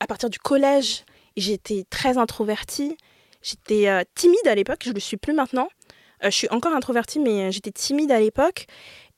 [0.00, 1.04] à partir du collège,
[1.36, 2.96] j'étais très introvertie.
[3.42, 5.68] J'étais timide à l'époque, je ne le suis plus maintenant.
[6.22, 8.66] Je suis encore introvertie, mais j'étais timide à l'époque.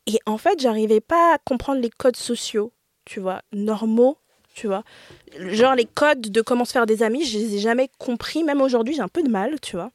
[0.06, 2.72] Et en fait, j'arrivais pas à comprendre les codes sociaux,
[3.04, 4.18] tu vois, normaux,
[4.54, 4.82] tu vois.
[5.38, 8.42] Genre les codes de comment se faire des amis, je les ai jamais compris.
[8.42, 9.90] Même aujourd'hui, j'ai un peu de mal, tu vois.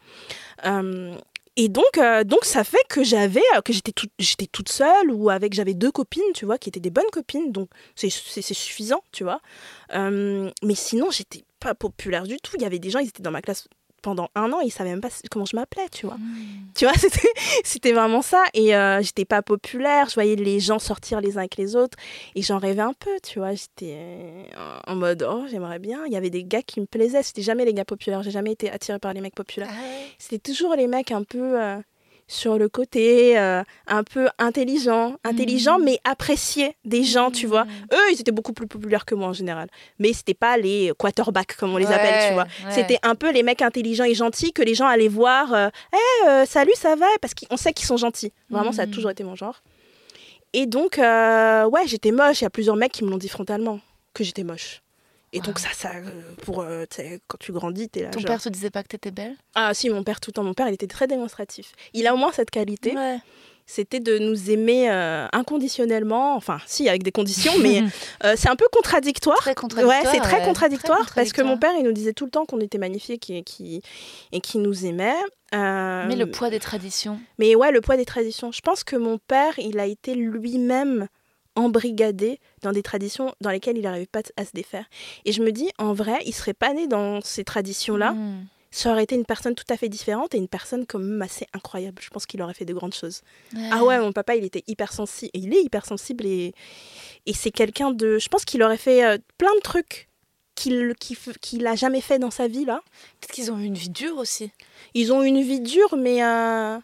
[0.66, 1.14] Euh,
[1.56, 5.12] et donc, euh, donc ça fait que j'avais, euh, que j'étais toute, j'étais toute seule
[5.12, 9.04] ou avec, j'avais deux copines, tu vois, qui étaient des bonnes copines, donc c'est suffisant,
[9.12, 9.40] tu vois.
[9.94, 12.54] Euh, mais sinon, j'étais pas populaire du tout.
[12.56, 13.68] Il y avait des gens, ils étaient dans ma classe
[14.04, 16.18] pendant un an, ils savaient même pas comment je m'appelais, tu vois.
[16.76, 17.30] Tu vois, c'était,
[17.64, 18.44] c'était vraiment ça.
[18.54, 20.10] Et euh, j'étais pas populaire.
[20.10, 21.98] Je voyais les gens sortir les uns avec les autres.
[22.36, 23.54] Et j'en rêvais un peu, tu vois.
[23.54, 26.06] J'étais euh, en mode, oh, j'aimerais bien.
[26.06, 27.24] Il y avait des gars qui me plaisaient.
[27.24, 28.22] C'était jamais les gars populaires.
[28.22, 29.70] J'ai jamais été attirée par les mecs populaires.
[29.72, 30.08] Ah ouais?
[30.20, 31.78] C'était toujours les mecs un peu euh,
[32.34, 35.16] sur le côté, euh, un peu intelligents.
[35.24, 37.66] Intelligents, mais appréciés des gens, tu vois.
[37.94, 39.68] Eux, ils étaient beaucoup plus populaires que moi en général.
[40.00, 42.44] Mais c'était pas les quarterbacks, comme on les appelle, tu vois.
[42.66, 42.72] Ouais.
[42.72, 45.54] C'était un peu les mecs intelligents et gentils que les gens allaient voir.
[45.54, 48.34] euh, Eh, euh, salut, ça va Parce qu'on sait qu'ils sont gentils.
[48.50, 48.92] Vraiment, ça a Mhm.
[48.92, 49.62] toujours été mon genre.
[50.54, 52.42] Et donc, euh, ouais, j'étais moche.
[52.42, 53.80] Il y a plusieurs mecs qui me l'ont dit frontalement
[54.14, 54.83] que j'étais moche.
[55.34, 56.02] Et donc, ça, ça, euh,
[56.44, 56.86] pour, euh,
[57.28, 58.10] quand tu grandis, t'es là.
[58.12, 59.36] Ton genre- père te disait pas que t'étais belle?
[59.56, 60.44] Ah, si, mon père, tout le temps.
[60.44, 61.72] Mon père, il était très démonstratif.
[61.94, 63.18] Il a au moins cette qualité Ouais.
[63.66, 66.36] c'était de nous aimer euh, inconditionnellement.
[66.36, 67.82] Enfin, si, avec des conditions, mais
[68.26, 69.38] euh, c'est un peu contradictoire.
[69.38, 70.04] Très contradictoire.
[70.04, 70.46] Ouais, c'est très ouais.
[70.46, 73.30] contradictoire Très parce que mon père, il nous disait tout le temps qu'on était magnifiques
[73.30, 73.82] et qui
[74.32, 75.16] et qui nous aimait.
[75.56, 77.20] Euh, Mais le poids des traditions.
[77.40, 78.52] mais ouais, le poids des traditions.
[78.52, 81.08] Je pense que mon père, il a été lui-même
[81.56, 84.86] embrigadé dans des traditions dans lesquelles il n'arrivait pas à se défaire.
[85.26, 88.46] Et je me dis, en vrai, il serait pas né dans ces traditions-là Mm.
[88.72, 91.46] ça aurait été une personne tout à fait différente et une personne quand même assez
[91.54, 92.02] incroyable.
[92.02, 93.22] Je pense qu'il aurait fait de grandes choses.
[93.72, 95.30] Ah ouais, mon papa, il était hypersensible.
[95.36, 96.54] Il est hypersensible et,
[97.28, 98.18] et c'est quelqu'un de.
[98.18, 100.10] Je pense qu'il aurait fait euh, plein de trucs
[100.56, 100.94] qu'il
[101.42, 102.82] qu'il a jamais fait dans sa vie là.
[103.20, 104.52] Peut-être qu'ils ont eu une vie dure aussi.
[104.94, 106.78] Ils ont eu une vie dure, mais euh,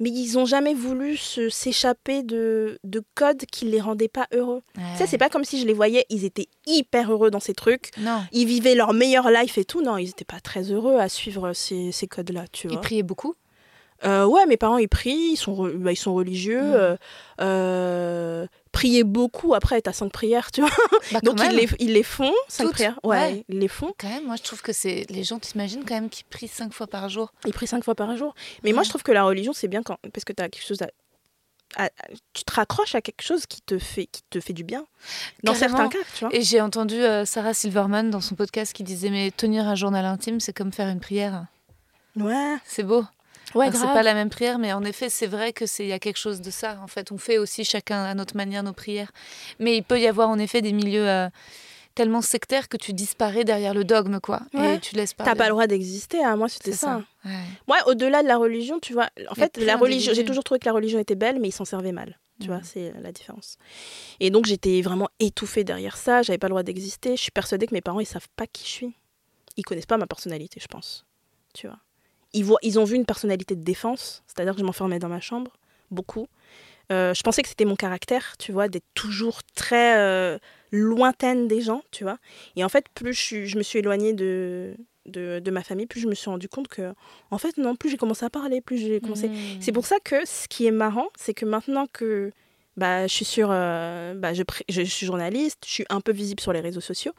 [0.00, 4.62] mais ils ont jamais voulu se- s'échapper de, de codes qui les rendaient pas heureux.
[4.74, 7.54] Tu sais, c'est pas comme si je les voyais, ils étaient hyper heureux dans ces
[7.54, 7.90] trucs.
[7.98, 8.22] Non.
[8.32, 9.82] Ils vivaient leur meilleure life et tout.
[9.82, 12.80] Non, ils étaient pas très heureux à suivre ces, ces codes-là, tu Ils vois.
[12.80, 13.34] priaient beaucoup.
[14.04, 16.62] Euh, ouais, mes parents, ils prient, ils sont, bah, ils sont religieux.
[16.62, 16.74] Mm.
[16.74, 16.96] euh,
[17.40, 20.70] euh, prier beaucoup, après, t'as cinq prières, tu vois.
[21.12, 23.00] Bah, Donc, ils les, ils les font, cinq Toutes, prières.
[23.02, 23.44] Ouais, ouais.
[23.48, 23.92] ils les font.
[23.98, 26.72] Quand même, moi je trouve que c'est les gens, t'imagines quand même qu'ils prient cinq
[26.72, 27.32] fois par jour.
[27.46, 28.34] Ils prient cinq fois par jour.
[28.64, 30.80] Mais moi, je trouve que la religion, c'est bien quand, parce que t'as quelque chose
[30.82, 30.88] à,
[31.76, 31.90] à- à-
[32.32, 34.86] Tu te raccroches à quelque chose qui te fait, qui te fait du bien.
[35.42, 35.76] Dans Carrément.
[35.76, 36.34] certains cas, tu vois.
[36.34, 40.04] Et j'ai entendu euh, Sarah Silverman dans son podcast qui disait mais tenir un journal
[40.04, 41.46] intime c'est comme faire une prière.
[42.16, 42.56] Ouais.
[42.64, 43.04] C'est beau.
[43.54, 45.92] Ouais, c'est pas la même prière, mais en effet, c'est vrai que c'est il y
[45.92, 46.78] a quelque chose de ça.
[46.82, 49.10] En fait, on fait aussi chacun à notre manière nos prières.
[49.58, 51.28] Mais il peut y avoir en effet des milieux euh,
[51.94, 54.40] tellement sectaires que tu disparais derrière le dogme, quoi.
[54.54, 54.76] Ouais.
[54.76, 55.24] Et tu laisses pas.
[55.24, 56.22] T'as pas le droit d'exister.
[56.24, 56.36] hein.
[56.36, 57.02] Moi, c'était ça.
[57.24, 57.28] ça.
[57.28, 57.36] Ouais.
[57.66, 60.66] Moi, au-delà de la religion, tu vois, en fait, la religion, j'ai toujours trouvé que
[60.66, 62.18] la religion était belle, mais ils s'en servaient mal.
[62.40, 62.64] Tu vois, Mhm.
[62.64, 63.58] c'est la différence.
[64.18, 66.22] Et donc, j'étais vraiment étouffée derrière ça.
[66.22, 67.14] J'avais pas le droit d'exister.
[67.16, 68.94] Je suis persuadée que mes parents, ils savent pas qui je suis.
[69.58, 71.04] Ils connaissent pas ma personnalité, je pense.
[71.52, 71.76] Tu vois.
[72.32, 75.20] Ils, voient, ils ont vu une personnalité de défense, c'est-à-dire que je m'enfermais dans ma
[75.20, 75.52] chambre,
[75.90, 76.28] beaucoup.
[76.92, 80.38] Euh, je pensais que c'était mon caractère, tu vois, d'être toujours très euh,
[80.72, 82.18] lointaine des gens, tu vois.
[82.56, 84.74] Et en fait, plus je, me suis éloignée de,
[85.06, 86.92] de, de ma famille, plus je me suis rendu compte que,
[87.30, 89.28] en fait, non, plus j'ai commencé à parler, plus j'ai commencé.
[89.28, 89.60] Mmh.
[89.60, 92.32] C'est pour ça que ce qui est marrant, c'est que maintenant que
[92.76, 94.42] bah, je suis sur, euh, bah, je,
[94.82, 97.12] suis journaliste, je suis un peu visible sur les réseaux sociaux,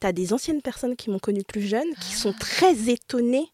[0.00, 3.50] tu as des anciennes personnes qui m'ont connue plus jeune, qui sont très étonnées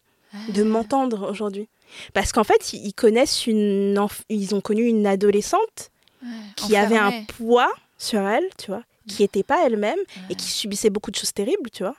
[0.49, 1.67] de m'entendre aujourd'hui.
[2.13, 5.91] Parce qu'en fait, ils connaissent une, enf- ils ont connu une adolescente
[6.23, 6.29] Ouais.
[6.55, 9.99] qui avait un poids sur elle, tu vois, qui n'était pas elle-même
[10.31, 11.95] et qui subissait beaucoup de choses terribles, tu vois.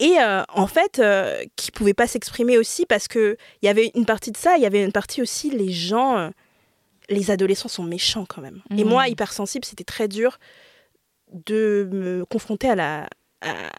[0.00, 3.92] Et euh, en fait, euh, qui pouvait pas s'exprimer aussi parce que il y avait
[3.94, 6.30] une partie de ça, il y avait une partie aussi les gens, euh,
[7.08, 8.60] les adolescents sont méchants quand même.
[8.76, 10.38] Et moi, hypersensible, c'était très dur
[11.32, 13.08] de me confronter à la,
[13.42, 13.70] à-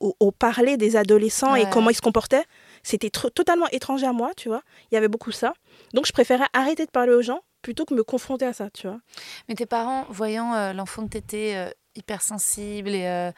[0.00, 2.44] au, au parler des adolescents et comment ils se comportaient.
[2.88, 4.62] C'était totalement étranger à moi, tu vois.
[4.90, 5.52] Il y avait beaucoup ça.
[5.92, 8.86] Donc, je préférais arrêter de parler aux gens plutôt que me confronter à ça, tu
[8.86, 8.98] vois.
[9.46, 13.30] Mais tes parents, voyant euh, l'enfant que t'étais euh, hypersensible et euh,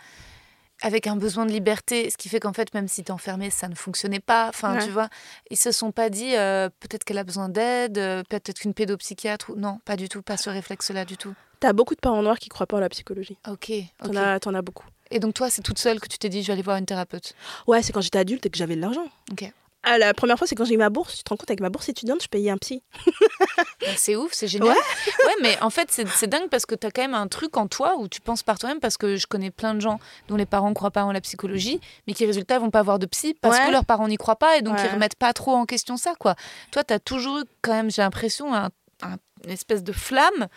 [0.82, 3.66] avec un besoin de liberté, ce qui fait qu'en fait, même si t'es enfermé, ça
[3.66, 4.48] ne fonctionnait pas.
[4.50, 4.84] Enfin, Ouais.
[4.84, 5.08] tu vois,
[5.50, 7.94] ils se sont pas dit euh, peut-être qu'elle a besoin d'aide,
[8.28, 11.34] peut-être qu'une pédopsychiatre ou non, pas du tout, pas ce réflexe-là du tout.
[11.58, 13.36] T'as beaucoup de parents noirs qui croient pas en la psychologie.
[13.48, 13.72] Ok.
[13.98, 14.16] T'en ok.
[14.16, 14.86] as, t'en as beaucoup.
[15.10, 16.86] Et donc toi, c'est toute seule que tu t'es dit je vais aller voir une
[16.86, 17.34] thérapeute?
[17.66, 19.04] Ouais, c'est quand j'étais adulte et que j'avais de l'argent.
[19.32, 19.50] Ok.
[19.82, 21.16] Ah, la première fois, c'est quand j'ai eu ma bourse.
[21.16, 22.82] Tu te rends compte, avec ma bourse étudiante, je payais un psy.
[23.80, 24.76] Bah, c'est ouf, c'est génial.
[25.26, 25.34] Ouais.
[25.42, 27.66] mais en fait, c'est c'est dingue parce que tu as quand même un truc en
[27.66, 29.98] toi où tu penses par toi-même parce que je connais plein de gens
[30.28, 32.98] dont les parents ne croient pas en la psychologie, mais qui, résultat, vont pas voir
[32.98, 33.66] de psy parce Ouais.
[33.66, 34.84] que leurs parents n'y croient pas et donc Ouais.
[34.86, 36.34] ils remettent pas trop en question ça, quoi.
[36.72, 38.68] Toi, tu as toujours quand même, j'ai l'impression, un-
[39.02, 40.48] un- une espèce de flamme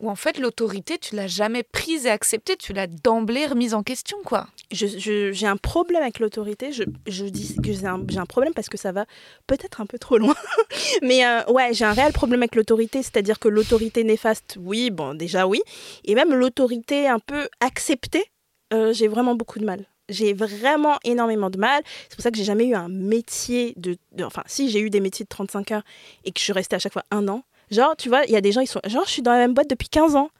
[0.00, 3.82] où en fait l'autorité, tu l'as jamais prise et acceptée, tu l'as d'emblée remise en
[3.82, 4.48] question, quoi.
[4.72, 6.72] J'ai un problème avec l'autorité.
[6.72, 9.04] Je, je dis que j'ai un, j'ai un problème parce que ça va
[9.46, 10.34] peut-être un peu trop loin.
[11.02, 13.02] Mais euh, ouais, j'ai un réel problème avec l'autorité.
[13.02, 15.60] C'est-à-dire que l'autorité néfaste, oui, bon, déjà oui.
[16.04, 18.24] Et même l'autorité un peu acceptée,
[18.72, 19.86] euh, j'ai vraiment beaucoup de mal.
[20.08, 21.82] J'ai vraiment énormément de mal.
[22.08, 24.90] C'est pour ça que j'ai jamais eu un métier de, de- Enfin, si j'ai eu
[24.90, 25.84] des métiers de 35 heures
[26.24, 27.44] et que je suis restée à chaque fois un an.
[27.70, 28.80] Genre, tu vois, il y a des gens, ils sont.
[28.86, 30.30] Genre, je suis dans la même boîte depuis 15 ans.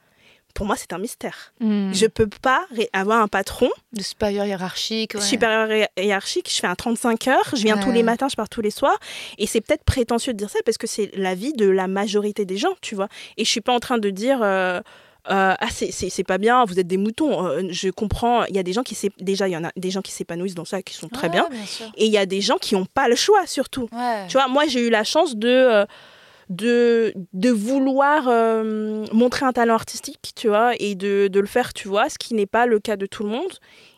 [0.53, 1.53] Pour moi, c'est un mystère.
[1.61, 5.13] Je peux pas avoir un patron Le supérieur hiérarchique.
[5.15, 5.21] ouais.
[5.21, 6.51] supérieur hi- hiérarchique.
[6.53, 7.49] Je fais un 35 heures.
[7.53, 8.97] Je viens tous les matins, je pars tous les soirs.
[9.37, 12.43] Et c'est peut-être prétentieux de dire ça parce que c'est la vie de la majorité
[12.43, 13.07] des gens, tu vois.
[13.37, 14.39] Et je suis pas en train de dire.
[14.43, 14.81] euh,
[15.29, 18.63] euh, ah c'est- pas bien vous êtes des moutons Euh, je comprends il y a
[18.63, 20.95] des gens qui déjà il y en a des gens qui s'épanouissent dans ça qui
[20.95, 21.47] sont très Ouais, bien
[21.95, 24.25] et il y a des gens qui n'ont pas le choix surtout Ouais.
[24.27, 25.85] tu vois, moi, j'ai eu la chance de, euh,
[26.51, 31.73] de, de vouloir euh, montrer un talent artistique, tu vois, et de, de le faire,
[31.73, 33.53] tu vois, ce qui n'est pas le cas de tout le monde.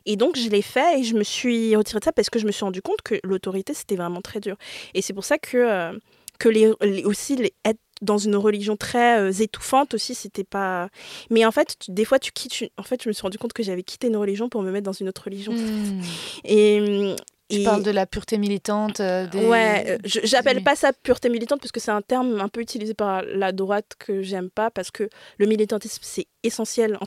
[0.05, 2.45] Et donc, je l'ai fait et je me suis retirée de ça parce que je
[2.45, 4.55] me suis rendu compte que l'autorité, c'était vraiment très dur.
[4.93, 5.93] Et c'est pour ça que, euh,
[6.39, 10.89] que les, les- aussi, les, être dans une religion très euh, étouffante aussi, c'était pas.
[11.31, 12.61] Mais en fait, tu- des fois, tu quittes.
[12.61, 14.69] une- En fait, je me suis rendu compte que j'avais quitté une religion pour me
[14.71, 15.53] mettre dans une autre religion.
[15.53, 16.01] Hmm.
[16.43, 17.15] Et,
[17.53, 19.45] Tu Et- parles de la pureté militante euh, des...
[19.45, 22.61] Ouais, euh, j'appelle des- pas ça pureté militante parce que c'est un terme un peu
[22.61, 26.97] utilisé par la droite que j'aime pas parce que le militantisme c'est essentiel,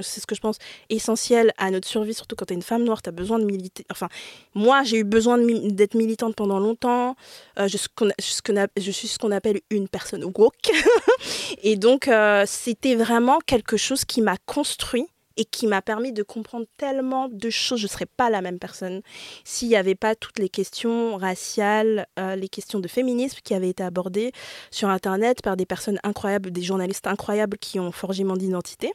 [0.00, 0.58] c'est ce que je pense,
[0.90, 3.44] essentiel à notre survie, surtout quand tu es une femme noire, tu as besoin de
[3.44, 3.86] militer.
[3.90, 4.08] Enfin,
[4.54, 7.16] moi j'ai eu besoin mi- d'être militante pendant longtemps,
[7.58, 10.70] Euh, je, suis ce qu'on appelle une personne woke.
[11.62, 15.06] Et donc euh, c'était vraiment quelque chose qui m'a construit
[15.36, 17.80] et qui m'a permis de comprendre tellement de choses.
[17.80, 19.02] Je ne serais pas la même personne
[19.44, 23.70] s'il n'y avait pas toutes les questions raciales, euh, les questions de féminisme qui avaient
[23.70, 24.32] été abordées
[24.70, 28.92] sur Internet par des personnes incroyables, des journalistes incroyables qui ont forgé mon identité.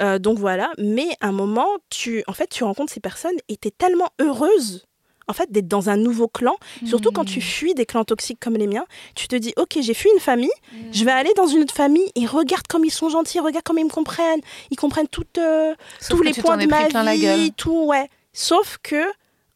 [0.00, 3.56] Euh, donc voilà, mais à un moment, tu, en fait, tu rencontres ces personnes et
[3.56, 4.86] tu es tellement heureuse
[5.30, 8.54] en fait, d'être dans un nouveau clan, surtout quand tu fuis des clans toxiques comme
[8.56, 8.84] les miens,
[9.14, 10.50] tu te dis, ok, j'ai fui une famille,
[10.92, 13.78] je vais aller dans une autre famille et regarde comme ils sont gentils, regarde comme
[13.78, 14.40] ils me comprennent,
[14.70, 15.06] ils comprennent
[15.38, 15.74] euh,
[16.08, 18.08] tous les tu points de es ma vie, tout, ouais.
[18.32, 19.04] Sauf que,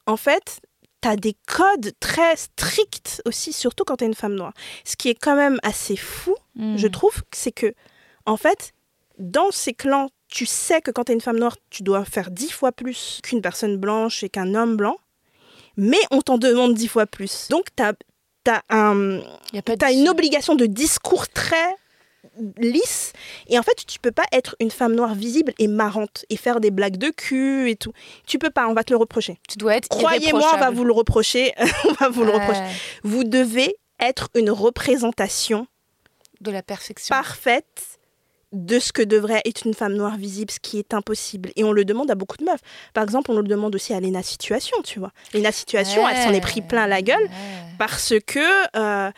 [0.06, 0.60] en fait,
[1.00, 4.52] t'as des codes très stricts aussi, surtout quand t'es une femme noire.
[4.84, 6.76] Ce qui est quand même assez fou, Mm.
[6.76, 7.74] je trouve, c'est que,
[8.26, 8.72] en fait,
[9.18, 12.50] dans ces clans, tu sais que quand t'es une femme noire, tu dois faire dix
[12.50, 14.96] fois plus qu'une personne blanche et qu'un homme blanc,
[15.76, 17.48] mais on t'en demande dix fois plus.
[17.50, 17.92] Donc, t'as
[18.48, 19.20] as un,
[19.52, 21.74] Y a pas T'as de- une obligation de discours très
[22.58, 23.12] lisse.
[23.48, 26.58] Et en fait tu peux pas être une femme noire visible et marrante et faire
[26.60, 27.92] des blagues de cul et tout.
[28.26, 29.38] Tu peux pas on va te le reprocher.
[29.48, 31.52] Tu dois être croyez-moi on va vous le reprocher.
[31.88, 32.62] On va vous le reprocher.
[33.02, 35.66] Vous devez être une représentation
[36.40, 37.14] De la perfection.
[37.14, 37.93] parfaite
[38.54, 41.50] de ce que devrait être une femme noire visible, ce qui est impossible.
[41.56, 42.60] Et on le demande à beaucoup de meufs.
[42.94, 45.10] Par exemple, on le demande aussi à Lena Situation, tu vois.
[45.34, 47.28] Lena Situation, elle s'en est pris plein la gueule Ouais.
[47.78, 48.38] parce que
[48.76, 49.10] euh,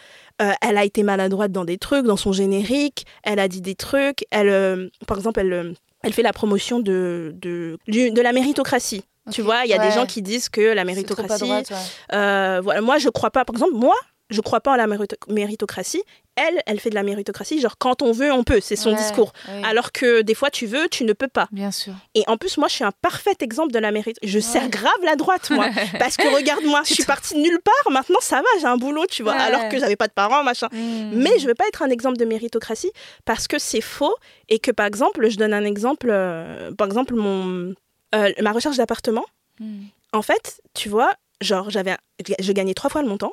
[0.43, 3.75] euh, elle a été maladroite dans des trucs, dans son générique, elle a dit des
[3.75, 9.05] trucs, elle, euh, par exemple, elle, elle fait la promotion de, de, de la méritocratie.
[9.33, 9.89] Tu vois, il y a ouais.
[9.89, 11.73] des gens qui disent que la méritocratie, droite,
[12.11, 13.95] voilà, moi je crois pas, par exemple, moi
[14.31, 16.03] je crois pas en la mérito- méritocratie.
[16.37, 18.97] Elle, elle fait de la méritocratie, genre quand on veut, on peut, c'est son Ouais,
[18.97, 19.33] discours.
[19.49, 19.63] oui.
[19.65, 21.49] Alors que des fois tu veux, tu ne peux pas.
[21.51, 21.95] Bien sûr.
[22.15, 24.19] Et en plus, moi je suis un parfait exemple de la mérite.
[24.23, 25.69] Je sers grave la droite, moi.
[25.99, 29.07] Parce que regarde-moi, je suis partie de nulle part, maintenant ça va, j'ai un boulot,
[29.11, 29.33] tu vois.
[29.35, 29.41] Ouais.
[29.41, 30.69] Alors que j'avais pas de parents, machin.
[30.73, 31.13] Mm.
[31.15, 32.93] Mais je veux pas être un exemple de méritocratie
[33.25, 34.15] parce que c'est faux
[34.49, 37.75] et que par exemple, je donne un exemple, euh, par exemple mon
[38.15, 39.25] euh, ma recherche d'appartement.
[39.59, 39.85] Mm.
[40.13, 41.97] En fait, tu vois, genre j'avais
[42.39, 43.33] je gagnais trois fois le montant.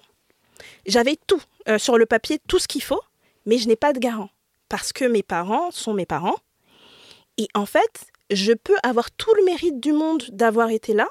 [0.85, 3.01] J'avais tout euh, sur le papier, tout ce qu'il faut,
[3.45, 4.29] mais je n'ai pas de garant
[4.69, 6.35] parce que mes parents sont mes parents.
[7.37, 11.07] Et en fait, je peux avoir tout le mérite du monde d'avoir été là.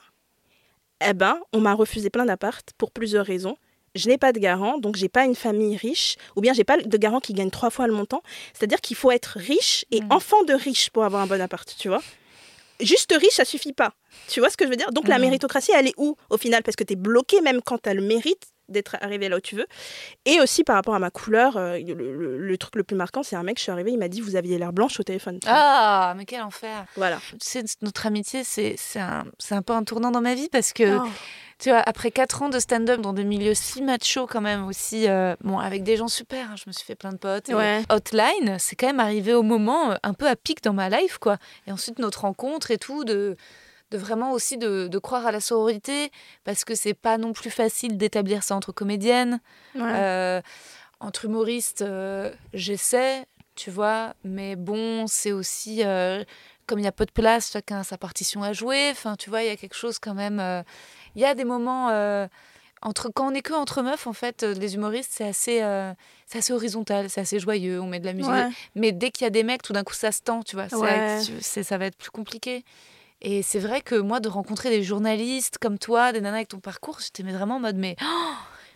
[1.04, 3.56] Eh ben, on m'a refusé plein d'appartes pour plusieurs raisons.
[3.94, 6.78] Je n'ai pas de garant, donc j'ai pas une famille riche, ou bien j'ai pas
[6.78, 8.22] de garant qui gagne trois fois le montant.
[8.54, 10.06] C'est-à-dire qu'il faut être riche et Mm.
[10.12, 12.02] enfant de riche pour avoir un bon appart, tu vois.
[12.80, 13.92] Juste riche, ça suffit pas.
[14.28, 14.90] Tu vois ce que je veux dire?
[14.92, 15.22] Donc la Mhm.
[15.26, 16.62] méritocratie, elle est où au final?
[16.62, 19.40] Parce que tu es bloqué même quand tu as le mérite d'être arrivé là où
[19.40, 19.66] tu veux.
[20.24, 23.22] Et aussi par rapport à ma couleur, euh, le, le- le truc le plus marquant,
[23.22, 25.38] c'est un mec, je suis arrivée, il m'a dit Vous aviez l'air blanche au téléphone.
[25.46, 26.84] Ah, mais quel enfer.
[26.96, 27.18] Voilà.
[27.40, 30.72] Sais, notre amitié, c'est c'est un, c'est un peu un tournant dans ma vie parce
[30.72, 31.08] que, Oh.
[31.58, 35.08] tu vois, après quatre ans de stand-up dans des milieux si machos quand même aussi,
[35.08, 37.48] euh, bon, avec des gens super, hein, je me suis fait plein de potes.
[37.48, 37.82] Ouais.
[37.90, 41.18] Hotline, c'est quand même arrivé au moment euh, un peu à pic dans ma life,
[41.18, 41.36] quoi.
[41.66, 43.36] Et ensuite, notre rencontre et tout, de,
[43.92, 46.10] de vraiment aussi de, de croire à la sororité,
[46.44, 49.40] parce que c'est pas non plus facile d'établir ça entre comédiennes.
[49.74, 49.82] Ouais.
[49.84, 50.40] Euh,
[51.00, 53.24] entre humoristes, euh, j'essaie,
[53.54, 56.24] tu vois, mais bon, c'est aussi euh,
[56.66, 58.88] comme il y a peu de place, chacun a sa partition à jouer.
[58.90, 60.40] Enfin, tu vois, il y a quelque chose quand même.
[61.16, 61.88] Il y a des moments
[62.84, 65.92] entre quand on est que entre meufs, en fait, les humoristes, c'est assez, euh,
[66.26, 68.30] c'est assez horizontal, c'est assez joyeux, on met de la musique.
[68.32, 68.48] Ouais.
[68.74, 70.66] Mais dès qu'il y a des mecs, tout d'un coup, ça se tend, tu vois.
[70.76, 71.20] Ouais.
[71.40, 72.64] c'est- ça va être plus compliqué.
[73.24, 76.58] Et c'est vrai que moi, de rencontrer des journalistes comme toi, des nanas avec ton
[76.58, 78.32] parcours, j'étais vraiment en mode, mais, oh,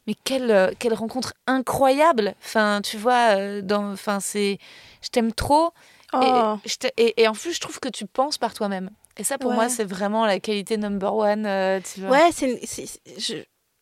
[0.07, 2.35] mais quelle, euh, quelle rencontre incroyable.
[2.45, 4.59] Enfin, tu vois, euh, dans, enfin, c'est,
[5.03, 5.73] je t'aime trop.
[6.13, 6.21] Oh.
[6.23, 8.91] Et, et, et en plus, je trouve que tu penses par toi-même.
[9.17, 9.57] Et ça, pour Ouais.
[9.57, 11.45] moi, c'est vraiment la qualité number one.
[11.45, 12.11] euh, tu vois.
[12.11, 12.61] Ouais, c'est,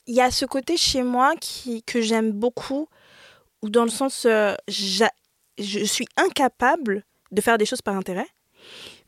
[0.07, 2.89] il y a ce côté chez moi qui, que j'aime beaucoup,
[3.62, 5.05] ou dans le sens, euh, je
[5.85, 8.27] suis incapable de faire des choses par intérêt,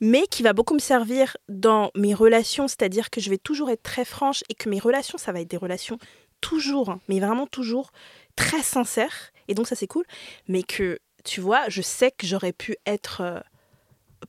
[0.01, 3.83] mais qui va beaucoup me servir dans mes relations, c'est-à-dire que je vais toujours être
[3.83, 5.99] très franche et que mes relations, ça va être des relations
[6.41, 7.93] toujours, hein, mais vraiment toujours
[8.37, 10.05] très sincères, et donc ça c'est cool,
[10.49, 13.41] mais que, tu vois, je sais que j'aurais pu être euh,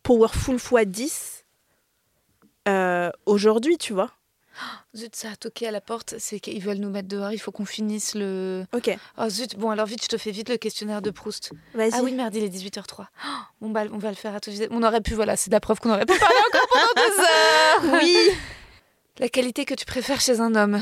[0.03, 1.45] powerful x 10
[2.67, 4.11] euh, aujourd'hui, tu vois.
[4.95, 6.15] Zut, ça a toqué à la porte.
[6.17, 7.31] C'est qu'ils veulent nous mettre dehors.
[7.31, 8.65] Il faut qu'on finisse le.
[8.73, 9.55] Ok, Oh zut.
[9.57, 11.51] Bon, alors vite, je te fais vite le questionnaire de Proust.
[11.73, 11.91] vas-y.
[11.93, 13.05] Ah oui, merde, il est 18h03.
[13.05, 13.27] Oh,
[13.61, 14.67] bon, bah, on va le faire à vitesse.
[14.71, 18.01] On aurait pu, voilà, c'est la preuve qu'on aurait pu parler encore pendant deux heures.
[18.03, 18.17] Oui.
[19.19, 20.79] La qualité que tu préfères chez un homme?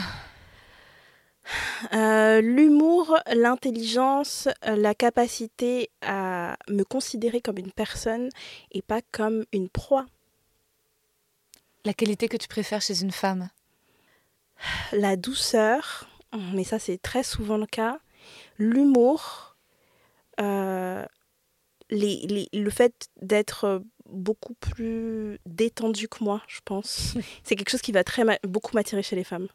[1.94, 8.28] Euh, L'humour, l'intelligence, euh, la capacité à me considérer comme une personne
[8.72, 10.06] et pas comme une proie.
[11.86, 13.50] La qualité que tu préfères chez une femme?
[14.94, 16.08] La douceur,
[16.54, 18.00] mais ça c'est très souvent le cas.
[18.58, 19.56] L'humour,
[20.40, 21.06] euh,
[21.90, 27.16] les, les- le fait d'être beaucoup plus détendu que moi, je pense.
[27.44, 29.48] c'est quelque chose qui va très beaucoup m'attirer chez les femmes.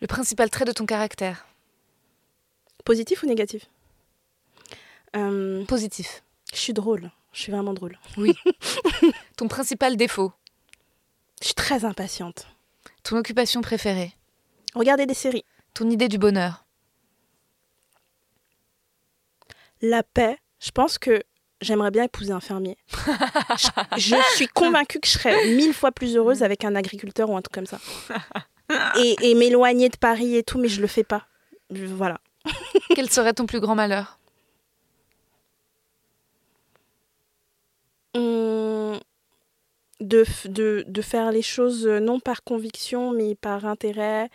[0.00, 1.46] Le principal trait de ton caractère?
[2.84, 3.66] Positif ou négatif?
[5.16, 6.22] Euh, Positif.
[6.52, 7.10] Je suis drôle.
[7.32, 7.98] Je suis vraiment drôle.
[9.36, 10.32] Ton principal défaut?
[11.40, 12.46] Je suis très impatiente.
[13.02, 14.12] Ton occupation préférée
[14.74, 15.44] Regardez des séries.
[15.74, 16.64] Ton idée du bonheur
[19.80, 21.22] La paix, je pense que
[21.60, 22.76] j'aimerais bien épouser un fermier.
[23.96, 27.36] je, je suis convaincue que je serais mille fois plus heureuse avec un agriculteur ou
[27.36, 27.78] un truc comme ça.
[28.98, 31.26] Et, et m'éloigner de Paris et tout, mais je le fais pas.
[31.70, 32.20] Je- voilà.
[32.94, 34.18] Quel serait ton plus grand malheur?
[38.14, 38.98] Hum,
[40.00, 44.30] de, de, de faire les choses euh, non par conviction, mais par intérêt,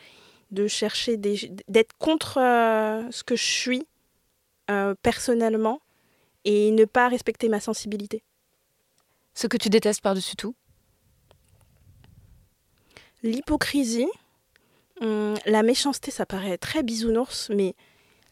[0.52, 3.88] de chercher d'être contre euh, ce que je suis
[4.70, 5.82] euh, personnellement
[6.46, 8.24] et ne pas respecter ma sensibilité.
[9.34, 10.56] Ce que tu détestes par-dessus tout?
[13.24, 14.10] L'hypocrisie,
[15.02, 17.74] hum, la méchanceté, ça paraît très bisounours, mais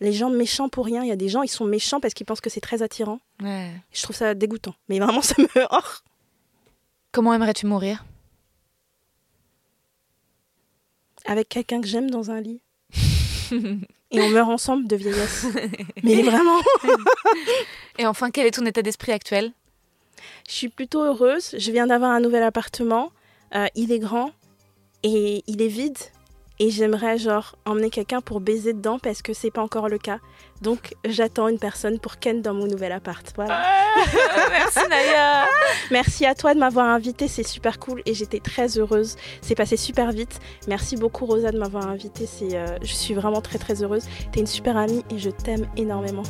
[0.01, 2.25] les gens méchants pour rien, il y a des gens, ils sont méchants parce qu'ils
[2.25, 3.19] pensent que c'est très attirant.
[3.41, 3.71] Ouais.
[3.93, 4.75] Je trouve ça dégoûtant.
[4.89, 5.47] Mais vraiment, ça me...
[7.11, 8.05] Comment aimerais-tu mourir?
[11.25, 12.61] Avec quelqu'un que j'aime dans un lit.
[14.11, 15.45] Et on meurt ensemble de vieillesse.
[16.03, 16.59] Mais vraiment,
[17.97, 19.51] Et enfin, quel est ton état d'esprit actuel?
[20.47, 21.55] Je suis plutôt heureuse.
[21.57, 23.11] Je viens d'avoir un nouvel appartement.
[23.55, 24.31] Euh, il est grand
[25.03, 25.97] et il est vide.
[26.63, 30.19] Et j'aimerais genre emmener quelqu'un pour baiser dedans parce que c'est pas encore le cas.
[30.61, 33.25] Donc j'attends une personne pour Ken dans mon nouvel appart.
[33.35, 33.63] Voilà.
[34.51, 35.47] Merci Naya
[35.89, 39.15] Merci à toi de m'avoir invité, c'est super cool et j'étais très heureuse.
[39.41, 40.39] C'est passé super vite.
[40.67, 42.27] Merci beaucoup Rosa de m'avoir invité.
[42.27, 44.03] C'est, euh, je suis vraiment très très heureuse.
[44.31, 46.21] T'es une super amie et je t'aime énormément.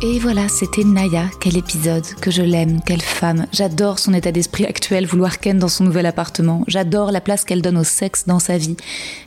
[0.00, 1.24] Et voilà, c'était Naya.
[1.40, 3.46] Quel épisode, que je l'aime, quelle femme.
[3.52, 6.62] J'adore son état d'esprit actuel, vouloir Ken dans son nouvel appartement.
[6.68, 8.76] J'adore la place qu'elle donne au sexe dans sa vie.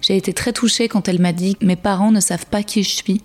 [0.02, 2.90] J'ai été très touchée quand elle m'a dit mes parents ne savent pas qui je
[2.90, 3.22] suis.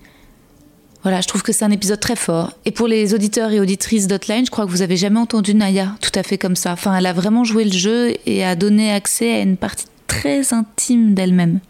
[1.05, 2.51] Voilà, je trouve que c'est un épisode très fort.
[2.65, 5.95] Et pour les auditeurs et auditrices d'Hotline, je crois que vous avez jamais entendu Naya
[6.01, 6.73] tout à fait comme ça.
[6.73, 9.87] Enfin, elle a vraiment joué le jeu et a donné accès à une partie
[10.21, 11.61] très intime d'elle-même.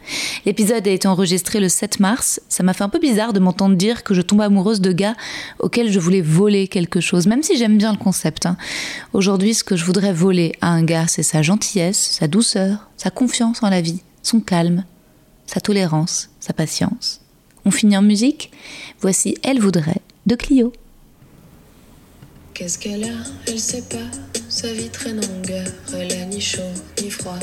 [0.44, 2.40] L'épisode a été enregistré le 7 mars.
[2.48, 5.14] Ça m'a fait un peu bizarre de m'entendre dire que je tombe amoureuse de gars
[5.58, 8.46] auxquels je voulais voler quelque chose, même si j'aime bien le concept.
[8.46, 8.56] hein.
[9.12, 13.10] Aujourd'hui, ce que je voudrais voler à un gars, c'est sa gentillesse, sa douceur, sa
[13.10, 14.84] confiance en la vie, son calme,
[15.46, 17.20] sa tolérance, sa patience.
[17.64, 18.50] On finit en musique
[19.00, 20.72] Voici Elle voudrait de Clio.
[22.54, 23.08] Qu'est-ce qu'elle a?
[23.48, 23.96] Elle sait pas.
[24.48, 25.66] Sa vie traîne en longueur.
[25.94, 26.62] Elle a ni chaud
[27.02, 27.38] ni froid.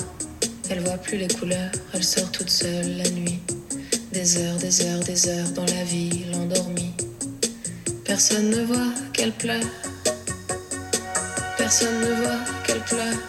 [0.69, 1.72] Elle voit plus les couleurs.
[1.94, 3.40] Elle sort toute seule la nuit.
[4.11, 6.94] Des heures, des heures, des heures dans la ville endormie.
[8.06, 9.64] Personne ne voit qu'elle pleure.
[11.57, 13.19] Personne ne voit qu'elle pleure.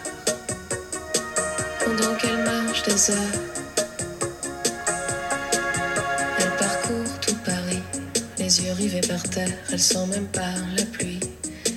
[1.84, 3.40] Pendant qu'elle marche des heures.
[6.38, 7.82] Elle parcourt tout Paris,
[8.38, 9.52] les yeux rivés par terre.
[9.72, 11.20] Elle sent même pas la pluie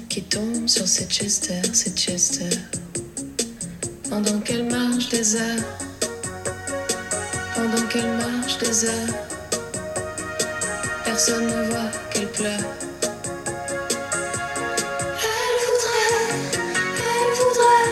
[0.09, 2.49] qui tombe sur ses chester, ses chester.
[4.09, 5.63] Pendant qu'elle marche des heures,
[7.53, 9.13] pendant qu'elle marche des heures,
[11.03, 12.51] personne ne voit qu'elle pleure.
[15.23, 16.15] Elle voudrait,
[17.11, 17.91] elle voudrait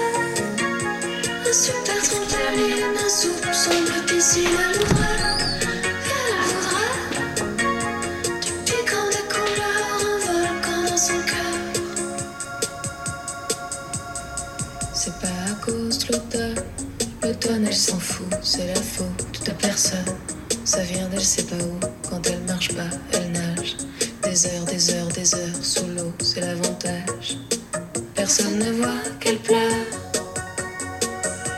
[1.50, 4.48] un super trampoline, un soupçon de piscine.
[4.48, 5.35] Elle voudrait,
[17.26, 20.06] l'automne elle s'en fout, c'est la faute de personne.
[20.64, 21.80] Ça vient d'elle sait pas où,
[22.10, 23.78] quand elle marche pas, elle nage.
[24.24, 27.38] Des heures, des heures, des heures sous l'eau, c'est l'avantage.
[28.14, 29.86] Personne ne voit qu'elle pleure,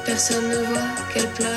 [0.05, 1.56] personne ne voit qu'elle pleure.